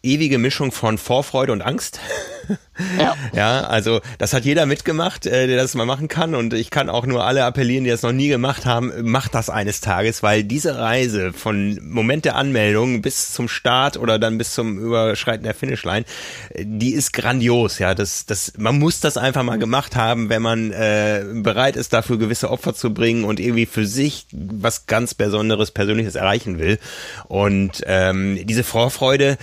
[0.03, 1.99] ewige Mischung von Vorfreude und Angst.
[2.97, 3.15] Ja.
[3.33, 6.35] ja, also das hat jeder mitgemacht, äh, der das mal machen kann.
[6.35, 9.49] Und ich kann auch nur alle appellieren, die das noch nie gemacht haben, macht das
[9.49, 14.53] eines Tages, weil diese Reise von Moment der Anmeldung bis zum Start oder dann bis
[14.53, 16.05] zum Überschreiten der Finishline,
[16.57, 17.79] die ist grandios.
[17.79, 21.93] Ja, das, das, man muss das einfach mal gemacht haben, wenn man äh, bereit ist,
[21.93, 26.79] dafür gewisse Opfer zu bringen und irgendwie für sich was ganz Besonderes, Persönliches erreichen will.
[27.27, 29.37] Und ähm, diese Vorfreude,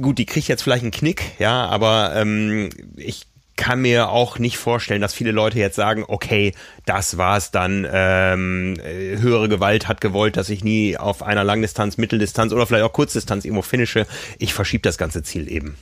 [0.00, 3.26] gut, die kriegt jetzt vielleicht einen Knick, ja, aber ähm, ich
[3.56, 6.54] kann mir auch nicht vorstellen, dass viele Leute jetzt sagen, okay,
[6.88, 12.52] das war's dann, ähm, höhere Gewalt hat gewollt, dass ich nie auf einer Langdistanz, Mitteldistanz
[12.52, 14.06] oder vielleicht auch Kurzdistanz irgendwo finische.
[14.38, 15.76] Ich verschiebe das ganze Ziel eben.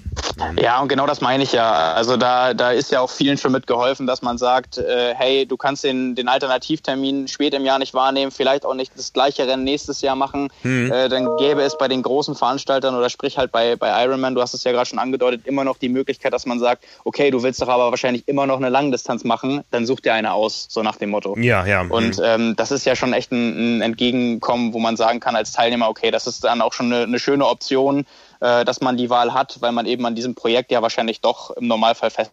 [0.60, 1.92] Ja, und genau das meine ich ja.
[1.92, 5.56] Also da, da ist ja auch vielen schon mitgeholfen, dass man sagt, äh, hey, du
[5.56, 9.64] kannst den, den Alternativtermin spät im Jahr nicht wahrnehmen, vielleicht auch nicht das gleiche Rennen
[9.64, 10.48] nächstes Jahr machen.
[10.62, 10.90] Hm.
[10.90, 14.42] Äh, dann gäbe es bei den großen Veranstaltern oder sprich halt bei, bei Ironman, du
[14.42, 17.42] hast es ja gerade schon angedeutet, immer noch die Möglichkeit, dass man sagt, okay, du
[17.42, 20.82] willst doch aber wahrscheinlich immer noch eine Langdistanz machen, dann such dir eine aus, so
[20.82, 21.36] nach dem Motto.
[21.38, 21.82] Ja, ja.
[21.82, 22.24] Und mhm.
[22.24, 25.88] ähm, das ist ja schon echt ein, ein, Entgegenkommen, wo man sagen kann als Teilnehmer,
[25.88, 28.06] okay, das ist dann auch schon eine, eine schöne Option,
[28.40, 31.50] äh, dass man die Wahl hat, weil man eben an diesem Projekt ja wahrscheinlich doch
[31.50, 32.32] im Normalfall fest.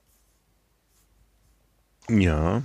[2.09, 2.61] Ja,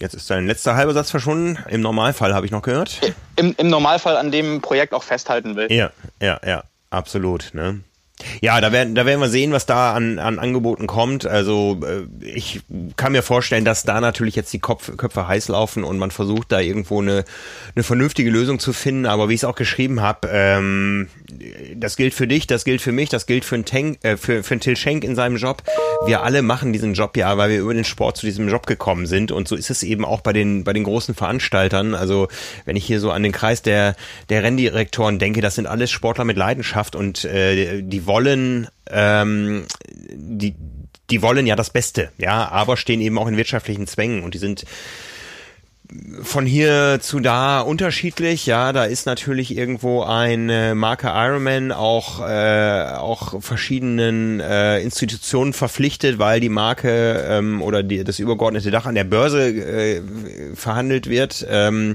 [0.00, 1.58] Jetzt ist dein letzter halber Satz verschwunden.
[1.68, 3.00] Im Normalfall habe ich noch gehört.
[3.36, 5.70] Im, Im Normalfall an dem Projekt auch festhalten will.
[5.70, 5.90] Ja,
[6.22, 7.50] ja, ja, absolut.
[7.52, 7.80] Ne?
[8.40, 11.26] Ja, da werden, da werden wir sehen, was da an, an Angeboten kommt.
[11.26, 12.60] Also äh, ich
[12.96, 16.52] kann mir vorstellen, dass da natürlich jetzt die Kopf, Köpfe heiß laufen und man versucht
[16.52, 17.24] da irgendwo eine,
[17.74, 19.06] eine vernünftige Lösung zu finden.
[19.06, 21.08] Aber wie ich es auch geschrieben habe, ähm,
[21.74, 24.42] das gilt für dich, das gilt für mich, das gilt für einen, Tank, äh, für,
[24.42, 25.62] für einen Till Schenk in seinem Job.
[26.06, 29.06] Wir alle machen diesen Job ja, weil wir über den Sport zu diesem Job gekommen
[29.06, 29.32] sind.
[29.32, 31.94] Und so ist es eben auch bei den, bei den großen Veranstaltern.
[31.94, 32.28] Also
[32.64, 33.96] wenn ich hier so an den Kreis der,
[34.28, 38.19] der Renndirektoren denke, das sind alles Sportler mit Leidenschaft und äh, die wollen,
[38.88, 39.66] ähm,
[40.12, 40.54] die,
[41.10, 44.38] die wollen ja das Beste, ja, aber stehen eben auch in wirtschaftlichen Zwängen und die
[44.38, 44.64] sind
[46.22, 48.46] von hier zu da unterschiedlich.
[48.46, 56.18] Ja, da ist natürlich irgendwo eine Marke Ironman auch äh, auch verschiedenen äh, Institutionen verpflichtet,
[56.18, 60.02] weil die Marke ähm, oder die, das übergeordnete Dach an der Börse äh,
[60.54, 61.46] verhandelt wird.
[61.50, 61.94] Ähm,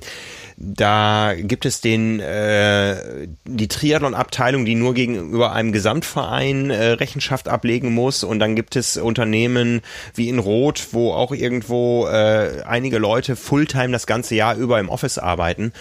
[0.58, 7.94] da gibt es den äh, die Triathlon-Abteilung, die nur gegenüber einem Gesamtverein äh, Rechenschaft ablegen
[7.94, 8.24] muss.
[8.24, 9.82] Und dann gibt es Unternehmen
[10.14, 14.88] wie in Rot, wo auch irgendwo äh, einige Leute Fulltime das ganze Jahr über im
[14.88, 15.74] Office arbeiten.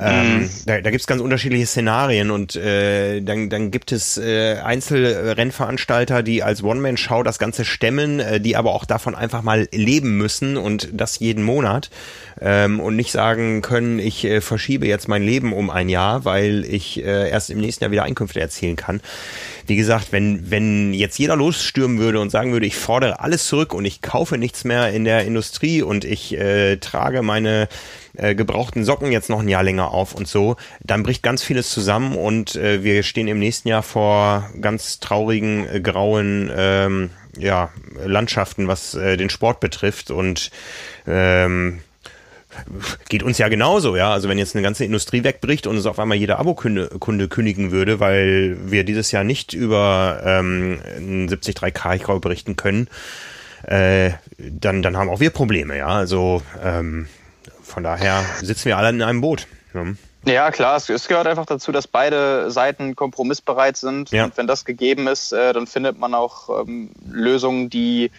[0.00, 0.50] Ähm, mhm.
[0.66, 6.22] Da, da gibt es ganz unterschiedliche Szenarien und äh, dann, dann gibt es äh, Einzelrennveranstalter,
[6.22, 10.56] die als One-Man-Show das Ganze stemmen, äh, die aber auch davon einfach mal leben müssen
[10.56, 11.90] und das jeden Monat
[12.40, 16.64] ähm, und nicht sagen können, ich äh, verschiebe jetzt mein Leben um ein Jahr, weil
[16.64, 19.00] ich äh, erst im nächsten Jahr wieder Einkünfte erzielen kann.
[19.66, 23.74] Wie gesagt, wenn, wenn jetzt jeder losstürmen würde und sagen würde, ich fordere alles zurück
[23.74, 27.68] und ich kaufe nichts mehr in der Industrie und ich äh, trage meine
[28.18, 31.70] äh, gebrauchten Socken jetzt noch ein Jahr länger auf und so, dann bricht ganz vieles
[31.70, 37.70] zusammen und äh, wir stehen im nächsten Jahr vor ganz traurigen, äh, grauen ähm, ja,
[38.04, 40.50] Landschaften, was äh, den Sport betrifft und
[41.06, 41.80] ähm,
[43.08, 44.12] geht uns ja genauso, ja.
[44.12, 47.70] Also wenn jetzt eine ganze Industrie wegbricht und es auf einmal jeder Abokunde Kunde kündigen
[47.70, 52.88] würde, weil wir dieses Jahr nicht über ähm, einen 73K, ich glaube, berichten können,
[53.64, 55.88] äh, dann, dann haben auch wir Probleme, ja.
[55.88, 57.06] Also ähm,
[57.78, 59.46] von daher sitzen wir alle in einem Boot.
[59.72, 59.84] Ja.
[60.24, 64.10] Ja, klar, es, gehört einfach dazu, dass beide Seiten kompromissbereit sind.
[64.10, 64.24] Ja.
[64.24, 68.10] Und wenn das gegeben ist, äh, dann findet man auch ähm, Lösungen, die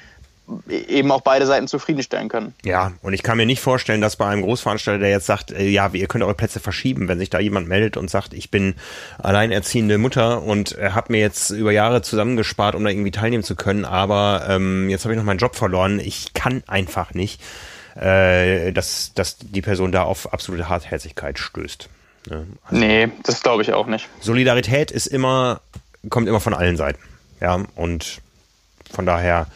[0.69, 2.53] eben auch beide Seiten zufriedenstellen können.
[2.63, 5.67] Ja, und ich kann mir nicht vorstellen, dass bei einem Großveranstalter, der jetzt sagt, äh,
[5.67, 8.75] ja, ihr könnt eure Plätze verschieben, wenn sich da jemand meldet und sagt, ich bin
[9.17, 13.57] alleinerziehende Mutter und äh, habe mir jetzt über Jahre zusammengespart, um da irgendwie teilnehmen zu
[13.57, 17.41] können, aber ähm, jetzt habe ich noch meinen Job verloren, ich kann einfach nicht,
[17.95, 21.89] äh, dass, dass die Person da auf absolute Hartherzigkeit stößt.
[22.29, 22.47] Ne?
[22.65, 24.07] Also nee, das glaube ich auch nicht.
[24.19, 25.61] Solidarität ist immer,
[26.09, 26.99] kommt immer von allen Seiten.
[27.41, 28.21] Ja, und
[28.91, 29.47] von daher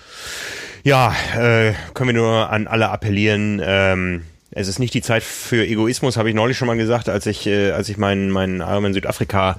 [0.84, 3.62] ja, äh, können wir nur an alle appellieren.
[3.64, 7.26] Ähm, es ist nicht die Zeit für Egoismus, habe ich neulich schon mal gesagt, als
[7.26, 9.58] ich, äh, als ich meinen meinen Ironman Südafrika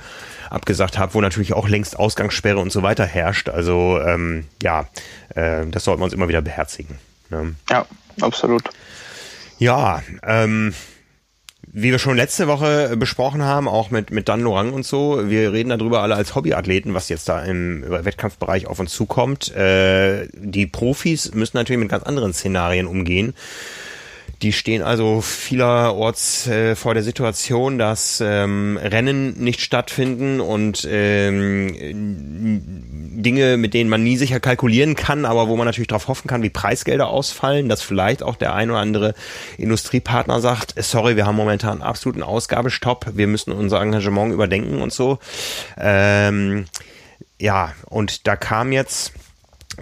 [0.51, 3.49] abgesagt habe, wo natürlich auch längst Ausgangssperre und so weiter herrscht.
[3.49, 4.87] Also ähm, ja,
[5.35, 6.99] äh, das sollten wir uns immer wieder beherzigen.
[7.31, 7.55] Ne?
[7.71, 7.87] Ja,
[8.21, 8.63] absolut.
[9.59, 10.75] Ja, ähm,
[11.77, 15.53] wie wir schon letzte Woche besprochen haben, auch mit, mit Dan Lorang und so, wir
[15.53, 19.55] reden darüber alle als Hobbyathleten, was jetzt da im Wettkampfbereich auf uns zukommt.
[19.57, 23.35] Äh, die Profis müssen natürlich mit ganz anderen Szenarien umgehen.
[24.43, 31.73] Die stehen also vielerorts äh, vor der Situation, dass ähm, Rennen nicht stattfinden und ähm,
[33.23, 36.43] Dinge, mit denen man nie sicher kalkulieren kann, aber wo man natürlich darauf hoffen kann,
[36.43, 39.15] wie Preisgelder ausfallen, dass vielleicht auch der ein oder andere
[39.57, 45.19] Industriepartner sagt, sorry, wir haben momentan absoluten Ausgabestopp, wir müssen unser Engagement überdenken und so.
[45.79, 46.67] Ähm,
[47.41, 49.13] ja, und da kam jetzt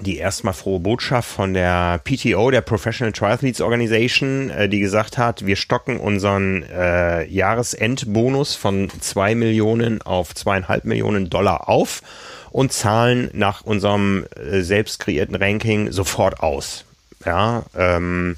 [0.01, 5.47] die erstmal frohe Botschaft von der PTO, der Professional Triathletes Organization, äh, die gesagt hat,
[5.47, 12.03] wir stocken unseren äh, Jahresendbonus von zwei Millionen auf zweieinhalb Millionen Dollar auf
[12.51, 16.85] und zahlen nach unserem äh, selbst kreierten Ranking sofort aus.
[17.25, 18.37] Ja, ähm,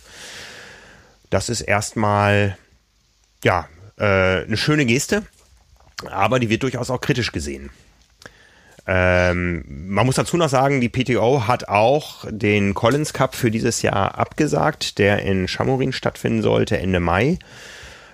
[1.31, 2.56] das ist erstmal
[3.43, 3.68] ja
[3.98, 5.22] äh, eine schöne Geste,
[6.10, 7.70] aber die wird durchaus auch kritisch gesehen.
[8.86, 13.82] Ähm, man muss dazu noch sagen, die PTO hat auch den Collins Cup für dieses
[13.82, 17.39] Jahr abgesagt, der in Chamorin stattfinden sollte Ende Mai.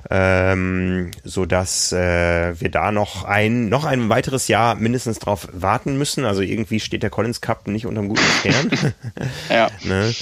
[0.09, 5.98] Ähm, so dass äh, wir da noch ein noch ein weiteres Jahr mindestens drauf warten
[5.98, 6.24] müssen.
[6.24, 8.70] Also irgendwie steht der Collins Cup nicht unter einem guten Stern.
[9.51, 9.68] ja.
[9.84, 10.12] ne?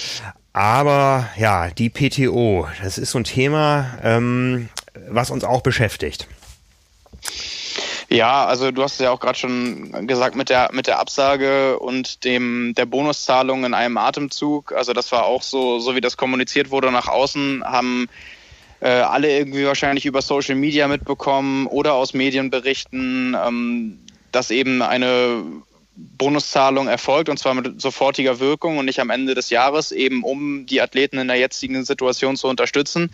[0.52, 4.68] Aber ja, die PTO, das ist so ein Thema, ähm,
[5.08, 6.26] was uns auch beschäftigt.
[8.10, 12.24] Ja, also du hast ja auch gerade schon gesagt mit der mit der Absage und
[12.24, 14.72] dem der Bonuszahlung in einem Atemzug.
[14.72, 18.09] Also das war auch so, so wie das kommuniziert wurde nach außen, haben
[18.80, 23.98] äh, alle irgendwie wahrscheinlich über Social Media mitbekommen oder aus Medienberichten, ähm,
[24.32, 25.44] dass eben eine
[25.98, 30.64] Bonuszahlung erfolgt und zwar mit sofortiger Wirkung und nicht am Ende des Jahres, eben um
[30.64, 33.10] die Athleten in der jetzigen Situation zu unterstützen.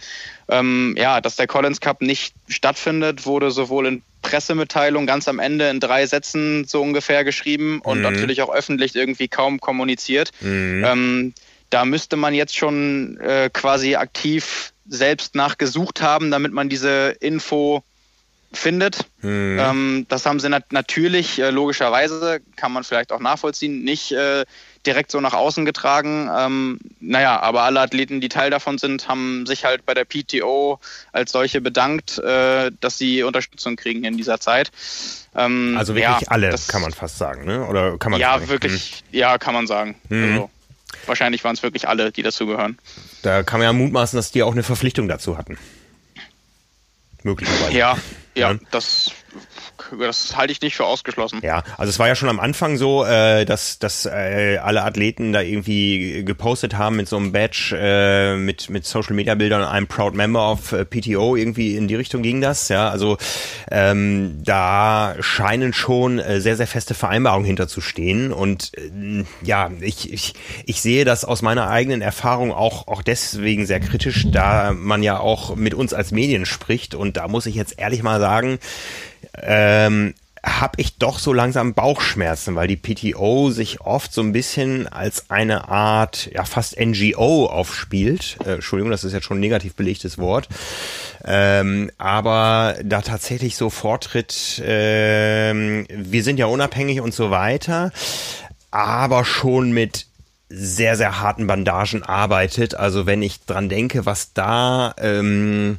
[0.49, 5.69] Ähm, ja, dass der Collins Cup nicht stattfindet, wurde sowohl in Pressemitteilung ganz am Ende
[5.69, 8.05] in drei Sätzen so ungefähr geschrieben und mhm.
[8.05, 10.33] natürlich auch öffentlich irgendwie kaum kommuniziert.
[10.41, 10.85] Mhm.
[10.85, 11.35] Ähm,
[11.71, 17.85] da müsste man jetzt schon äh, quasi aktiv selbst nachgesucht haben, damit man diese Info
[18.53, 19.07] findet.
[19.21, 19.59] Mhm.
[19.61, 24.45] Ähm, das haben sie nat natürlich, äh, logischerweise, kann man vielleicht auch nachvollziehen, nicht äh,
[24.87, 26.31] direkt so nach außen getragen.
[26.37, 30.79] Ähm, naja, aber alle Athleten, die Teil davon sind, haben sich halt bei der PTO
[31.13, 34.71] als solche bedankt, äh, dass sie Unterstützung kriegen in dieser Zeit.
[35.35, 37.67] Ähm, also wirklich ja, alle, das, kann man fast sagen, ne?
[37.67, 38.49] Oder kann man Ja, sagen?
[38.49, 39.19] wirklich, hm.
[39.19, 39.97] ja, kann man sagen.
[40.09, 40.25] Hm.
[40.33, 40.51] Also,
[41.07, 42.79] wahrscheinlich waren es wirklich alle, die dazugehören.
[43.23, 45.59] Da kann man ja mutmaßen, dass die auch eine Verpflichtung dazu hatten.
[47.23, 47.73] möglicherweise.
[47.77, 47.97] Ja,
[48.35, 48.59] ja, ja.
[48.71, 49.11] das
[49.99, 51.41] das halte ich nicht für ausgeschlossen.
[51.43, 55.33] Ja, also es war ja schon am Anfang so, äh, dass, dass äh, alle Athleten
[55.33, 59.87] da irgendwie gepostet haben mit so einem Badge, äh, mit, mit Social Media Bildern, I'm
[59.87, 63.17] proud member of äh, PTO, irgendwie in die Richtung ging das, ja, also
[63.71, 68.33] ähm, da scheinen schon äh, sehr, sehr feste Vereinbarungen hinterzustehen.
[68.33, 70.35] Und äh, ja, ich, ich,
[70.67, 75.19] ich sehe das aus meiner eigenen Erfahrung auch, auch deswegen sehr kritisch, da man ja
[75.19, 76.95] auch mit uns als Medien spricht.
[76.95, 78.59] Und da muss ich jetzt ehrlich mal sagen,
[79.43, 84.87] ähm, habe ich doch so langsam Bauchschmerzen, weil die PTO sich oft so ein bisschen
[84.87, 88.37] als eine Art, ja fast NGO aufspielt.
[88.45, 90.49] Äh, Entschuldigung, das ist jetzt schon ein negativ belegtes Wort.
[91.25, 97.91] Ähm, aber da tatsächlich so vortritt, ähm, wir sind ja unabhängig und so weiter,
[98.71, 100.07] aber schon mit
[100.51, 102.75] sehr, sehr harten Bandagen arbeitet.
[102.75, 104.95] Also wenn ich dran denke, was da...
[104.99, 105.79] Ähm,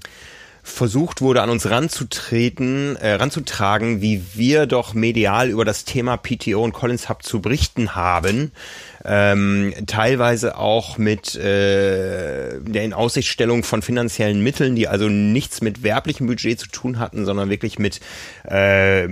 [0.66, 6.64] versucht wurde, an uns ranzutreten, äh, ranzutragen, wie wir doch medial über das Thema PTO
[6.64, 8.52] und Collins Hub zu berichten haben,
[9.08, 16.28] ähm, teilweise auch mit äh, der Inaussichtstellung von finanziellen Mitteln, die also nichts mit werblichem
[16.28, 18.00] Budget zu tun hatten, sondern wirklich mit
[18.44, 19.08] äh,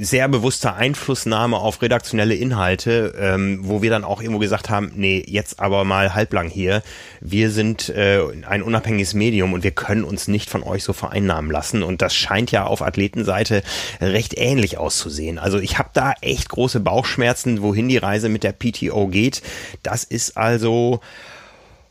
[0.00, 5.24] sehr bewusster Einflussnahme auf redaktionelle Inhalte, ähm, wo wir dann auch irgendwo gesagt haben, nee,
[5.26, 6.82] jetzt aber mal halblang hier.
[7.20, 11.50] Wir sind äh, ein unabhängiges Medium und wir können uns nicht von euch so vereinnahmen
[11.50, 11.82] lassen.
[11.82, 13.62] Und das scheint ja auf Athletenseite
[14.00, 15.38] recht ähnlich auszusehen.
[15.38, 19.42] Also ich habe da echt große Bauchschmerzen, wohin die Reise mit der PTO geht geht.
[19.82, 21.00] Das ist also,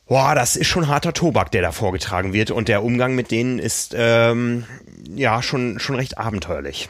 [0.07, 3.59] boah, das ist schon harter Tobak, der da vorgetragen wird und der Umgang mit denen
[3.59, 4.65] ist ähm,
[5.15, 6.89] ja schon, schon recht abenteuerlich.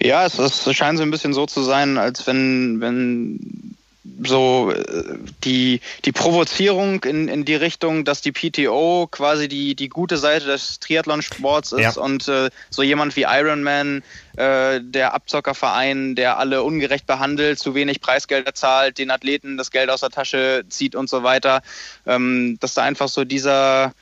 [0.00, 3.76] Ja, es, es scheint so ein bisschen so zu sein, als wenn, wenn
[4.22, 9.88] so äh, die, die Provozierung in, in die Richtung, dass die PTO quasi die, die
[9.88, 12.02] gute Seite des Triathlonsports ist ja.
[12.02, 14.02] und äh, so jemand wie Ironman,
[14.36, 19.90] äh, der Abzockerverein, der alle ungerecht behandelt, zu wenig Preisgelder zahlt, den Athleten das Geld
[19.90, 21.62] aus der Tasche zieht und so weiter,
[22.06, 23.92] ähm, dass da einfach so dieser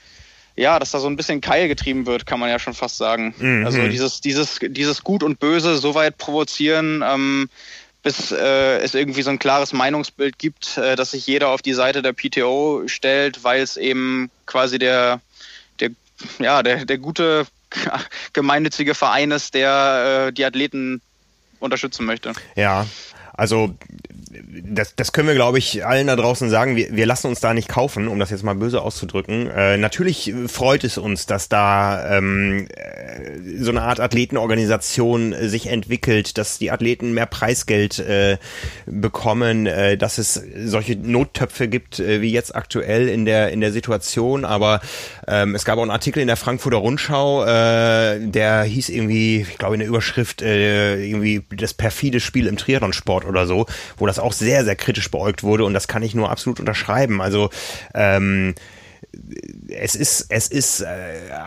[0.57, 3.35] ja, dass da so ein bisschen Keil getrieben wird, kann man ja schon fast sagen.
[3.39, 3.65] Mhm.
[3.65, 7.49] Also dieses, dieses, dieses Gut und Böse so weit provozieren, ähm,
[8.03, 11.75] bis äh, es irgendwie so ein klares Meinungsbild gibt, äh, dass sich jeder auf die
[11.75, 15.21] Seite der PTO stellt, weil es eben quasi der,
[15.81, 15.91] der,
[16.39, 17.47] ja, der, der gute
[18.33, 21.03] gemeinnützige Verein ist, der äh, die Athleten
[21.59, 22.33] unterstützen möchte.
[22.57, 22.87] Ja,
[23.41, 23.75] also
[24.65, 26.77] das, das können wir, glaube ich, allen da draußen sagen.
[26.77, 29.49] Wir, wir lassen uns da nicht kaufen, um das jetzt mal böse auszudrücken.
[29.49, 36.37] Äh, natürlich freut es uns, dass da ähm, äh, so eine Art Athletenorganisation sich entwickelt,
[36.37, 38.37] dass die Athleten mehr Preisgeld äh,
[38.85, 40.35] bekommen, äh, dass es
[40.65, 44.45] solche Nottöpfe gibt, äh, wie jetzt aktuell in der in der Situation.
[44.45, 44.81] Aber
[45.27, 49.59] ähm, es gab auch einen Artikel in der Frankfurter Rundschau, äh, der hieß irgendwie, ich
[49.59, 53.67] glaube in der Überschrift äh, irgendwie das perfide Spiel im Triathlonsport oder so,
[53.97, 57.23] wo das auch sehr, sehr kritisch beäugt wurde und das kann ich nur absolut unterschreiben.
[57.23, 57.49] Also
[57.95, 58.55] ähm,
[59.69, 60.87] es ist, es ist äh,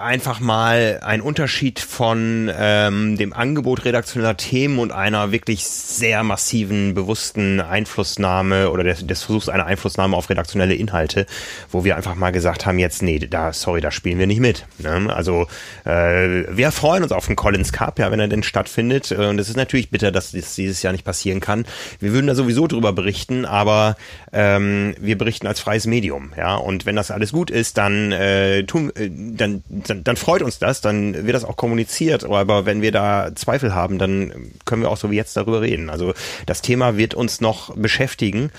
[0.01, 6.93] einfach mal ein Unterschied von ähm, dem Angebot redaktioneller Themen und einer wirklich sehr massiven,
[6.93, 11.25] bewussten Einflussnahme oder des, des Versuchs einer Einflussnahme auf redaktionelle Inhalte,
[11.71, 14.65] wo wir einfach mal gesagt haben, jetzt, nee, da, sorry, da spielen wir nicht mit.
[14.77, 15.13] Ne?
[15.13, 15.47] Also
[15.85, 19.11] äh, wir freuen uns auf den Collins Cup, ja, wenn er denn stattfindet.
[19.11, 21.65] Und es ist natürlich bitter, dass das dieses Jahr nicht passieren kann.
[21.99, 23.97] Wir würden da sowieso drüber berichten, aber
[24.31, 26.55] ähm, wir berichten als freies Medium, ja.
[26.55, 30.59] Und wenn das alles gut ist, dann, äh, tun, äh, dann, dann, dann freut uns
[30.59, 32.25] das, dann wird das auch kommuniziert.
[32.25, 35.89] Aber wenn wir da Zweifel haben, dann können wir auch so wie jetzt darüber reden.
[35.89, 36.13] Also
[36.45, 38.51] das Thema wird uns noch beschäftigen.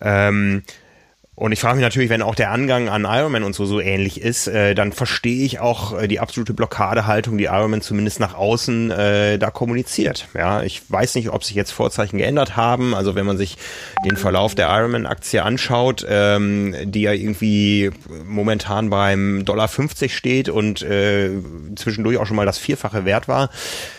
[0.00, 0.62] Ähm,
[1.36, 4.20] und ich frage mich natürlich, wenn auch der Angang an Ironman und so so ähnlich
[4.20, 8.92] ist, äh, dann verstehe ich auch äh, die absolute Blockadehaltung, die Ironman zumindest nach außen
[8.92, 10.28] äh, da kommuniziert.
[10.34, 12.94] Ja, ich weiß nicht, ob sich jetzt Vorzeichen geändert haben.
[12.94, 13.56] Also wenn man sich
[14.04, 17.90] den Verlauf der Ironman-Aktie anschaut, ähm, die ja irgendwie
[18.24, 21.30] momentan beim Dollar 50 steht und äh,
[21.74, 23.50] zwischendurch auch schon mal das Vierfache wert war,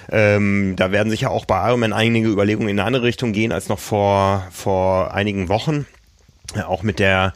[0.09, 3.67] ähm, da werden sicher auch bei Ironman einige Überlegungen in eine andere Richtung gehen als
[3.67, 5.85] noch vor vor einigen Wochen
[6.65, 7.33] auch mit der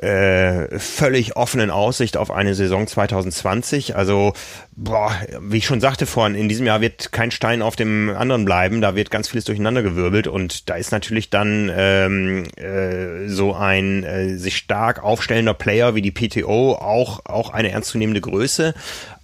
[0.00, 3.94] äh, völlig offenen Aussicht auf eine Saison 2020.
[3.94, 4.32] Also,
[4.74, 8.44] boah, wie ich schon sagte vorhin, in diesem Jahr wird kein Stein auf dem anderen
[8.44, 14.04] bleiben, da wird ganz vieles durcheinandergewirbelt und da ist natürlich dann ähm, äh, so ein
[14.04, 18.74] äh, sich stark aufstellender Player wie die PTO auch, auch eine ernstzunehmende Größe,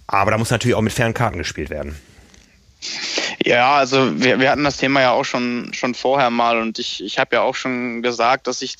[0.05, 1.95] aber da muss natürlich auch mit fairen Karten gespielt werden.
[3.49, 7.03] Ja, also wir, wir hatten das Thema ja auch schon, schon vorher mal und ich,
[7.03, 8.77] ich habe ja auch schon gesagt, dass ich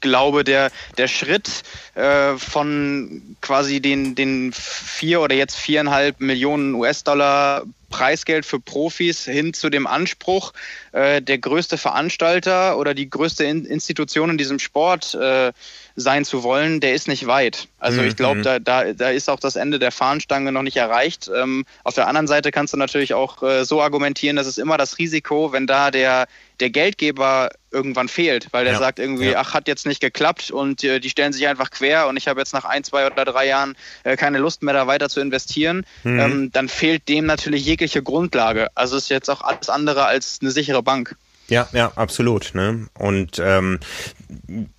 [0.00, 1.62] glaube, der, der Schritt
[1.94, 9.54] äh, von quasi den, den vier oder jetzt viereinhalb Millionen US-Dollar Preisgeld für Profis hin
[9.54, 10.54] zu dem Anspruch,
[10.90, 15.52] äh, der größte Veranstalter oder die größte in Institution in diesem Sport äh,
[15.96, 17.68] sein zu wollen, der ist nicht weit.
[17.78, 18.08] Also mhm.
[18.08, 21.30] ich glaube, da, da, da ist auch das Ende der Fahnenstange noch nicht erreicht.
[21.34, 24.76] Ähm, auf der anderen Seite kannst du natürlich auch äh, so argumentieren, dass es immer
[24.76, 26.26] das Risiko, wenn da der,
[26.60, 28.78] der Geldgeber irgendwann fehlt, weil der ja.
[28.78, 29.40] sagt irgendwie, ja.
[29.40, 32.40] ach, hat jetzt nicht geklappt und äh, die stellen sich einfach quer und ich habe
[32.40, 35.86] jetzt nach ein, zwei oder drei Jahren äh, keine Lust mehr da weiter zu investieren,
[36.02, 36.18] mhm.
[36.18, 38.68] ähm, dann fehlt dem natürlich jegliche Grundlage.
[38.74, 41.16] Also ist jetzt auch alles andere als eine sichere Bank.
[41.50, 42.52] Ja, ja, absolut.
[42.54, 42.86] Ne?
[42.96, 43.80] Und ähm,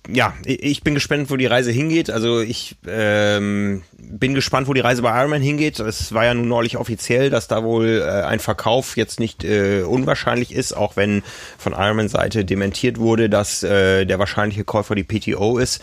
[0.08, 2.08] ja, ich bin gespannt, wo die Reise hingeht.
[2.08, 5.78] Also ich ähm, bin gespannt, wo die Reise bei Ironman hingeht.
[5.80, 9.82] Es war ja nun neulich offiziell, dass da wohl äh, ein Verkauf jetzt nicht äh,
[9.82, 11.22] unwahrscheinlich ist, auch wenn
[11.58, 15.82] von Ironman-Seite dementiert wurde, dass äh, der wahrscheinliche Käufer die PTO ist.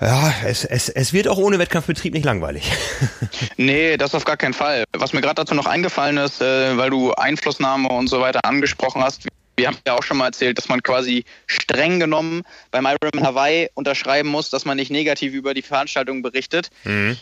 [0.00, 2.70] Ja, es, es, es wird auch ohne Wettkampfbetrieb nicht langweilig.
[3.58, 4.84] nee, das auf gar keinen Fall.
[4.96, 9.02] Was mir gerade dazu noch eingefallen ist, äh, weil du Einflussnahme und so weiter angesprochen
[9.02, 9.26] hast,
[9.58, 13.68] wir haben ja auch schon mal erzählt, dass man quasi streng genommen beim Ironman Hawaii
[13.74, 16.70] unterschreiben muss, dass man nicht negativ über die Veranstaltung berichtet.
[16.84, 17.16] Mhm.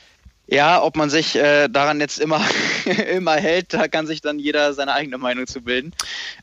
[0.48, 2.40] Ja, ob man sich äh, daran jetzt immer,
[3.10, 5.92] immer hält, da kann sich dann jeder seine eigene Meinung zu bilden.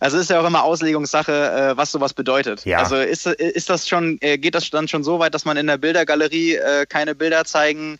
[0.02, 2.65] Also ist ja auch immer Auslegungssache, äh, was sowas bedeutet.
[2.65, 2.80] Ja.
[2.80, 5.68] Also ist, ist das schon, äh, geht das dann schon so weit, dass man in
[5.68, 7.98] der Bildergalerie äh, keine Bilder zeigen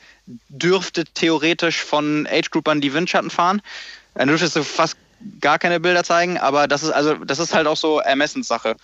[0.49, 3.61] dürfte, theoretisch von Age-Groupern, die Windschatten fahren?
[4.15, 4.98] Dann dürftest du fast
[5.40, 8.76] gar keine Bilder zeigen, aber das ist also das ist halt auch so Ermessenssache.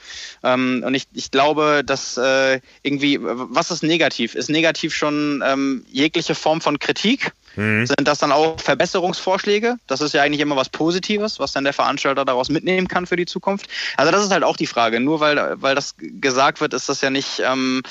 [0.44, 4.36] Ähm, und ich, ich glaube, dass äh, irgendwie, was ist negativ?
[4.36, 7.34] Ist negativ schon ähm, jegliche Form von Kritik?
[7.60, 7.86] Mhm.
[7.86, 9.76] Sind das dann auch Verbesserungsvorschläge?
[9.86, 13.18] Das ist ja eigentlich immer was Positives, was dann der Veranstalter daraus mitnehmen kann für
[13.18, 13.68] die Zukunft.
[13.98, 15.02] Also das ist halt auch die Frage.
[15.02, 17.84] Nur weil, weil das gesagt wird, ist das ja nicht, ähm,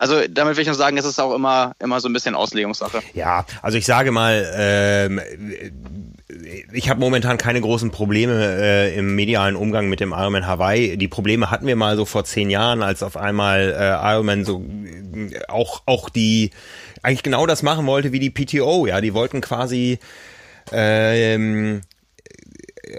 [0.00, 3.00] also damit will ich nur sagen, es ist auch immer, immer so ein bisschen Auslegungssache.
[3.14, 5.20] Ja, also ich sage mal, ähm,
[6.72, 10.96] ich habe momentan keine großen Probleme äh, im medialen Umgang mit dem Ironman Hawaii.
[10.96, 14.64] Die Probleme hatten wir mal so vor zehn Jahren, als auf einmal äh, Ironman so
[15.14, 16.50] äh, auch auch die
[17.02, 18.86] eigentlich genau das machen wollte wie die PTO.
[18.86, 19.98] Ja, die wollten quasi
[20.70, 21.82] ähm,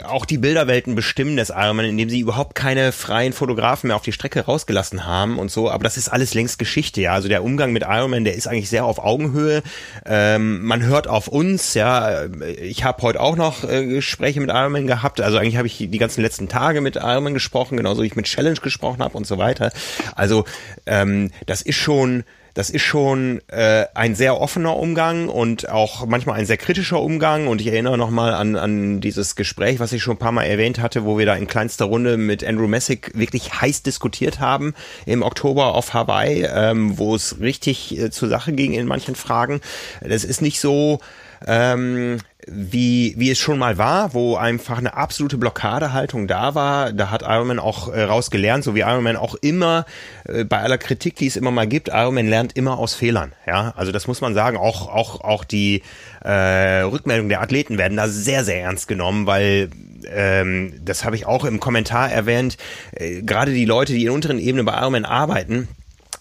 [0.05, 4.11] auch die Bilderwelten bestimmen des Ironman, indem sie überhaupt keine freien Fotografen mehr auf die
[4.11, 5.69] Strecke rausgelassen haben und so.
[5.69, 7.13] Aber das ist alles längst Geschichte, ja.
[7.13, 9.61] Also der Umgang mit Ironman, der ist eigentlich sehr auf Augenhöhe.
[10.05, 12.25] Ähm, man hört auf uns, ja.
[12.61, 15.21] Ich habe heute auch noch äh, Gespräche mit Ironman gehabt.
[15.21, 18.25] Also eigentlich habe ich die ganzen letzten Tage mit Ironman gesprochen, genauso wie ich mit
[18.25, 19.71] Challenge gesprochen habe und so weiter.
[20.15, 20.45] Also
[20.85, 22.23] ähm, das ist schon
[22.53, 27.47] das ist schon äh, ein sehr offener Umgang und auch manchmal ein sehr kritischer Umgang.
[27.47, 30.79] Und ich erinnere nochmal an, an dieses Gespräch, was ich schon ein paar Mal erwähnt
[30.79, 34.75] hatte, wo wir da in kleinster Runde mit Andrew Messick wirklich heiß diskutiert haben
[35.05, 39.59] im Oktober auf Hawaii, ähm, wo es richtig äh, zur Sache ging in manchen Fragen.
[40.01, 40.99] Das ist nicht so
[41.45, 46.91] ähm, wie, wie es schon mal war, wo einfach eine absolute Blockadehaltung da war.
[46.91, 49.85] Da hat Ironman auch äh, rausgelernt, so wie Ironman auch immer
[50.25, 53.33] äh, bei aller Kritik, die es immer mal gibt, Ironman lernt immer aus Fehlern.
[53.47, 54.57] Ja, also das muss man sagen.
[54.57, 55.83] Auch auch auch die
[56.23, 59.69] äh, Rückmeldungen der Athleten werden da sehr sehr ernst genommen, weil
[60.07, 62.57] ähm, das habe ich auch im Kommentar erwähnt.
[62.91, 65.67] Äh, gerade die Leute, die in unteren Ebenen bei Ironman arbeiten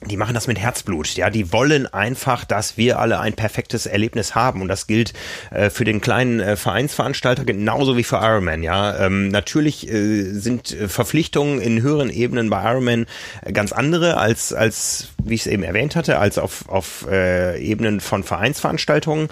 [0.07, 1.15] die machen das mit Herzblut.
[1.15, 4.61] Ja, die wollen einfach, dass wir alle ein perfektes Erlebnis haben.
[4.61, 5.13] Und das gilt
[5.51, 8.63] äh, für den kleinen äh, Vereinsveranstalter genauso wie für Ironman.
[8.63, 13.07] Ja, ähm, natürlich äh, sind äh, Verpflichtungen in höheren Ebenen bei Ironman
[13.43, 17.59] äh, ganz andere als, als wie ich es eben erwähnt hatte, als auf, auf äh,
[17.61, 19.29] Ebenen von Vereinsveranstaltungen.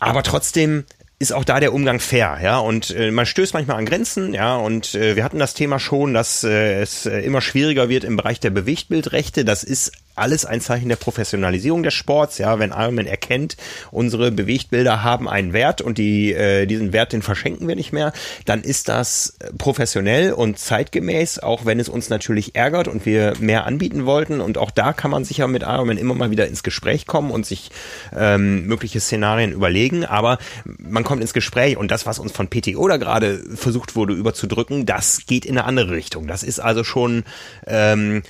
[0.00, 0.84] Aber trotzdem
[1.20, 4.56] ist auch da der Umgang fair, ja, und äh, man stößt manchmal an Grenzen, ja,
[4.56, 8.16] und äh, wir hatten das Thema schon, dass äh, es äh, immer schwieriger wird im
[8.16, 9.44] Bereich der Bewegtbildrechte.
[9.44, 12.38] Das ist alles ein Zeichen der Professionalisierung des Sports.
[12.38, 13.56] Ja, wenn Ironman erkennt,
[13.90, 18.12] unsere Bewegtbilder haben einen Wert und die, äh, diesen Wert, den verschenken wir nicht mehr,
[18.44, 23.66] dann ist das professionell und zeitgemäß, auch wenn es uns natürlich ärgert und wir mehr
[23.66, 24.40] anbieten wollten.
[24.40, 27.46] Und auch da kann man sicher mit Ironman immer mal wieder ins Gespräch kommen und
[27.46, 27.70] sich
[28.16, 30.04] ähm, mögliche Szenarien überlegen.
[30.04, 34.14] Aber man kommt ins Gespräch und das, was uns von PTO da gerade versucht wurde
[34.14, 36.26] überzudrücken, das geht in eine andere Richtung.
[36.26, 37.24] Das ist also schon
[37.66, 38.22] ähm,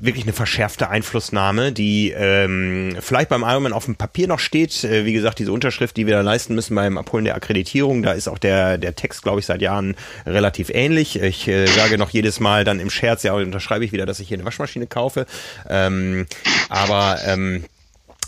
[0.00, 4.84] wirklich eine verschärfte Einflussnahme, die ähm, vielleicht beim Ironman auf dem Papier noch steht.
[4.84, 8.12] Äh, wie gesagt, diese Unterschrift, die wir da leisten müssen beim Abholen der Akkreditierung, da
[8.12, 9.94] ist auch der, der Text, glaube ich, seit Jahren
[10.26, 11.20] relativ ähnlich.
[11.20, 14.28] Ich äh, sage noch jedes Mal dann im Scherz, ja, unterschreibe ich wieder, dass ich
[14.28, 15.26] hier eine Waschmaschine kaufe.
[15.68, 16.26] Ähm,
[16.68, 17.64] aber ähm,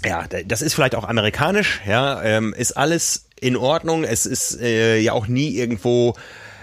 [0.04, 4.04] ja, das ist vielleicht auch amerikanisch, ja, ähm, ist alles in Ordnung.
[4.04, 6.14] Es ist äh, ja auch nie irgendwo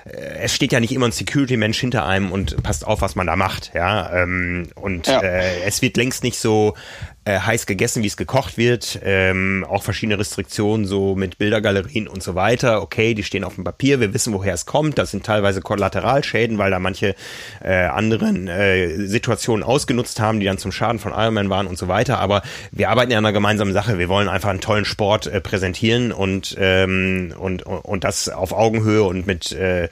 [0.04, 3.36] es steht ja nicht immer ein Security-Mensch hinter einem und passt auf, was man da
[3.36, 4.12] macht, ja.
[4.24, 5.22] Ähm, und ja.
[5.22, 6.76] Äh, es wird längst nicht so
[7.24, 9.00] äh, heiß gegessen, wie es gekocht wird.
[9.04, 12.82] Ähm, auch verschiedene Restriktionen, so mit Bildergalerien und so weiter.
[12.82, 14.98] Okay, die stehen auf dem Papier, wir wissen, woher es kommt.
[14.98, 17.16] Das sind teilweise Kollateralschäden, weil da manche
[17.64, 21.88] äh, anderen äh, Situationen ausgenutzt haben, die dann zum Schaden von Ironman waren und so
[21.88, 22.20] weiter.
[22.20, 22.42] Aber
[22.72, 24.00] wir arbeiten ja an einer gemeinsamen Sache.
[24.00, 29.04] Wir wollen einfach einen tollen Sport äh, präsentieren und, ähm, und, und das auf Augenhöhe
[29.04, 29.90] und mit, äh,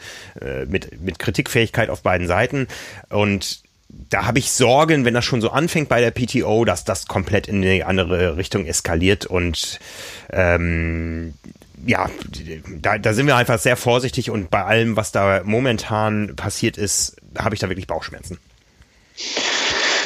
[0.67, 2.67] mit, mit Kritikfähigkeit auf beiden Seiten.
[3.09, 7.07] Und da habe ich Sorgen, wenn das schon so anfängt bei der PTO, dass das
[7.07, 9.79] komplett in eine andere Richtung eskaliert und
[10.31, 11.33] ähm,
[11.85, 12.09] ja,
[12.81, 17.15] da, da sind wir einfach sehr vorsichtig und bei allem, was da momentan passiert ist,
[17.37, 18.37] habe ich da wirklich Bauchschmerzen.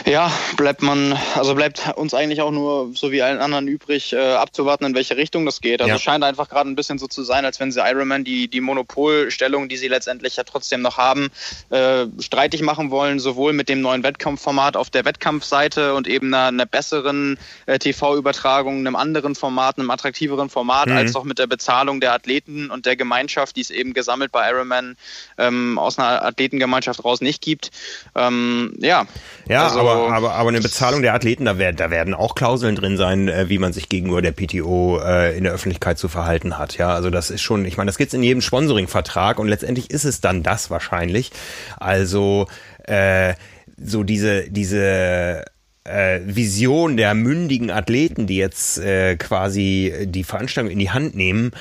[0.06, 4.34] Ja, bleibt man, also bleibt uns eigentlich auch nur, so wie allen anderen übrig, äh,
[4.34, 5.82] abzuwarten, in welche Richtung das geht.
[5.82, 5.96] Also ja.
[5.96, 8.60] es scheint einfach gerade ein bisschen so zu sein, als wenn sie Ironman die, die
[8.60, 11.30] Monopolstellung, die sie letztendlich ja trotzdem noch haben,
[11.70, 16.48] äh, streitig machen wollen, sowohl mit dem neuen Wettkampfformat auf der Wettkampfseite und eben einer,
[16.48, 20.98] einer besseren äh, TV-Übertragung, einem anderen Format, einem attraktiveren Format, mhm.
[20.98, 24.50] als auch mit der Bezahlung der Athleten und der Gemeinschaft, die es eben gesammelt bei
[24.50, 24.98] Ironman
[25.38, 27.72] ähm, aus einer Athletengemeinschaft raus nicht gibt.
[28.16, 29.06] Ähm, ja,
[29.48, 32.76] ja also, aber aber, aber eine Bezahlung der Athleten, da, werd, da werden auch Klauseln
[32.76, 36.58] drin sein, äh, wie man sich gegenüber der PTO äh, in der Öffentlichkeit zu verhalten
[36.58, 36.78] hat.
[36.78, 40.06] Ja, also das ist schon, ich meine, das gibt's in jedem Sponsoring-Vertrag und letztendlich ist
[40.06, 41.32] es dann das wahrscheinlich.
[41.80, 42.48] Also
[42.84, 43.34] äh,
[43.78, 45.46] so diese, diese
[45.84, 51.52] äh, Vision der mündigen Athleten, die jetzt äh, quasi die Veranstaltung in die Hand nehmen,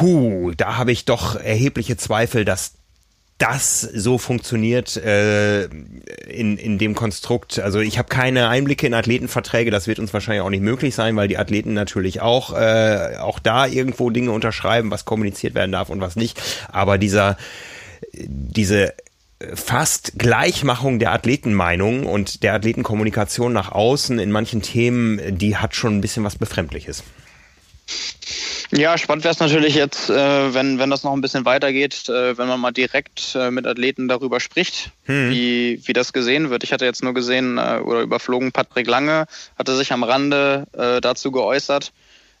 [0.00, 2.77] hu, da habe ich doch erhebliche Zweifel, dass
[3.38, 7.60] das so funktioniert äh, in, in dem Konstrukt.
[7.60, 11.14] Also ich habe keine Einblicke in Athletenverträge, das wird uns wahrscheinlich auch nicht möglich sein,
[11.14, 15.88] weil die Athleten natürlich auch, äh, auch da irgendwo Dinge unterschreiben, was kommuniziert werden darf
[15.88, 16.42] und was nicht.
[16.72, 17.36] Aber dieser,
[18.12, 18.92] diese
[19.54, 25.96] fast Gleichmachung der Athletenmeinung und der Athletenkommunikation nach außen in manchen Themen, die hat schon
[25.96, 27.04] ein bisschen was Befremdliches.
[28.70, 32.36] Ja, spannend wäre es natürlich jetzt, äh, wenn, wenn das noch ein bisschen weitergeht, äh,
[32.36, 35.30] wenn man mal direkt äh, mit Athleten darüber spricht, hm.
[35.30, 36.64] wie, wie das gesehen wird.
[36.64, 39.26] Ich hatte jetzt nur gesehen äh, oder überflogen, Patrick Lange
[39.58, 41.92] hatte sich am Rande äh, dazu geäußert,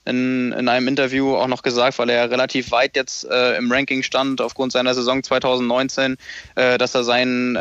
[0.04, 4.02] in, in einem Interview auch noch gesagt, weil er relativ weit jetzt äh, im Ranking
[4.02, 6.18] stand aufgrund seiner Saison 2019,
[6.56, 7.58] äh, dass er sein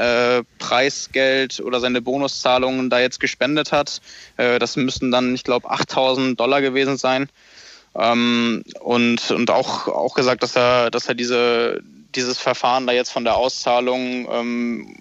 [0.60, 4.02] Preisgeld oder seine Bonuszahlungen da jetzt gespendet hat.
[4.36, 7.30] Das müssten dann, ich glaube, 8000 Dollar gewesen sein.
[7.98, 11.82] Ähm, und und auch, auch gesagt, dass er, dass er diese,
[12.16, 14.96] dieses Verfahren da jetzt von der Auszahlung ähm,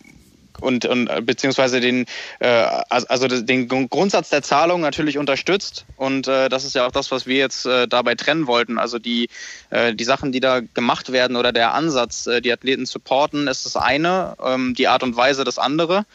[0.61, 2.07] und, und beziehungsweise den
[2.39, 2.47] äh,
[2.89, 7.27] also den Grundsatz der Zahlung natürlich unterstützt und äh, das ist ja auch das, was
[7.27, 8.79] wir jetzt äh, dabei trennen wollten.
[8.79, 9.29] Also die
[9.69, 13.67] äh, die Sachen, die da gemacht werden oder der Ansatz, äh, die Athleten supporten, ist
[13.67, 16.07] das eine, ähm, die Art und Weise das andere.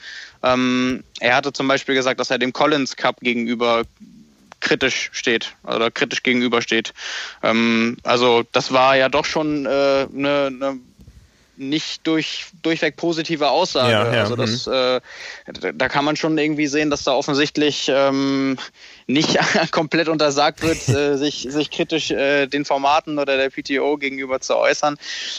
[0.43, 3.83] Ähm, er hatte zum Beispiel gesagt, dass er dem Collins Cup gegenüber
[4.61, 6.93] kritisch steht oder kritisch gegenübersteht.
[7.43, 10.79] Ähm, also das war ja doch schon eine äh, ne, ne
[11.61, 13.91] nicht durch, durchweg positive Aussage.
[13.91, 14.73] Ja, ja, also das, mhm.
[14.73, 18.57] äh, da kann man schon irgendwie sehen, dass da offensichtlich ähm,
[19.07, 19.37] nicht
[19.71, 24.57] komplett untersagt wird, äh, sich, sich kritisch äh, den Formaten oder der PTO gegenüber zu
[24.57, 24.97] äußern.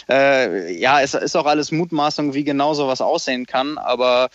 [0.09, 4.31] Äh, ja, es ist auch alles Mutmaßung, wie genau sowas aussehen kann, aber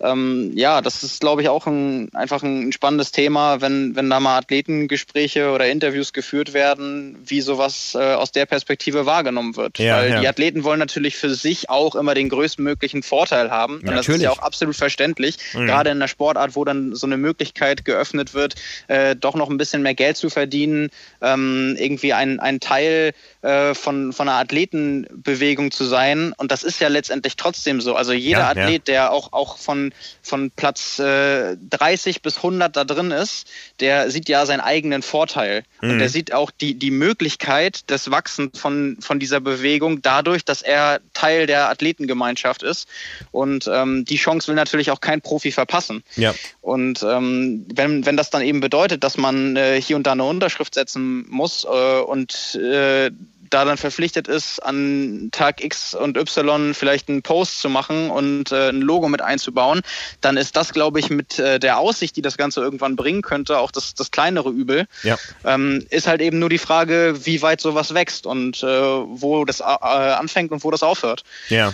[0.00, 4.20] ähm, ja, das ist, glaube ich, auch ein, einfach ein spannendes Thema, wenn, wenn da
[4.20, 9.78] mal Athletengespräche oder Interviews geführt werden, wie sowas äh, aus der Perspektive wahrgenommen wird.
[9.78, 13.76] Ja, Weil die Athleten wollen natürlich für sich auch immer den größtmöglichen Vorteil haben.
[13.76, 14.06] Und natürlich.
[14.06, 15.66] das ist ja auch absolut verständlich, mhm.
[15.66, 18.54] gerade in einer Sportart, wo dann so eine Möglichkeit geöffnet wird,
[18.88, 23.12] äh, doch noch ein bisschen mehr Geld zu verdienen, ähm, irgendwie ein, ein Teil
[23.42, 26.32] äh, von, von einer Athletenbewegung zu sein.
[26.36, 27.94] Und das ist ja letztendlich trotzdem so.
[27.94, 28.94] Also jeder ja, Athlet, ja.
[28.94, 29.92] der auch, auch von,
[30.22, 33.48] von Platz äh, 30 bis 100 da drin ist,
[33.80, 35.64] der sieht ja seinen eigenen Vorteil.
[35.80, 35.90] Mhm.
[35.90, 40.62] Und der sieht auch die, die Möglichkeit des Wachsens von, von dieser Bewegung dadurch, dass
[40.62, 42.88] er Teil der Athletengemeinschaft ist.
[43.32, 46.02] Und ähm, die Chance will natürlich auch kein Profi verpassen.
[46.16, 46.34] Ja.
[46.60, 50.24] Und ähm, wenn, wenn das dann eben bedeutet, dass man äh, hier und da eine
[50.24, 53.10] Unterschrift setzen muss äh, und äh,
[53.50, 58.52] da dann verpflichtet ist, an Tag X und Y vielleicht einen Post zu machen und
[58.52, 59.82] äh, ein Logo mit einzubauen,
[60.20, 63.58] dann ist das, glaube ich, mit äh, der Aussicht, die das Ganze irgendwann bringen könnte,
[63.58, 64.86] auch das, das kleinere Übel.
[65.02, 65.18] Ja.
[65.44, 69.60] Ähm, ist halt eben nur die Frage, wie weit sowas wächst und äh, wo das
[69.60, 71.24] äh, anfängt und wo das aufhört.
[71.48, 71.72] Ja.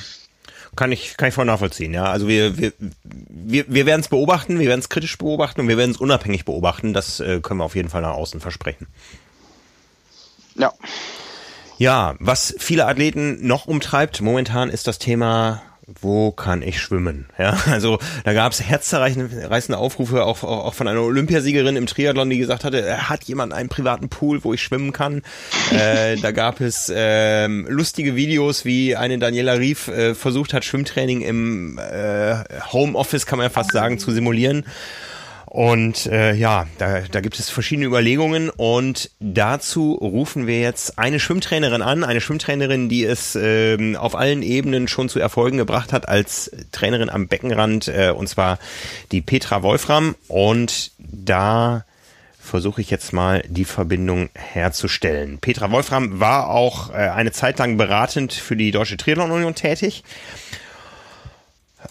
[0.76, 2.04] Kann ich, kann ich voll nachvollziehen, ja.
[2.04, 2.72] Also wir, wir,
[3.02, 6.44] wir, wir werden es beobachten, wir werden es kritisch beobachten und wir werden es unabhängig
[6.44, 6.94] beobachten.
[6.94, 8.86] Das äh, können wir auf jeden Fall nach außen versprechen.
[10.54, 10.72] Ja.
[11.80, 15.62] Ja, was viele Athleten noch umtreibt momentan ist das Thema
[16.02, 17.26] wo kann ich schwimmen?
[17.38, 22.28] Ja, also da gab es herzzerreißende Aufrufe auch, auch, auch von einer Olympiasiegerin im Triathlon,
[22.28, 25.22] die gesagt hatte, er hat jemand einen privaten Pool, wo ich schwimmen kann.
[25.72, 31.22] äh, da gab es äh, lustige Videos, wie eine Daniela Rief äh, versucht hat, Schwimmtraining
[31.22, 34.66] im äh, Homeoffice, kann man ja fast sagen, zu simulieren.
[35.50, 41.18] Und äh, ja, da, da gibt es verschiedene Überlegungen und dazu rufen wir jetzt eine
[41.18, 46.08] Schwimmtrainerin an, eine Schwimmtrainerin, die es ähm, auf allen Ebenen schon zu Erfolgen gebracht hat
[46.08, 48.60] als Trainerin am Beckenrand, äh, und zwar
[49.10, 50.14] die Petra Wolfram.
[50.28, 51.84] Und da
[52.38, 55.38] versuche ich jetzt mal die Verbindung herzustellen.
[55.40, 60.04] Petra Wolfram war auch äh, eine Zeit lang beratend für die Deutsche Triathlon Union tätig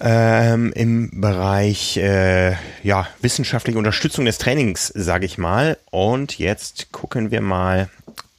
[0.02, 5.78] ähm, im Bereich äh, ja, wissenschaftliche Unterstützung des Trainings, sage ich mal.
[5.92, 7.90] Und jetzt gucken wir mal,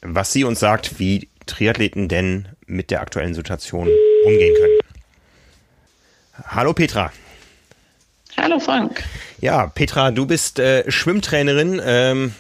[0.03, 3.89] was sie uns sagt, wie Triathleten denn mit der aktuellen Situation
[4.25, 4.79] umgehen können.
[6.47, 7.13] Hallo Petra.
[8.37, 9.03] Hallo Frank.
[9.41, 11.81] Ja, Petra, du bist äh, Schwimmtrainerin.
[11.85, 12.35] Ähm,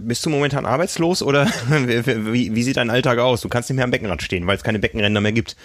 [0.00, 3.40] bist du momentan arbeitslos oder wie, wie sieht dein Alltag aus?
[3.40, 5.56] Du kannst nicht mehr am Beckenrad stehen, weil es keine Beckenränder mehr gibt.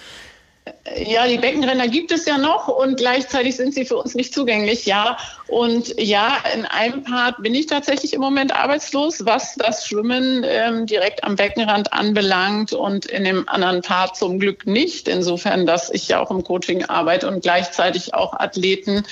[0.96, 4.86] Ja, die Beckenränder gibt es ja noch und gleichzeitig sind sie für uns nicht zugänglich,
[4.86, 5.18] ja.
[5.48, 10.86] Und ja, in einem Part bin ich tatsächlich im Moment arbeitslos, was das Schwimmen ähm,
[10.86, 15.08] direkt am Beckenrand anbelangt und in dem anderen Part zum Glück nicht.
[15.08, 19.04] Insofern, dass ich ja auch im Coaching arbeite und gleichzeitig auch Athleten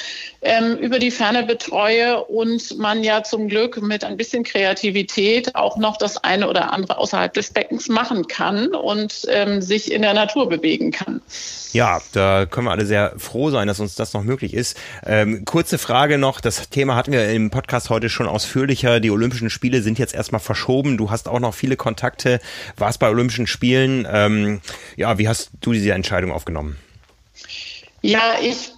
[0.41, 5.77] ähm, über die Ferne betreue und man ja zum Glück mit ein bisschen Kreativität auch
[5.77, 10.13] noch das eine oder andere außerhalb des Beckens machen kann und ähm, sich in der
[10.13, 11.21] Natur bewegen kann.
[11.75, 14.77] Ja, da können wir alle sehr froh sein, dass uns das noch möglich ist.
[15.05, 19.01] Ähm, kurze Frage noch, das Thema hatten wir im Podcast heute schon ausführlicher.
[19.01, 20.95] Die Olympischen Spiele sind jetzt erstmal verschoben.
[20.95, 22.39] Du hast auch noch viele Kontakte,
[22.77, 24.07] warst bei Olympischen Spielen.
[24.09, 24.61] Ähm,
[24.95, 26.77] ja, wie hast du diese Entscheidung aufgenommen?
[28.01, 28.71] Ja, ich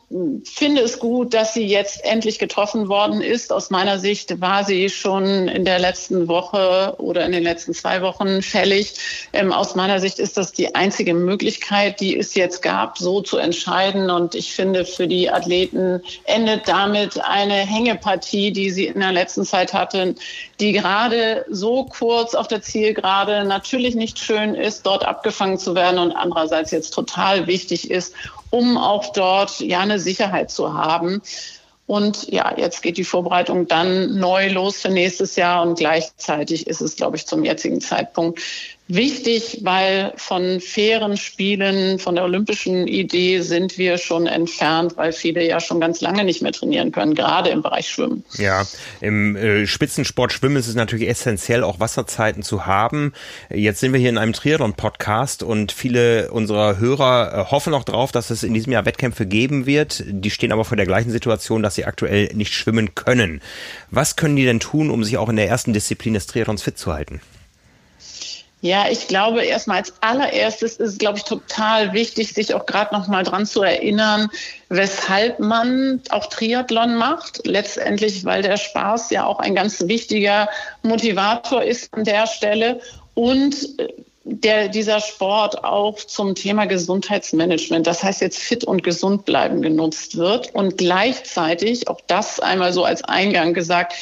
[0.45, 3.51] finde es gut, dass sie jetzt endlich getroffen worden ist.
[3.51, 8.01] Aus meiner Sicht war sie schon in der letzten Woche oder in den letzten zwei
[8.01, 8.93] Wochen fällig.
[9.33, 13.37] Ähm, aus meiner Sicht ist das die einzige Möglichkeit, die es jetzt gab, so zu
[13.37, 14.09] entscheiden.
[14.09, 19.43] Und ich finde, für die Athleten endet damit eine Hängepartie, die sie in der letzten
[19.43, 20.15] Zeit hatten,
[20.61, 25.99] die gerade so kurz auf der Zielgerade natürlich nicht schön ist, dort abgefangen zu werden
[25.99, 28.13] und andererseits jetzt total wichtig ist,
[28.49, 31.21] um auch dort ja eine Sicherheit zu haben.
[31.85, 36.81] Und ja, jetzt geht die Vorbereitung dann neu los für nächstes Jahr und gleichzeitig ist
[36.81, 38.41] es, glaube ich, zum jetzigen Zeitpunkt
[38.87, 45.45] wichtig, weil von fairen Spielen, von der olympischen Idee sind wir schon entfernt, weil viele
[45.45, 48.23] ja schon ganz lange nicht mehr trainieren können, gerade im Bereich Schwimmen.
[48.37, 48.65] Ja,
[49.01, 53.13] im äh, Spitzensport Schwimmen ist es natürlich essentiell, auch Wasserzeiten zu haben.
[53.49, 58.11] Jetzt sind wir hier in einem Triathlon-Podcast und viele unserer Hörer äh, hoffen auch drauf,
[58.11, 60.03] dass es in diesem Jahr Wettkämpfe geben wird.
[60.07, 63.41] Die stehen aber vor der gleichen Situation, dass sie aktuell nicht schwimmen können.
[63.91, 66.77] Was können die denn tun, um sich auch in der ersten Disziplin des Triathlons fit
[66.77, 67.21] zu halten?
[68.61, 72.93] Ja, ich glaube, erstmal als allererstes ist es, glaube ich, total wichtig, sich auch gerade
[72.93, 74.29] noch mal dran zu erinnern,
[74.69, 77.45] weshalb man auch Triathlon macht.
[77.45, 80.49] Letztendlich, weil der Spaß ja auch ein ganz wichtiger
[80.81, 82.81] Motivator ist an der Stelle
[83.13, 83.93] und äh,
[84.29, 90.17] der, dieser Sport auch zum Thema Gesundheitsmanagement, das heißt jetzt fit und gesund bleiben genutzt
[90.17, 93.93] wird und gleichzeitig, auch das einmal so als Eingang gesagt,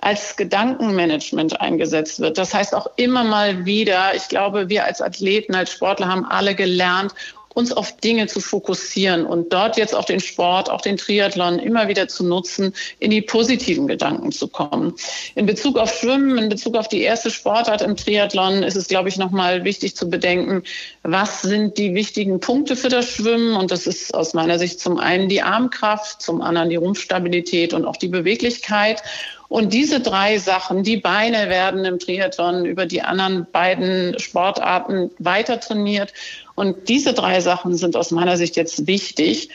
[0.00, 2.38] als Gedankenmanagement eingesetzt wird.
[2.38, 6.54] Das heißt auch immer mal wieder, ich glaube, wir als Athleten, als Sportler haben alle
[6.54, 7.14] gelernt,
[7.52, 11.88] uns auf Dinge zu fokussieren und dort jetzt auch den Sport, auch den Triathlon immer
[11.88, 14.94] wieder zu nutzen, in die positiven Gedanken zu kommen.
[15.34, 19.08] In Bezug auf Schwimmen, in Bezug auf die erste Sportart im Triathlon ist es, glaube
[19.08, 20.62] ich, nochmal wichtig zu bedenken,
[21.02, 23.56] was sind die wichtigen Punkte für das Schwimmen?
[23.56, 27.84] Und das ist aus meiner Sicht zum einen die Armkraft, zum anderen die Rumpfstabilität und
[27.84, 29.02] auch die Beweglichkeit.
[29.50, 35.58] Und diese drei Sachen, die Beine werden im Triathlon über die anderen beiden Sportarten weiter
[35.58, 36.14] trainiert.
[36.54, 39.48] Und diese drei Sachen sind aus meiner Sicht jetzt wichtig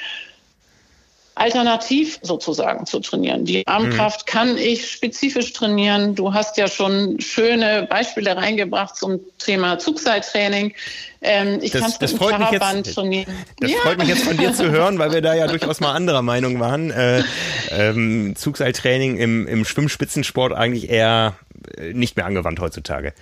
[1.35, 3.45] alternativ sozusagen zu trainieren.
[3.45, 4.31] Die Armkraft mhm.
[4.31, 6.15] kann ich spezifisch trainieren.
[6.15, 10.73] Du hast ja schon schöne Beispiele reingebracht zum Thema Zugseiltraining.
[11.21, 13.33] Ähm, ich kann das freut mich jetzt, trainieren.
[13.59, 13.77] Das ja.
[13.79, 16.59] freut mich jetzt von dir zu hören, weil wir da ja durchaus mal anderer Meinung
[16.59, 16.89] waren.
[16.89, 17.23] Äh,
[17.69, 21.35] ähm, Zugseiltraining im, im Schwimmspitzensport eigentlich eher
[21.77, 23.13] äh, nicht mehr angewandt heutzutage.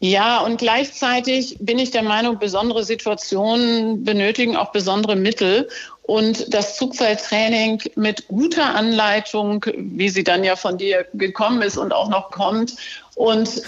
[0.00, 5.68] Ja, und gleichzeitig bin ich der Meinung, besondere Situationen benötigen auch besondere Mittel.
[6.06, 11.92] Und das Zugseiltraining mit guter Anleitung, wie sie dann ja von dir gekommen ist und
[11.92, 12.76] auch noch kommt,
[13.14, 13.48] und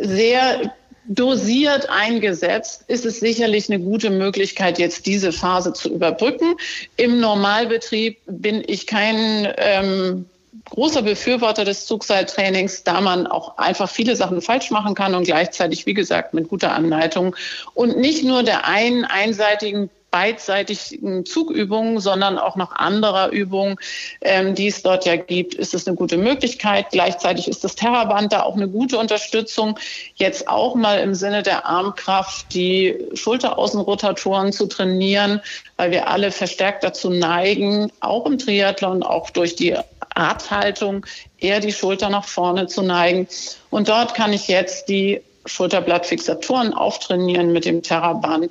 [0.00, 0.72] sehr
[1.04, 6.54] dosiert eingesetzt, ist es sicherlich eine gute Möglichkeit, jetzt diese Phase zu überbrücken.
[6.96, 10.26] Im Normalbetrieb bin ich kein ähm,
[10.70, 15.86] großer Befürworter des Zugseiltrainings, da man auch einfach viele Sachen falsch machen kann und gleichzeitig,
[15.86, 17.36] wie gesagt, mit guter Anleitung
[17.74, 23.76] und nicht nur der einen einseitigen beidseitigen Zugübungen, sondern auch noch anderer Übungen,
[24.20, 26.90] ähm, die es dort ja gibt, ist es eine gute Möglichkeit.
[26.92, 29.78] Gleichzeitig ist das Terraband da auch eine gute Unterstützung,
[30.14, 35.40] jetzt auch mal im Sinne der Armkraft die Schulteraußenrotatoren zu trainieren,
[35.76, 39.76] weil wir alle verstärkt dazu neigen, auch im Triathlon, auch durch die
[40.14, 41.06] Radhaltung,
[41.38, 43.26] eher die Schulter nach vorne zu neigen.
[43.70, 48.50] Und dort kann ich jetzt die Schulterblattfixatoren auftrainieren mit dem Terraband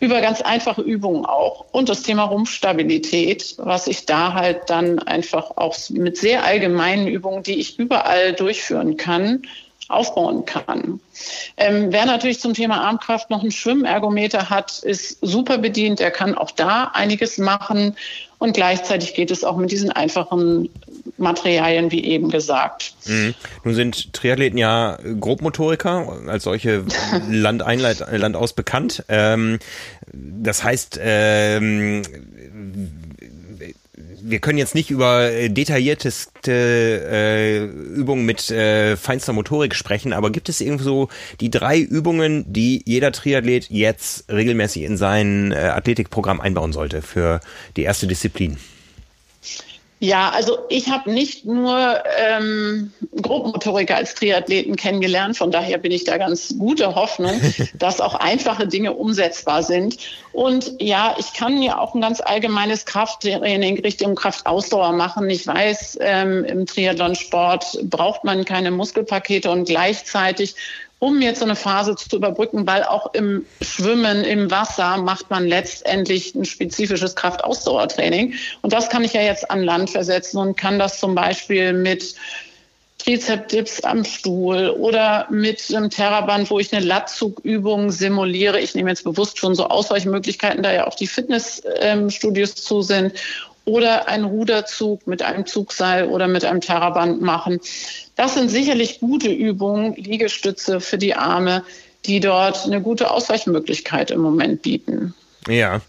[0.00, 1.64] über ganz einfache Übungen auch.
[1.72, 7.42] Und das Thema Rumpfstabilität, was ich da halt dann einfach auch mit sehr allgemeinen Übungen,
[7.42, 9.42] die ich überall durchführen kann,
[9.88, 11.00] aufbauen kann.
[11.56, 16.00] Ähm, wer natürlich zum Thema Armkraft noch einen Schwimmergometer hat, ist super bedient.
[16.00, 17.96] Er kann auch da einiges machen.
[18.38, 20.68] Und gleichzeitig geht es auch mit diesen einfachen
[21.18, 22.94] Materialien, wie eben gesagt.
[23.06, 23.34] Mhm.
[23.64, 26.84] Nun sind Triathleten ja Grobmotoriker, als solche
[27.28, 29.04] Land ein, Land aus bekannt.
[29.08, 29.58] Ähm,
[30.12, 32.02] das heißt, ähm,
[34.28, 40.48] wir können jetzt nicht über detaillierteste äh, Übungen mit äh, feinster Motorik sprechen, aber gibt
[40.48, 41.08] es irgendwo so
[41.40, 47.40] die drei Übungen, die jeder Triathlet jetzt regelmäßig in sein äh, Athletikprogramm einbauen sollte für
[47.76, 48.58] die erste Disziplin?
[49.98, 52.92] Ja, also ich habe nicht nur ähm,
[53.22, 57.40] Grobmotoriker als Triathleten kennengelernt, von daher bin ich da ganz gute Hoffnung,
[57.78, 59.96] dass auch einfache Dinge umsetzbar sind.
[60.32, 65.30] Und ja, ich kann ja auch ein ganz allgemeines Krafttraining Richtung Kraftausdauer machen.
[65.30, 70.56] Ich weiß, ähm, im Triathlonsport braucht man keine Muskelpakete und gleichzeitig
[70.98, 75.46] um jetzt so eine Phase zu überbrücken, weil auch im Schwimmen, im Wasser macht man
[75.46, 78.34] letztendlich ein spezifisches Kraftausdauertraining.
[78.62, 82.14] Und das kann ich ja jetzt an Land versetzen und kann das zum Beispiel mit
[82.98, 88.58] Trizep-Dips am Stuhl oder mit einem Terraband, wo ich eine Lattzugübung simuliere.
[88.58, 93.12] Ich nehme jetzt bewusst schon so Ausweichmöglichkeiten, da ja auch die Fitnessstudios zu sind.
[93.64, 97.60] Oder einen Ruderzug mit einem Zugseil oder mit einem Terraband machen.
[98.16, 101.62] Das sind sicherlich gute Übungen, Liegestütze für die Arme,
[102.06, 105.14] die dort eine gute Ausweichmöglichkeit im Moment bieten.
[105.48, 105.80] Ja.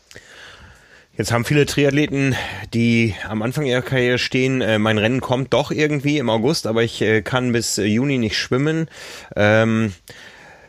[1.18, 2.36] Jetzt haben viele Triathleten,
[2.76, 6.84] die am Anfang ihrer Karriere stehen, äh, mein Rennen kommt doch irgendwie im August, aber
[6.84, 8.88] ich äh, kann bis äh, Juni nicht schwimmen.
[9.36, 9.94] Ähm,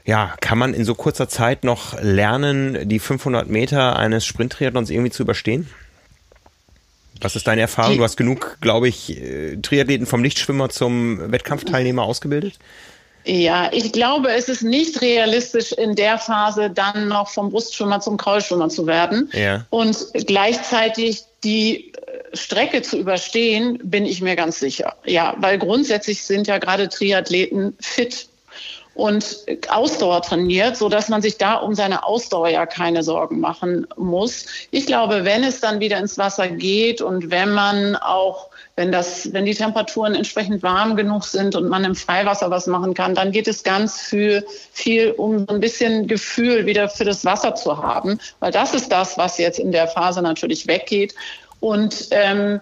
[0.06, 5.10] ja, kann man in so kurzer Zeit noch lernen, die 500 Meter eines Sprint-Triathlons irgendwie
[5.10, 5.68] zu überstehen?
[7.20, 7.98] Was ist deine Erfahrung?
[7.98, 12.54] Du hast genug, glaube ich, äh, Triathleten vom Nichtschwimmer zum Wettkampfteilnehmer ausgebildet?
[13.24, 18.16] Ja, ich glaube, es ist nicht realistisch, in der Phase dann noch vom Brustschwimmer zum
[18.16, 19.30] Kraulschwimmer zu werden.
[19.34, 19.66] Ja.
[19.70, 24.96] Und gleichzeitig die äh, Strecke zu überstehen, bin ich mir ganz sicher.
[25.04, 28.28] Ja, weil grundsätzlich sind ja gerade Triathleten fit
[28.98, 33.86] und Ausdauer trainiert, so dass man sich da um seine Ausdauer ja keine Sorgen machen
[33.96, 34.46] muss.
[34.72, 39.32] Ich glaube, wenn es dann wieder ins Wasser geht und wenn man auch wenn das,
[39.32, 43.30] wenn die Temperaturen entsprechend warm genug sind und man im Freiwasser was machen kann, dann
[43.30, 48.20] geht es ganz viel, viel um ein bisschen Gefühl wieder für das Wasser zu haben,
[48.38, 51.14] weil das ist das, was jetzt in der Phase natürlich weggeht.
[51.60, 52.60] Und ähm,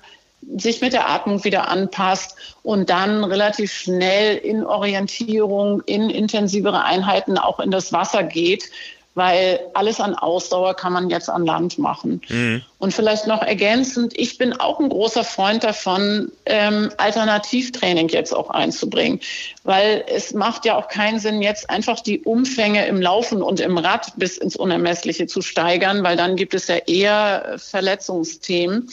[0.56, 7.39] sich mit der Atmung wieder anpasst und dann relativ schnell in Orientierung, in intensivere Einheiten
[7.39, 8.70] auch in das Wasser geht,
[9.16, 12.20] weil alles an Ausdauer kann man jetzt an Land machen.
[12.28, 12.62] Mhm.
[12.78, 18.51] Und vielleicht noch ergänzend, ich bin auch ein großer Freund davon, ähm, Alternativtraining jetzt auch
[18.51, 19.20] einzubringen,
[19.64, 23.78] weil es macht ja auch keinen Sinn, jetzt einfach die Umfänge im Laufen und im
[23.78, 28.90] Rad bis ins Unermessliche zu steigern, weil dann gibt es ja eher Verletzungsthemen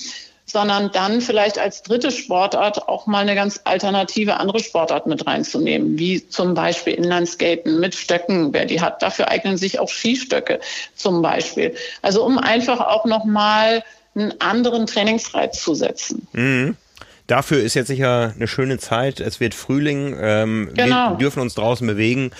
[0.53, 5.97] sondern dann vielleicht als dritte Sportart auch mal eine ganz alternative andere Sportart mit reinzunehmen,
[5.97, 9.01] wie zum Beispiel Inlineskaten mit Stöcken, wer die hat.
[9.01, 10.59] Dafür eignen sich auch Skistöcke
[10.95, 11.73] zum Beispiel.
[12.03, 16.27] Also um einfach auch nochmal einen anderen Trainingsreiz zu setzen.
[16.33, 16.77] Mhm.
[17.25, 19.21] Dafür ist jetzt sicher eine schöne Zeit.
[19.21, 20.15] Es wird Frühling.
[20.19, 21.11] Ähm, genau.
[21.11, 22.31] Wir dürfen uns draußen bewegen.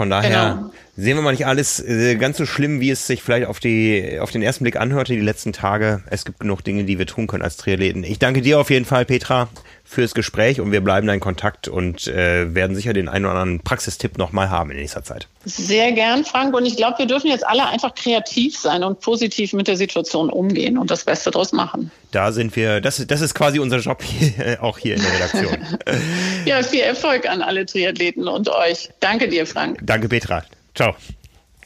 [0.00, 0.72] Von daher genau.
[0.96, 4.18] sehen wir mal nicht alles äh, ganz so schlimm, wie es sich vielleicht auf, die,
[4.18, 6.02] auf den ersten Blick anhörte die letzten Tage.
[6.08, 8.02] Es gibt genug Dinge, die wir tun können als Triathleten.
[8.02, 9.50] Ich danke dir auf jeden Fall, Petra,
[9.90, 13.34] fürs Gespräch und wir bleiben da in Kontakt und äh, werden sicher den einen oder
[13.34, 15.26] anderen Praxistipp nochmal haben in nächster Zeit.
[15.44, 16.54] Sehr gern, Frank.
[16.54, 20.30] Und ich glaube, wir dürfen jetzt alle einfach kreativ sein und positiv mit der Situation
[20.30, 21.90] umgehen und das Beste daraus machen.
[22.12, 25.58] Da sind wir, das, das ist quasi unser Job hier, auch hier in der Redaktion.
[26.44, 28.90] ja, viel Erfolg an alle Triathleten und euch.
[29.00, 29.80] Danke dir, Frank.
[29.82, 30.44] Danke, Petra.
[30.76, 30.94] Ciao.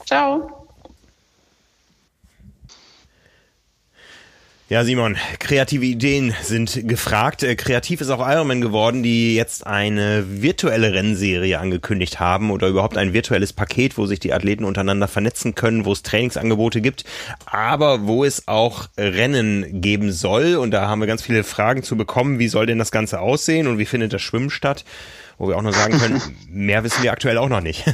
[0.07, 0.64] Ciao.
[4.71, 7.43] Ja, Simon, kreative Ideen sind gefragt.
[7.43, 12.97] Äh, kreativ ist auch Ironman geworden, die jetzt eine virtuelle Rennserie angekündigt haben oder überhaupt
[12.97, 17.05] ein virtuelles Paket, wo sich die Athleten untereinander vernetzen können, wo es Trainingsangebote gibt,
[17.45, 20.57] aber wo es auch Rennen geben soll.
[20.57, 22.39] Und da haben wir ganz viele Fragen zu bekommen.
[22.39, 24.87] Wie soll denn das Ganze aussehen und wie findet das Schwimmen statt?
[25.37, 27.85] Wo wir auch nur sagen können, mehr wissen wir aktuell auch noch nicht.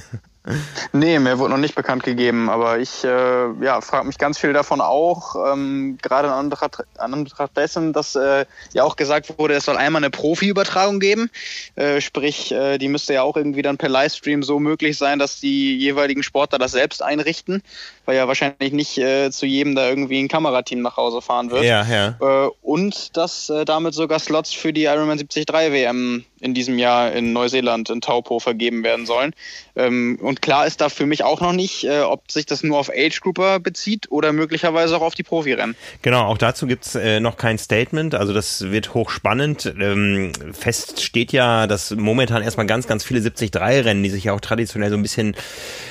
[0.93, 4.55] Nee, mir wurde noch nicht bekannt gegeben, aber ich äh, ja, frage mich ganz viel
[4.55, 9.53] davon auch, ähm, gerade in Anbetracht, an Anbetracht dessen, dass äh, ja auch gesagt wurde,
[9.53, 11.31] es soll einmal eine Profi-Übertragung geben,
[11.75, 15.41] äh, sprich, äh, die müsste ja auch irgendwie dann per Livestream so möglich sein, dass
[15.41, 17.63] die jeweiligen Sportler das selbst einrichten,
[18.11, 21.63] weil ja wahrscheinlich nicht äh, zu jedem da irgendwie ein Kamerateam nach Hause fahren wird.
[21.63, 22.17] Ja, ja.
[22.21, 27.13] Äh, und dass äh, damit sogar Slots für die Ironman 73 WM in diesem Jahr
[27.13, 29.33] in Neuseeland in Taupo vergeben werden sollen.
[29.77, 32.79] Ähm, und klar ist da für mich auch noch nicht, äh, ob sich das nur
[32.79, 35.77] auf Age Grouper bezieht oder möglicherweise auch auf die Profirennen.
[36.03, 38.15] Genau, auch dazu gibt's äh, noch kein Statement.
[38.17, 39.73] Also das wird hochspannend.
[39.79, 44.41] Ähm, fest steht ja, dass momentan erstmal ganz, ganz viele 73-Rennen, die sich ja auch
[44.41, 45.37] traditionell so ein bisschen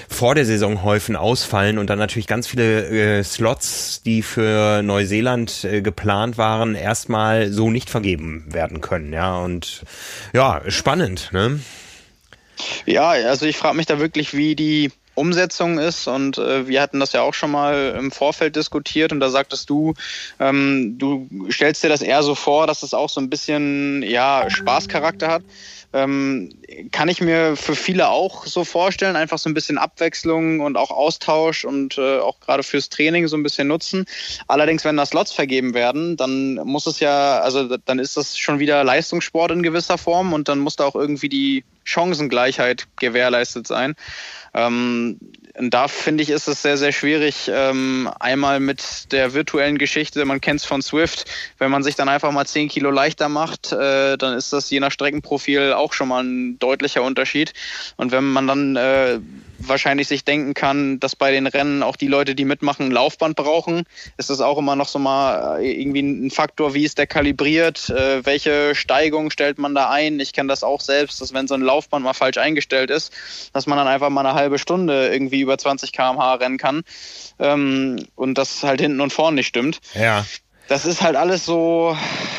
[0.09, 5.63] vor der Saison häufen, ausfallen und dann natürlich ganz viele äh, Slots, die für Neuseeland
[5.63, 9.13] äh, geplant waren, erstmal so nicht vergeben werden können.
[9.13, 9.83] Ja, und
[10.33, 11.59] ja, spannend, ne?
[12.85, 16.99] Ja, also ich frage mich da wirklich, wie die Umsetzung ist und äh, wir hatten
[16.99, 19.93] das ja auch schon mal im Vorfeld diskutiert und da sagtest du,
[20.39, 24.49] ähm, du stellst dir das eher so vor, dass es auch so ein bisschen ja
[24.49, 25.43] Spaßcharakter hat.
[25.91, 26.49] Ähm,
[26.91, 30.91] kann ich mir für viele auch so vorstellen, einfach so ein bisschen Abwechslung und auch
[30.91, 34.05] Austausch und äh, auch gerade fürs Training so ein bisschen nutzen.
[34.47, 38.59] Allerdings, wenn da Slots vergeben werden, dann muss es ja, also dann ist das schon
[38.59, 43.95] wieder Leistungssport in gewisser Form und dann muss da auch irgendwie die Chancengleichheit gewährleistet sein.
[44.53, 45.19] Ähm,
[45.59, 50.23] und da finde ich, ist es sehr, sehr schwierig, ähm, einmal mit der virtuellen Geschichte,
[50.23, 51.25] man kennt es von Swift,
[51.57, 54.79] wenn man sich dann einfach mal 10 Kilo leichter macht, äh, dann ist das je
[54.79, 57.51] nach Streckenprofil auch schon mal ein deutlicher Unterschied.
[57.97, 59.19] Und wenn man dann äh,
[59.59, 63.35] wahrscheinlich sich denken kann, dass bei den Rennen auch die Leute, die mitmachen, ein Laufband
[63.35, 63.83] brauchen,
[64.17, 67.89] ist das auch immer noch so mal äh, irgendwie ein Faktor, wie ist der kalibriert,
[67.89, 70.19] äh, welche Steigung stellt man da ein.
[70.19, 73.13] Ich kenne das auch selbst, dass wenn so ein Laufband mal falsch eingestellt ist,
[73.53, 76.83] dass man dann einfach mal eine halbe Stunde irgendwie über 20 km/h rennen kann
[77.39, 79.79] ähm, und das halt hinten und vorne nicht stimmt.
[79.93, 80.25] Ja
[80.69, 81.97] das ist halt alles so,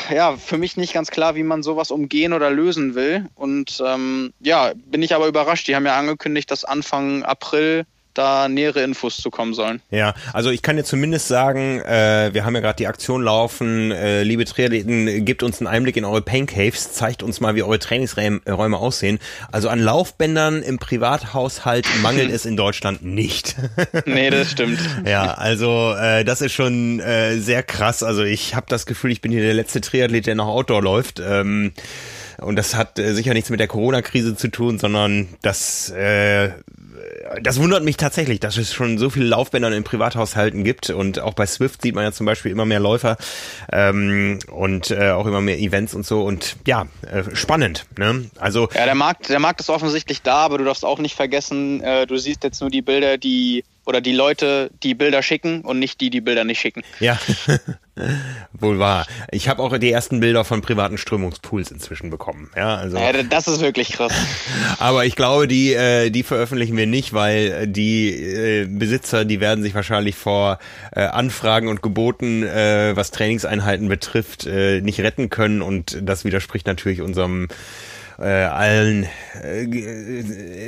[0.09, 3.27] ja, für mich nicht ganz klar, wie man sowas umgehen oder lösen will.
[3.35, 5.67] Und ähm, ja, bin ich aber überrascht.
[5.67, 9.81] Die haben ja angekündigt, dass Anfang April da nähere Infos zu kommen sollen.
[9.89, 13.91] Ja, also ich kann dir zumindest sagen, äh, wir haben ja gerade die Aktion laufen,
[13.91, 17.63] äh, liebe Triathleten, gebt uns einen Einblick in eure Pain Caves, zeigt uns mal, wie
[17.63, 19.19] eure Trainingsräume aussehen.
[19.51, 23.55] Also an Laufbändern im Privathaushalt mangelt es in Deutschland nicht.
[24.05, 24.79] nee, das stimmt.
[25.05, 28.03] Ja, also äh, das ist schon äh, sehr krass.
[28.03, 31.19] Also ich habe das Gefühl, ich bin hier der letzte Triathlet, der noch Outdoor läuft.
[31.19, 31.71] Ähm,
[32.41, 36.51] und das hat äh, sicher nichts mit der Corona-Krise zu tun, sondern das äh,
[37.41, 41.33] das wundert mich tatsächlich, dass es schon so viele Laufbänder in Privathaushalten gibt und auch
[41.33, 43.17] bei Swift sieht man ja zum Beispiel immer mehr Läufer
[43.71, 47.85] ähm, und äh, auch immer mehr Events und so und ja, äh, spannend.
[47.97, 48.29] Ne?
[48.39, 51.81] Also ja, der Markt, der Markt ist offensichtlich da, aber du darfst auch nicht vergessen,
[51.81, 55.79] äh, du siehst jetzt nur die Bilder, die oder die Leute, die Bilder schicken und
[55.79, 56.83] nicht die, die Bilder nicht schicken.
[56.99, 57.19] Ja,
[58.53, 59.07] wohl wahr.
[59.31, 62.51] Ich habe auch die ersten Bilder von privaten Strömungspools inzwischen bekommen.
[62.55, 62.97] Ja, also.
[62.97, 64.13] Ja, das ist wirklich krass.
[64.79, 69.63] Aber ich glaube, die, äh, die veröffentlichen wir nicht, weil die äh, Besitzer, die werden
[69.63, 70.59] sich wahrscheinlich vor
[70.91, 76.67] äh, Anfragen und Geboten, äh, was Trainingseinheiten betrifft, äh, nicht retten können und das widerspricht
[76.67, 77.47] natürlich unserem
[78.21, 79.07] äh, allen
[79.43, 79.63] äh,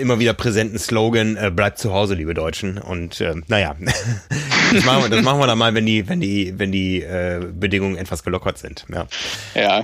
[0.02, 2.78] immer wieder präsenten Slogan, äh, bleibt zu Hause, liebe Deutschen.
[2.78, 3.76] Und äh, naja,
[4.74, 7.46] das machen, wir, das machen wir dann mal, wenn die, wenn die, wenn die äh,
[7.54, 8.86] Bedingungen etwas gelockert sind.
[8.92, 9.08] Ja.
[9.56, 9.84] ja.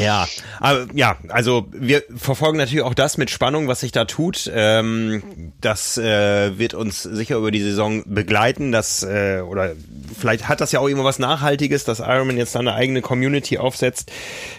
[0.00, 0.26] Ja,
[0.60, 4.50] aber ja, also wir verfolgen natürlich auch das mit Spannung, was sich da tut.
[4.54, 8.72] Ähm, das äh, wird uns sicher über die Saison begleiten.
[8.72, 9.72] Das äh, oder
[10.18, 14.10] vielleicht hat das ja auch immer was Nachhaltiges, dass Ironman jetzt eine eigene Community aufsetzt.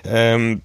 [0.05, 0.61] Ähm,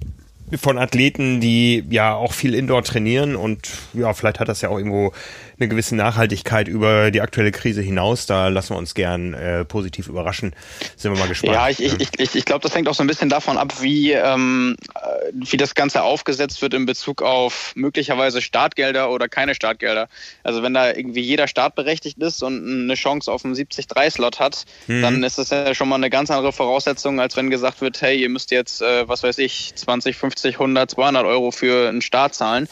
[0.58, 4.78] von Athleten, die ja auch viel Indoor trainieren und ja, vielleicht hat das ja auch
[4.78, 5.12] irgendwo
[5.60, 8.26] eine gewisse Nachhaltigkeit über die aktuelle Krise hinaus.
[8.26, 10.54] Da lassen wir uns gern äh, positiv überraschen.
[10.96, 11.54] Sind wir mal gespannt.
[11.54, 14.12] Ja, ich, ich, ich, ich glaube, das hängt auch so ein bisschen davon ab, wie,
[14.12, 20.08] ähm, äh, wie das Ganze aufgesetzt wird in Bezug auf möglicherweise Startgelder oder keine Startgelder.
[20.42, 25.02] Also wenn da irgendwie jeder startberechtigt ist und eine Chance auf einen 70-3-Slot hat, mhm.
[25.02, 28.20] dann ist das ja schon mal eine ganz andere Voraussetzung, als wenn gesagt wird, hey,
[28.20, 32.34] ihr müsst jetzt, äh, was weiß ich, 20, 50, 100, 200 Euro für einen Start
[32.34, 32.68] zahlen.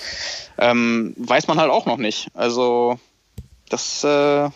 [0.58, 2.28] Ähm, weiß man halt auch noch nicht.
[2.34, 2.98] Also
[3.68, 4.50] das äh,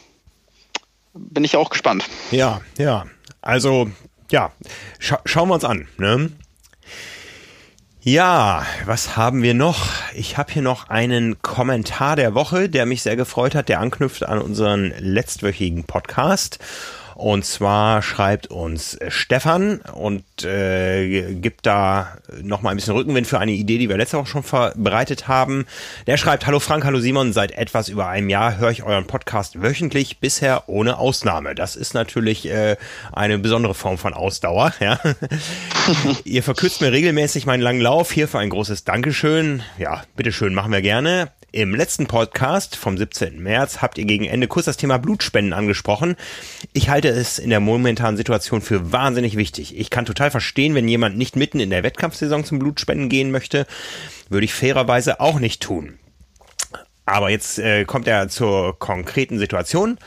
[1.14, 2.04] bin ich auch gespannt.
[2.30, 3.04] Ja, ja.
[3.40, 3.90] Also,
[4.30, 4.52] ja,
[4.98, 5.88] scha schauen wir uns an.
[5.98, 6.30] Ne?
[8.04, 9.90] Ja, was haben wir noch?
[10.14, 14.24] Ich habe hier noch einen Kommentar der Woche, der mich sehr gefreut hat, der anknüpft
[14.24, 16.58] an unseren letztwöchigen Podcast.
[17.22, 23.52] Und zwar schreibt uns Stefan und äh, gibt da nochmal ein bisschen Rückenwind für eine
[23.52, 25.66] Idee, die wir letzte Woche schon verbreitet haben.
[26.08, 29.62] Der schreibt, Hallo Frank, hallo Simon, seit etwas über einem Jahr höre ich euren Podcast
[29.62, 31.54] wöchentlich, bisher ohne Ausnahme.
[31.54, 32.76] Das ist natürlich äh,
[33.12, 34.72] eine besondere Form von Ausdauer.
[34.82, 34.98] Ja.
[36.24, 38.10] Ihr verkürzt mir regelmäßig meinen langen Lauf.
[38.10, 39.62] Hierfür ein großes Dankeschön.
[39.78, 41.30] Ja, bitteschön, machen wir gerne.
[41.54, 43.42] Im letzten Podcast vom 17.
[43.42, 46.16] März habt ihr gegen Ende kurz das Thema Blutspenden angesprochen.
[46.72, 49.78] Ich halte es in der momentanen Situation für wahnsinnig wichtig.
[49.78, 53.66] Ich kann total verstehen, wenn jemand nicht mitten in der Wettkampfsaison zum Blutspenden gehen möchte,
[54.30, 55.98] würde ich fairerweise auch nicht tun.
[57.04, 59.98] Aber jetzt äh, kommt er zur konkreten Situation.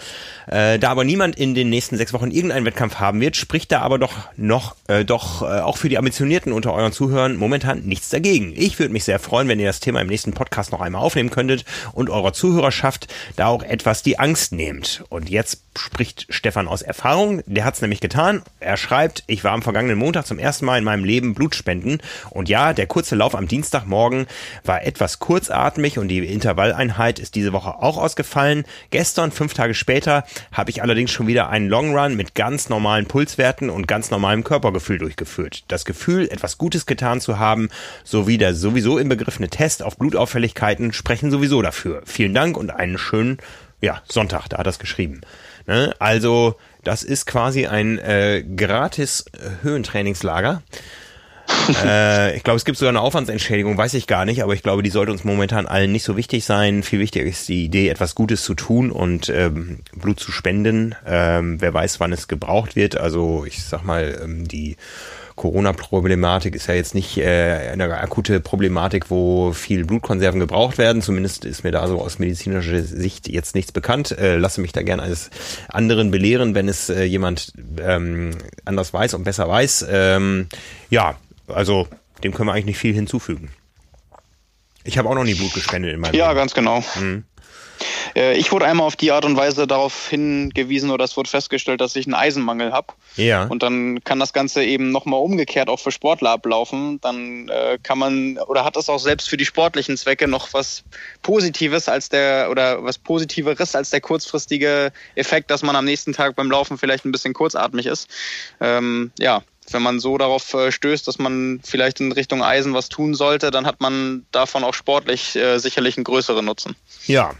[0.47, 3.81] Äh, da aber niemand in den nächsten sechs Wochen irgendeinen Wettkampf haben wird, spricht da
[3.81, 8.09] aber doch noch, äh, doch äh, auch für die Ambitionierten unter euren Zuhörern momentan nichts
[8.09, 8.53] dagegen.
[8.55, 11.31] Ich würde mich sehr freuen, wenn ihr das Thema im nächsten Podcast noch einmal aufnehmen
[11.31, 15.03] könntet und eurer Zuhörerschaft da auch etwas die Angst nehmt.
[15.09, 17.41] Und jetzt spricht Stefan aus Erfahrung.
[17.45, 18.43] Der hat es nämlich getan.
[18.59, 22.01] Er schreibt, ich war am vergangenen Montag zum ersten Mal in meinem Leben Blutspenden.
[22.29, 24.27] Und ja, der kurze Lauf am Dienstagmorgen
[24.63, 26.25] war etwas kurzatmig und die
[26.85, 28.63] Intervalleinheit ist diese Woche auch ausgefallen.
[28.91, 33.07] Gestern, fünf Tage später, habe ich allerdings schon wieder einen Long Run mit ganz normalen
[33.07, 35.63] Pulswerten und ganz normalem Körpergefühl durchgeführt.
[35.67, 37.69] Das Gefühl, etwas Gutes getan zu haben,
[38.03, 42.01] sowie der sowieso inbegriffene Test auf Blutauffälligkeiten sprechen sowieso dafür.
[42.05, 43.37] Vielen Dank und einen schönen
[43.81, 45.21] ja, Sonntag, da hat er es geschrieben.
[45.67, 45.93] Ne?
[45.99, 49.25] Also, das ist quasi ein äh, gratis
[49.63, 50.61] Höhentrainingslager
[51.83, 54.83] äh, ich glaube, es gibt sogar eine Aufwandsentschädigung, weiß ich gar nicht, aber ich glaube,
[54.83, 56.83] die sollte uns momentan allen nicht so wichtig sein.
[56.83, 60.95] Viel wichtiger ist die Idee, etwas Gutes zu tun und ähm, Blut zu spenden.
[61.05, 62.97] Ähm, wer weiß, wann es gebraucht wird.
[62.97, 64.77] Also ich sag mal, ähm, die
[65.35, 71.01] Corona-Problematik ist ja jetzt nicht äh, eine akute Problematik, wo viel Blutkonserven gebraucht werden.
[71.01, 74.17] Zumindest ist mir da so aus medizinischer Sicht jetzt nichts bekannt.
[74.17, 75.29] Äh, lasse mich da gerne eines
[75.67, 77.51] anderen belehren, wenn es äh, jemand
[77.81, 78.31] ähm,
[78.63, 79.85] anders weiß und besser weiß.
[79.89, 80.47] Ähm,
[80.89, 81.17] ja,
[81.47, 81.87] also
[82.23, 83.51] dem können wir eigentlich nicht viel hinzufügen.
[84.83, 86.37] Ich habe auch noch nie Blut gespendet in meinem Ja, Leben.
[86.37, 86.83] ganz genau.
[86.99, 87.23] Mhm.
[88.37, 91.97] Ich wurde einmal auf die Art und Weise darauf hingewiesen oder es wurde festgestellt, dass
[91.97, 92.93] ich einen Eisenmangel habe.
[93.17, 93.43] Ja.
[93.45, 97.01] Und dann kann das Ganze eben nochmal umgekehrt auch für Sportler ablaufen.
[97.01, 100.83] Dann äh, kann man oder hat das auch selbst für die sportlichen Zwecke noch was
[101.23, 106.37] Positives als der oder was Positiveres als der kurzfristige Effekt, dass man am nächsten Tag
[106.37, 108.07] beim Laufen vielleicht ein bisschen kurzatmig ist.
[108.61, 112.89] Ähm, ja, wenn man so darauf äh, stößt, dass man vielleicht in Richtung Eisen was
[112.89, 116.75] tun sollte, dann hat man davon auch sportlich äh, sicherlich einen größeren Nutzen.
[117.07, 117.33] Ja.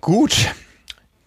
[0.00, 0.52] Gut.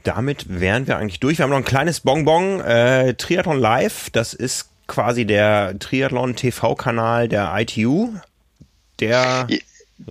[0.04, 1.38] Damit wären wir eigentlich durch.
[1.38, 2.62] Wir haben noch ein kleines Bonbon.
[2.62, 8.14] Äh, Triathlon Live, das ist quasi der Triathlon TV-Kanal der ITU.
[9.00, 9.48] Der.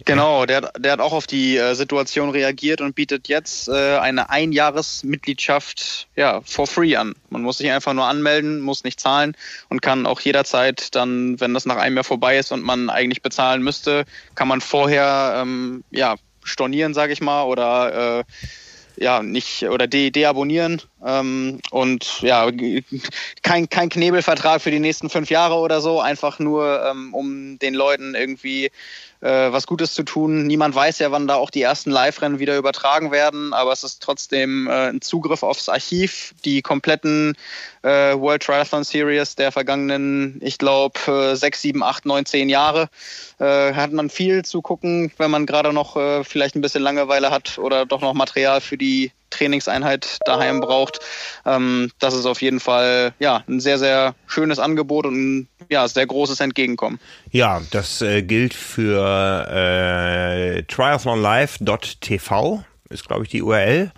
[0.04, 4.30] Genau, der, der hat auch auf die äh, Situation reagiert und bietet jetzt äh, eine
[4.30, 7.14] Einjahresmitgliedschaft ja, for free an.
[7.30, 9.36] Man muss sich einfach nur anmelden, muss nicht zahlen
[9.68, 13.22] und kann auch jederzeit dann, wenn das nach einem Jahr vorbei ist und man eigentlich
[13.22, 18.24] bezahlen müsste, kann man vorher ähm, ja, stornieren, sage ich mal, oder äh,
[18.96, 22.50] ja nicht oder de deabonnieren ähm, und ja
[23.42, 27.74] kein kein Knebelvertrag für die nächsten fünf Jahre oder so einfach nur ähm, um den
[27.74, 28.70] Leuten irgendwie
[29.20, 30.47] äh, was Gutes zu tun.
[30.47, 34.02] Niemand weiß ja, wann da auch die ersten Live-Rennen wieder übertragen werden, aber es ist
[34.02, 36.34] trotzdem äh, ein Zugriff aufs Archiv.
[36.44, 37.36] Die kompletten
[37.82, 42.88] äh, World Triathlon Series der vergangenen, ich glaube, äh, sechs, sieben, acht, neun, zehn Jahre
[43.38, 47.30] äh, hat man viel zu gucken, wenn man gerade noch äh, vielleicht ein bisschen Langeweile
[47.30, 51.00] hat oder doch noch Material für die Trainingseinheit daheim braucht.
[51.44, 55.86] Ähm, das ist auf jeden Fall ja ein sehr, sehr schönes Angebot und ein ja,
[55.88, 56.98] sehr großes Entgegenkommen.
[57.30, 63.92] Ja, das äh, gilt für äh, triathlonlive.tv, ist glaube ich die URL.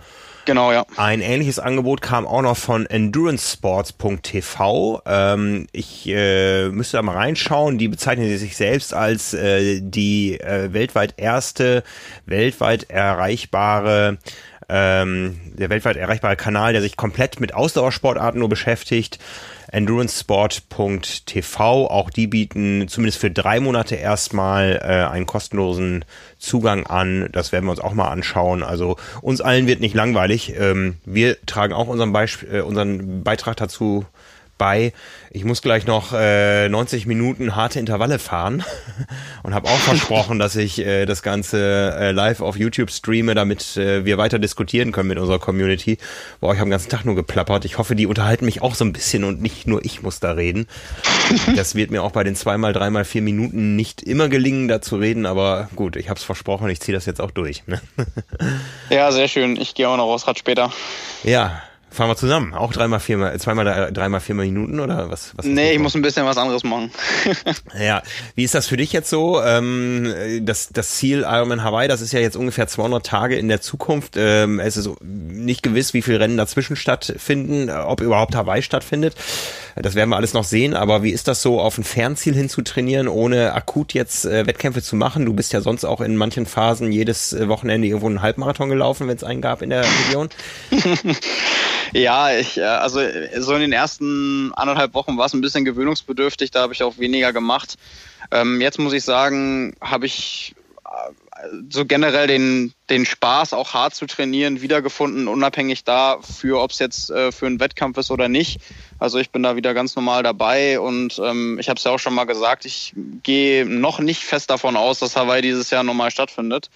[0.49, 0.85] Genau, ja.
[0.97, 5.03] Ein ähnliches Angebot kam auch noch von endurancesports.tv.
[5.05, 7.77] Ähm, ich äh, müsste da mal reinschauen.
[7.77, 11.85] Die bezeichnen sich selbst als äh, die äh, weltweit erste,
[12.25, 14.17] weltweit erreichbare
[14.69, 19.19] ähm, der weltweit erreichbare Kanal, der sich komplett mit Ausdauersportarten nur beschäftigt.
[19.71, 26.07] EnduranceSport.tv, auch die bieten zumindest für drei Monate erstmal äh, einen kostenlosen
[26.39, 27.29] Zugang an.
[27.33, 28.63] Das werden wir uns auch mal anschauen.
[28.63, 30.55] Also uns allen wird nicht langweilig.
[30.59, 34.07] Ähm, wir tragen auch unseren, Beisp äh, unseren Beitrag dazu
[34.59, 34.93] bei.
[35.31, 38.65] Ich muss gleich noch äh, 90 Minuten harte Intervalle fahren
[39.43, 43.77] und habe auch versprochen, dass ich äh, das Ganze äh, live auf YouTube streame, damit
[43.77, 45.99] äh, wir weiter diskutieren können mit unserer Community.
[46.41, 47.65] Boah, ich habe den ganzen Tag nur geplappert.
[47.65, 50.33] Ich hoffe, die unterhalten mich auch so ein bisschen und nicht nur ich muss da
[50.33, 50.67] reden.
[51.57, 54.97] Das wird mir auch bei den zweimal, dreimal, vier Minuten nicht immer gelingen, da zu
[54.97, 57.67] reden, aber gut, ich habe es versprochen, ich ziehe das jetzt auch durch.
[57.67, 57.81] Ne?
[58.91, 59.57] Ja, sehr schön.
[59.57, 60.73] Ich gehe auch noch aufs Rad später.
[61.23, 62.53] Ja, Fahren wir zusammen?
[62.55, 65.33] Auch dreimal, viermal, zweimal, dreimal, viermal Minuten oder was?
[65.37, 66.91] was nee, ich muss ein bisschen was anderes machen.
[67.81, 68.03] ja,
[68.35, 69.43] wie ist das für dich jetzt so?
[69.43, 70.13] Ähm,
[70.43, 74.17] das, das Ziel Ironman Hawaii, das ist ja jetzt ungefähr 200 Tage in der Zukunft.
[74.17, 79.15] Ähm, es ist nicht gewiss, wie viele Rennen dazwischen stattfinden, ob überhaupt Hawaii stattfindet.
[79.83, 82.49] Das werden wir alles noch sehen, aber wie ist das so, auf ein Fernziel hin
[82.49, 85.27] zu trainieren, ohne akut jetzt äh, Wettkämpfe zu machen?
[85.27, 89.09] Du bist ja sonst auch in manchen Phasen jedes äh, Wochenende irgendwo einen Halbmarathon gelaufen,
[89.09, 90.29] wenn es einen gab in der Region.
[91.93, 93.01] Ja, ich, äh, also
[93.39, 96.99] so in den ersten anderthalb Wochen war es ein bisschen gewöhnungsbedürftig, da habe ich auch
[96.99, 97.77] weniger gemacht.
[98.31, 100.55] Ähm, jetzt muss ich sagen, habe ich
[101.71, 107.11] so generell den, den Spaß, auch hart zu trainieren, wiedergefunden, unabhängig dafür, ob es jetzt
[107.11, 108.61] äh, für einen Wettkampf ist oder nicht.
[108.99, 111.99] Also ich bin da wieder ganz normal dabei und ähm, ich habe es ja auch
[111.99, 116.11] schon mal gesagt, ich gehe noch nicht fest davon aus, dass Hawaii dieses Jahr normal
[116.11, 116.71] stattfindet.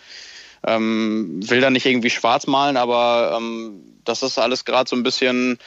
[0.64, 5.02] Ähm, will da nicht irgendwie schwarz malen, aber ähm, das ist alles gerade so ein
[5.02, 5.58] bisschen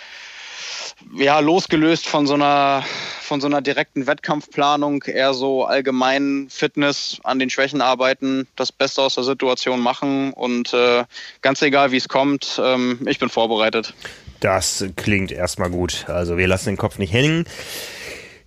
[1.14, 2.84] ja, losgelöst von so einer
[3.26, 9.02] von so einer direkten Wettkampfplanung, eher so allgemein Fitness an den Schwächen arbeiten, das Beste
[9.02, 11.04] aus der Situation machen und äh,
[11.42, 13.96] ganz egal wie es kommt, ähm, ich bin vorbereitet.
[14.40, 16.06] Das klingt erstmal gut.
[16.08, 17.46] Also wir lassen den Kopf nicht hängen.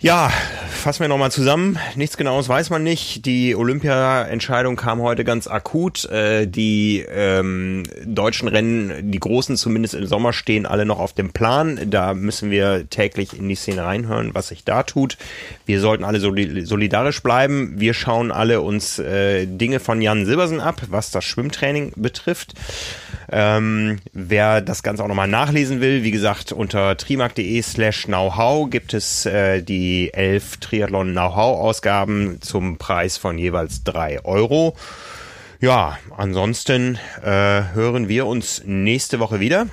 [0.00, 0.30] Ja,
[0.70, 1.76] fassen wir nochmal zusammen.
[1.96, 3.26] Nichts Genaues weiß man nicht.
[3.26, 6.04] Die Olympia-Entscheidung kam heute ganz akut.
[6.04, 11.32] Äh, die ähm, deutschen Rennen, die großen zumindest im Sommer, stehen alle noch auf dem
[11.32, 11.80] Plan.
[11.90, 15.18] Da müssen wir täglich in die Szene reinhören, was sich da tut.
[15.66, 17.74] Wir sollten alle solidarisch bleiben.
[17.76, 22.54] Wir schauen alle uns äh, Dinge von Jan Silbersen ab, was das Schwimmtraining betrifft.
[23.30, 28.94] Ähm, wer das Ganze auch nochmal nachlesen will, wie gesagt, unter trimark.de slash knowhow gibt
[28.94, 34.74] es äh, die elf Triathlon Know-how Ausgaben zum Preis von jeweils drei Euro.
[35.60, 39.66] Ja, ansonsten äh, hören wir uns nächste Woche wieder.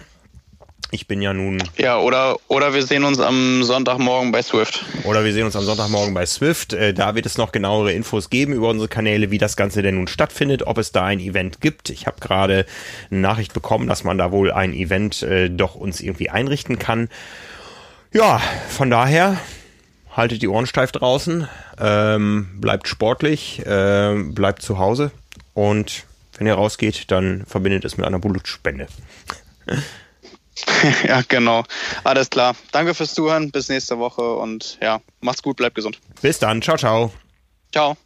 [0.95, 1.61] Ich bin ja nun.
[1.75, 4.85] Ja, oder, oder wir sehen uns am Sonntagmorgen bei Swift.
[5.03, 6.71] Oder wir sehen uns am Sonntagmorgen bei Swift.
[6.71, 9.95] Äh, da wird es noch genauere Infos geben über unsere Kanäle, wie das Ganze denn
[9.95, 11.89] nun stattfindet, ob es da ein Event gibt.
[11.89, 12.65] Ich habe gerade
[13.11, 17.09] eine Nachricht bekommen, dass man da wohl ein Event äh, doch uns irgendwie einrichten kann.
[18.13, 19.37] Ja, von daher
[20.15, 25.11] haltet die Ohren steif draußen, ähm, bleibt sportlich, äh, bleibt zu Hause
[25.53, 26.05] und
[26.37, 28.87] wenn ihr rausgeht, dann verbindet es mit einer Blutspende.
[31.07, 31.63] ja, genau.
[32.03, 32.55] Alles klar.
[32.71, 33.51] Danke fürs Zuhören.
[33.51, 35.99] Bis nächste Woche und ja, macht's gut, bleibt gesund.
[36.21, 36.61] Bis dann.
[36.61, 37.11] Ciao, ciao.
[37.71, 37.97] Ciao.